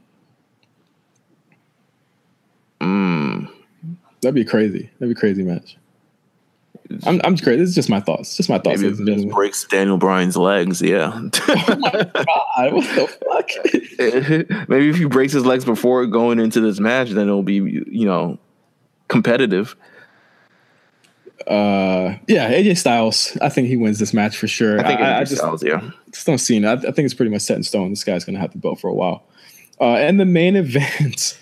[2.81, 3.49] Mm.
[4.21, 4.91] That'd be crazy.
[4.99, 5.77] That'd be a crazy match.
[7.05, 7.57] I'm I'm crazy.
[7.59, 8.37] This is just my thoughts.
[8.37, 11.13] Just my thoughts, Maybe breaks Daniel Bryan's legs, yeah.
[11.49, 14.69] Oh my god, what the fuck?
[14.69, 18.07] Maybe if he breaks his legs before going into this match, then it'll be you
[18.07, 18.39] know
[19.09, 19.77] competitive.
[21.47, 23.37] uh, yeah, AJ Styles.
[23.41, 24.81] I think he wins this match for sure.
[24.81, 25.91] I think I, I just, Styles, yeah.
[26.13, 26.65] just don't see it.
[26.65, 27.91] I, I think it's pretty much set in stone.
[27.91, 29.25] This guy's gonna have the belt for a while.
[29.81, 31.39] Uh, and the main event,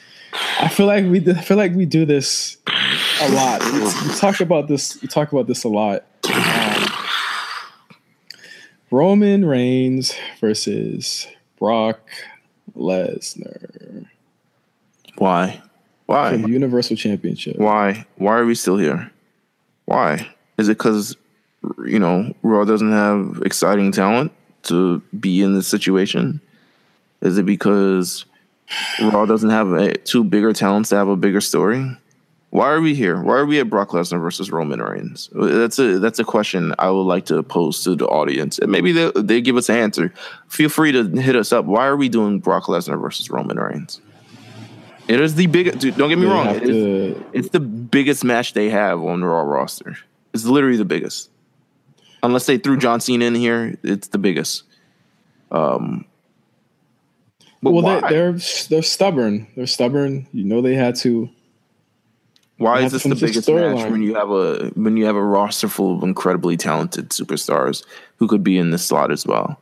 [0.61, 2.57] I feel like we I feel like we do this
[3.21, 3.63] a lot.
[3.73, 5.01] We, talk about this.
[5.01, 6.05] We talk about this a lot.
[6.33, 6.89] Um,
[8.91, 11.27] Roman Reigns versus
[11.59, 12.01] Brock
[12.77, 14.07] Lesnar
[15.17, 15.61] Why?
[16.07, 16.35] Why?
[16.35, 17.57] Universal Championship.
[17.57, 18.07] Why?
[18.17, 19.11] Why are we still here?
[19.87, 20.29] Why?
[20.59, 21.17] Is it because
[21.85, 24.33] you know Raw doesn't have exciting talent
[24.65, 26.41] to be in this situation?
[27.21, 28.27] Is it because
[29.03, 31.97] Raw doesn't have a, two bigger talents to have a bigger story?
[32.51, 33.21] Why are we here?
[33.21, 35.29] Why are we at Brock Lesnar versus Roman Reigns?
[35.33, 38.93] That's a that's a question I would like to pose to the audience, and maybe
[38.93, 40.15] they they give us an answer.
[40.49, 41.65] Feel free to hit us up.
[41.65, 44.01] Why are we doing Brock Lesnar versus Roman Reigns?
[45.09, 45.79] It is the biggest.
[45.81, 46.47] Dude, don't get me They wrong.
[46.55, 46.69] It is,
[47.17, 49.99] to- it's the biggest match they have on the Raw roster.
[50.33, 51.31] It's literally the biggest.
[52.23, 54.63] Unless they threw John Cena in here, it's the biggest.
[55.51, 56.05] Um,
[57.65, 58.01] but well, why?
[58.03, 58.33] they, they're
[58.69, 59.47] they're stubborn.
[59.57, 60.29] They're stubborn.
[60.33, 61.31] You know they had to.
[62.59, 63.91] why is this the biggest match storyline.
[63.91, 67.83] when you have a when you have a roster full of incredibly talented superstars
[68.19, 69.59] who could be in this slot as well?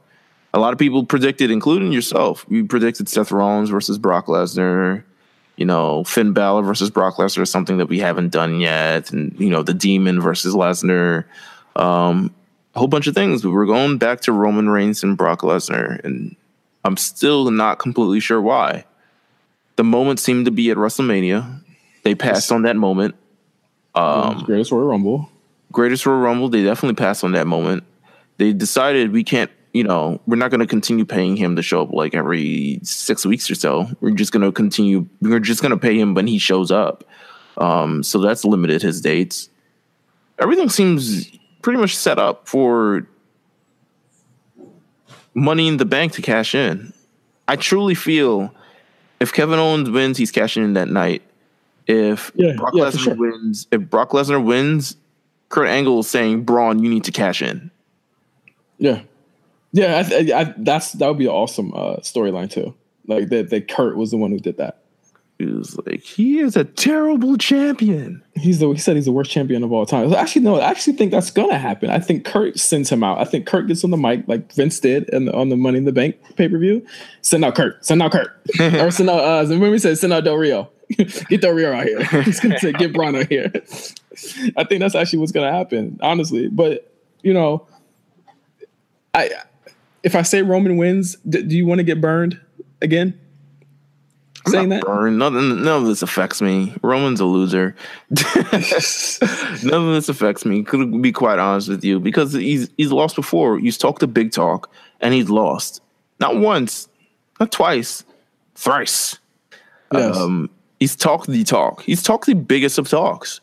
[0.53, 5.05] A lot of people predicted, including yourself, you predicted Seth Rollins versus Brock Lesnar.
[5.57, 9.39] You know, Finn Balor versus Brock Lesnar is something that we haven't done yet, and
[9.39, 11.25] you know, the Demon versus Lesnar.
[11.77, 12.35] Um,
[12.75, 16.35] a whole bunch of things, we're going back to Roman Reigns and Brock Lesnar, and
[16.85, 18.85] I'm still not completely sure why.
[19.77, 21.61] The moment seemed to be at WrestleMania.
[22.03, 23.15] They passed on that moment.
[23.95, 25.31] Um, Greatest Royal Rumble.
[25.71, 27.85] greatest Royal Rumble, they definitely passed on that moment.
[28.39, 31.83] They decided we can't, you know, we're not going to continue paying him to show
[31.83, 33.89] up like every six weeks or so.
[34.01, 35.07] We're just going to continue.
[35.21, 37.05] We're just going to pay him when he shows up.
[37.59, 39.49] Um, so that's limited his dates.
[40.39, 41.31] Everything seems
[41.61, 43.07] pretty much set up for
[45.35, 46.93] money in the bank to cash in.
[47.49, 48.55] I truly feel
[49.21, 51.23] if Kevin Owens wins, he's cashing in that night.
[51.87, 53.15] If Yeah, Brock yeah, Lesnar sure.
[53.15, 54.97] wins, if Brock Lesnar wins,
[55.49, 57.71] Kurt Angle is saying, "Braun, you need to cash in."
[58.79, 59.03] Yeah,
[59.73, 60.03] yeah.
[60.11, 62.75] I, I, that's that would be an awesome uh, storyline too.
[63.07, 64.82] Like that, that Kurt was the one who did that.
[65.43, 69.31] He was like, "He is a terrible champion." He's the he said he's the worst
[69.31, 70.13] champion of all time.
[70.15, 71.91] Actually, no, I actually think that's gonna happen.
[71.91, 73.19] I think Kurt sends him out.
[73.19, 75.85] I think Kurt gets on the mic like Vince did the, on the Money in
[75.85, 76.87] the Bank pay per view.
[77.23, 77.85] Send out Kurt.
[77.85, 78.31] Send out Kurt.
[78.61, 79.19] or send out.
[79.19, 80.71] Uh, remember we said send out Del Rio.
[81.29, 82.05] get Del Rio out here.
[82.23, 83.51] He's gonna say get Braun out here.
[84.57, 86.47] I think that's actually what's gonna happen, honestly.
[86.49, 86.93] But
[87.23, 87.67] you know,
[89.13, 89.31] I
[90.05, 92.41] if I say Roman wins, d- do you want to get burned
[92.81, 93.19] again?
[94.47, 94.83] I'm Saying that?
[94.83, 95.19] burned.
[95.19, 96.75] None, none of this affects me.
[96.83, 97.77] Roman's a loser.
[98.11, 100.63] none of this affects me.
[100.65, 103.59] Could be quite honest with you because he's he's lost before.
[103.59, 104.71] He's talked the big talk
[105.01, 105.81] and he's lost.
[106.19, 106.89] Not once,
[107.39, 108.05] not twice,
[108.55, 109.19] thrice.
[109.93, 110.17] Yes.
[110.17, 110.51] Um,
[110.81, 111.83] he's talked the talk.
[111.83, 113.41] He's talked the biggest of talks,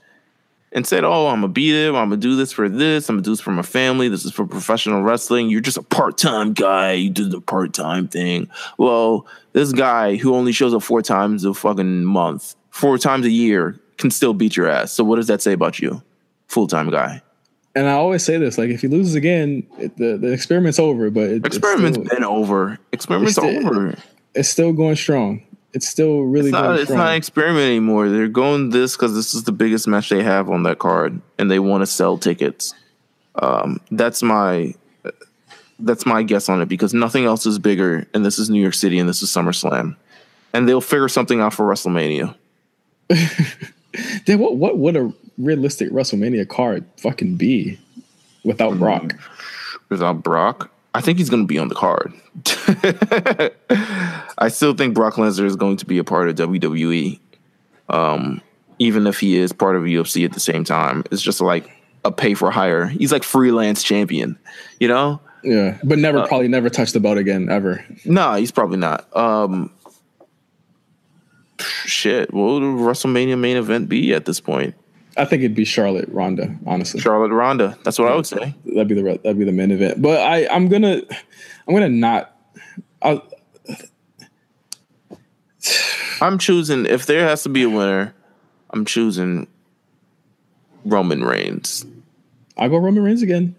[0.71, 1.95] and said, "Oh, I'm gonna beat him.
[1.95, 3.09] I'm gonna do this for this.
[3.09, 4.07] I'm gonna do this for my family.
[4.09, 5.49] This is for professional wrestling.
[5.49, 6.93] You're just a part time guy.
[6.93, 8.47] You do the part time thing.
[8.77, 13.31] Well, this guy who only shows up four times a fucking month, four times a
[13.31, 14.91] year, can still beat your ass.
[14.91, 16.01] So what does that say about you,
[16.47, 17.21] full time guy?
[17.75, 21.09] and I always say this: like, if he loses again, it, the the experiment's over.
[21.11, 22.77] But it, Experiment's it's still, been over.
[22.91, 23.95] Experiment's It's still- over.
[24.35, 25.43] it's still going strong.
[25.73, 28.09] It's still really It's not, it's not an experiment anymore.
[28.09, 31.49] They're going this because this is the biggest match they have on that card, and
[31.51, 32.73] they want to sell tickets.
[33.35, 34.73] Um, that's my
[35.79, 38.73] that's my guess on it because nothing else is bigger, and this is New York
[38.73, 39.95] City, and this is SummerSlam,
[40.53, 42.35] and they'll figure something out for WrestleMania.
[44.25, 47.79] Then what what would a realistic WrestleMania card fucking be
[48.43, 48.79] without Mm.
[48.79, 49.15] Brock?
[49.89, 52.13] Without Brock, I think he's going to be on the card.
[54.37, 57.19] I still think Brock Lesnar is going to be a part of WWE,
[57.89, 58.41] um,
[58.79, 61.03] even if he is part of UFC at the same time.
[61.11, 61.69] It's just like
[62.05, 62.85] a pay for hire.
[62.85, 64.37] He's like freelance champion,
[64.79, 65.19] you know?
[65.43, 67.83] Yeah, but Uh, never probably never touch the belt again ever.
[68.05, 69.07] No, he's probably not.
[69.15, 69.71] Um,
[71.85, 74.75] shit, what would a WrestleMania main event be at this point?
[75.17, 76.55] I think it'd be Charlotte Ronda.
[76.65, 77.77] Honestly, Charlotte Ronda.
[77.83, 78.53] That's what I would say.
[78.65, 80.01] that'd be the that'd be the main event.
[80.01, 81.01] But I I'm gonna
[81.67, 82.35] I'm gonna not.
[83.01, 83.23] I'll,
[86.21, 88.13] I'm choosing if there has to be a winner.
[88.71, 89.47] I'm choosing
[90.85, 91.85] Roman Reigns.
[92.57, 93.55] I'll go Roman Reigns again.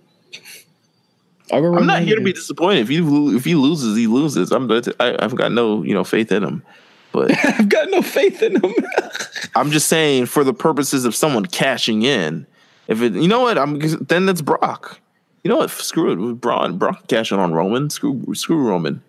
[1.52, 1.66] I'll go.
[1.68, 2.80] Roman I'm not Reigns here to be disappointed.
[2.80, 4.52] If he lo- if he loses, he loses.
[4.52, 6.62] I'm I, I've got no you know faith in him.
[7.12, 8.74] But I've got no faith in him.
[9.54, 12.46] I'm just saying for the purposes of someone cashing in.
[12.88, 15.00] If it, you know what, I'm then that's Brock.
[15.42, 15.70] You know what?
[15.70, 16.40] Screw it.
[16.40, 17.90] Braun, Brock cashing on Roman.
[17.90, 19.02] Screw screw Roman.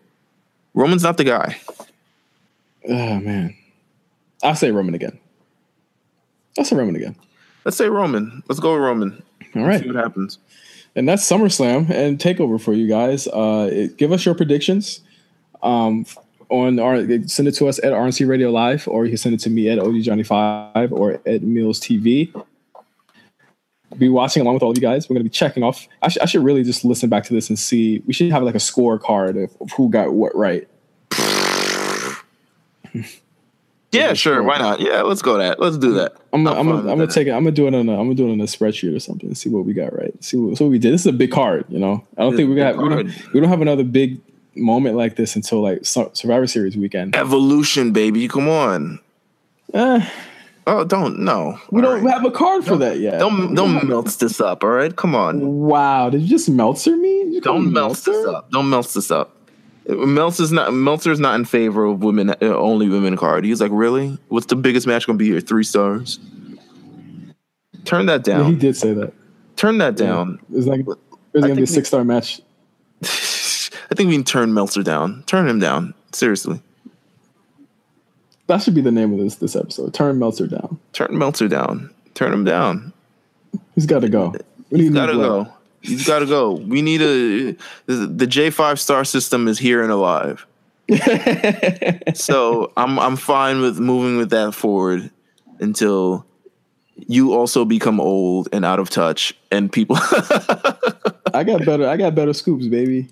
[0.73, 1.57] Roman's not the guy.
[2.87, 3.55] oh man,
[4.43, 5.19] I'll say Roman again.
[6.57, 7.15] I'll say Roman again.
[7.65, 8.43] Let's say Roman.
[8.47, 9.23] Let's go with Roman.
[9.55, 9.81] All right.
[9.81, 10.39] See what happens.
[10.95, 13.27] and that's SummerSlam and Takeover for you guys.
[13.27, 15.01] Uh, it, give us your predictions.
[15.63, 16.05] Um,
[16.49, 19.39] on our send it to us at RNC Radio Live, or you can send it
[19.41, 22.33] to me at OG Johnny Five or at Meelz TV.
[23.97, 25.09] Be watching along with all of you guys.
[25.09, 25.87] We're gonna be checking off.
[26.01, 28.01] I, sh- I should really just listen back to this and see.
[28.07, 30.67] We should have like a scorecard of, of who got what right.
[33.91, 34.41] Yeah, sure.
[34.41, 34.79] Why not?
[34.79, 35.59] Yeah, let's go that.
[35.59, 36.13] Let's do that.
[36.31, 37.13] I'm gonna, I'm gonna, I'm gonna that.
[37.13, 37.31] take it.
[37.31, 39.27] I'm gonna do it on a, I'm gonna do it on a spreadsheet or something
[39.27, 40.11] and see what we got right.
[40.23, 40.93] See what, we did.
[40.93, 42.05] This is a big card, you know.
[42.17, 44.21] I don't It's think big have, we, don't, we don't have another big
[44.55, 47.17] moment like this until like Survivor Series weekend.
[47.17, 48.29] Evolution, baby.
[48.29, 49.01] Come on.
[49.73, 50.09] Eh,
[50.67, 51.59] Oh, don't no.
[51.71, 52.13] we All don't right.
[52.13, 53.19] have a card for that yet.
[53.19, 54.63] Don't don't melt this up.
[54.63, 55.39] All right, come on.
[55.59, 57.23] Wow, did you just Meltzer me?
[57.33, 58.51] You Don't me melt this up.
[58.51, 59.37] Don't melt this up.
[59.87, 63.43] Meltzer's not Meltzer's not in favor of women uh, only women card.
[63.43, 64.17] He's like, really?
[64.27, 65.41] What's the biggest match gonna be here?
[65.41, 66.19] Three stars.
[67.83, 69.13] Turn that Yeah, he did say that.
[69.55, 70.39] Turn that down.
[70.53, 72.41] It's like it's gonna be a six star match.
[73.03, 75.23] I think we can turn Meltzer down.
[75.25, 75.93] Turn him down.
[76.13, 76.61] Seriously.
[78.51, 79.93] That should be the name of this this episode.
[79.93, 80.77] Turn Meltzer down.
[80.91, 81.89] Turn Meltzer down.
[82.15, 82.91] Turn him down.
[83.75, 84.35] He's got to go.
[84.69, 85.53] We need He's new gotta go.
[85.79, 86.51] He's gotta go.
[86.55, 87.55] We need a
[87.85, 90.45] the, the J five star system is here and alive.
[92.13, 95.09] so I'm I'm fine with moving with that forward
[95.61, 96.25] until
[97.07, 99.95] you also become old and out of touch, and people.
[101.33, 101.87] I got better.
[101.87, 103.07] I got better scoops, baby.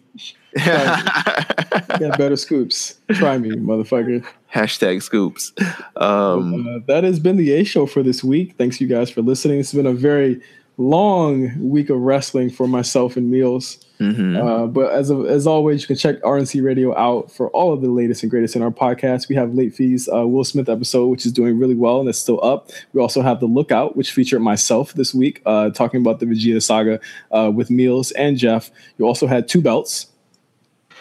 [0.56, 2.96] Got better scoops.
[3.14, 4.26] Try me, motherfucker.
[4.54, 5.54] Hashtag scoops.
[5.96, 8.56] Um, Uh, that has been the A show for this week.
[8.58, 9.60] Thanks you guys for listening.
[9.60, 10.42] It's been a very
[10.78, 13.84] long week of wrestling for myself and Meelz.
[14.00, 14.38] mhm.
[14.42, 17.82] Uh, but as of, as always, you can check RNC Radio out for all of
[17.82, 19.28] the latest and greatest in our podcast.
[19.28, 22.18] We have late fees uh, Will Smith episode, which is doing really well and it's
[22.18, 22.72] still up.
[22.94, 26.64] We also have the Lookout, which featured myself this week, uh, talking about the Vegeta
[26.64, 27.02] saga
[27.32, 28.72] uh, with Meelz and Jeff.
[28.98, 30.06] You also had two belts,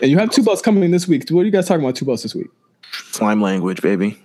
[0.00, 1.28] and you have two belts coming this week.
[1.30, 1.96] What are you guys talking about?
[1.96, 2.48] Two belts this week.
[3.12, 4.18] slime language, baby.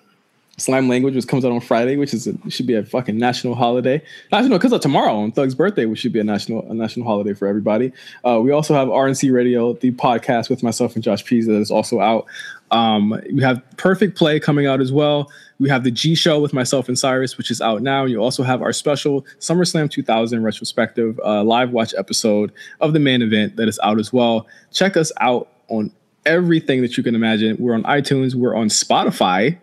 [0.58, 3.56] Slime Language, which comes out on Friday, which is a, should be a fucking national
[3.56, 4.00] holiday.
[4.32, 7.34] National because of tomorrow on Thug's birthday, which should be a national a national holiday
[7.34, 7.92] for everybody.
[8.24, 11.72] Uh, we also have RNC Radio, the podcast with myself and Josh Pease that is
[11.72, 12.28] also out.
[12.70, 15.32] Um, we have Perfect Play coming out as well.
[15.60, 18.06] We have the G Show with myself and Cyrus, which is out now.
[18.06, 23.24] You also have our special SummerSlam 2000 retrospective uh, live watch episode of the main
[23.24, 24.46] event that is out as well.
[24.72, 25.92] Check us out on
[26.26, 27.58] everything that you can imagine.
[27.60, 28.36] We're on iTunes.
[28.36, 29.58] We're on Spotify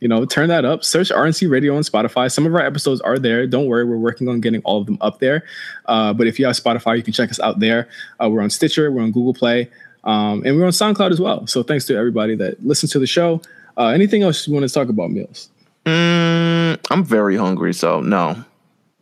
[0.00, 0.84] you know, turn that up.
[0.84, 2.30] Search RNC Radio on Spotify.
[2.30, 3.46] Some of our episodes are there.
[3.46, 5.44] Don't worry, we're working on getting all of them up there.
[5.86, 7.88] Uh, but if you have Spotify, you can check us out there.
[8.22, 9.70] Uh, we're on Stitcher, we're on Google Play,
[10.04, 11.46] um, and we're on SoundCloud as well.
[11.46, 13.40] So thanks to everybody that listens to the show.
[13.76, 15.48] Uh, anything else you want to talk about, Meelz?
[15.86, 18.44] Mm, I'm very hungry, so no.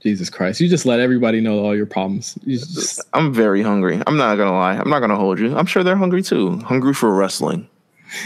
[0.05, 2.39] Jesus Christ, you just let everybody know all your problems.
[2.45, 4.03] You just, I'm very hungry.
[4.07, 4.75] I'm not gonna lie.
[4.75, 5.57] I'm not gonna hold you.
[5.57, 6.59] I'm sure they're hungry too.
[6.59, 7.67] Hungry for wrestling.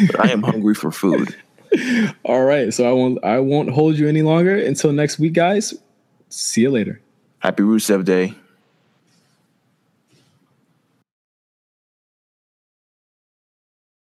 [0.09, 1.37] But I am hungry for food.
[2.25, 5.73] all right, so I won't I won't hold you any longer until next week, guys.
[6.31, 7.01] See you later.
[7.39, 8.35] Happy Rusev Day.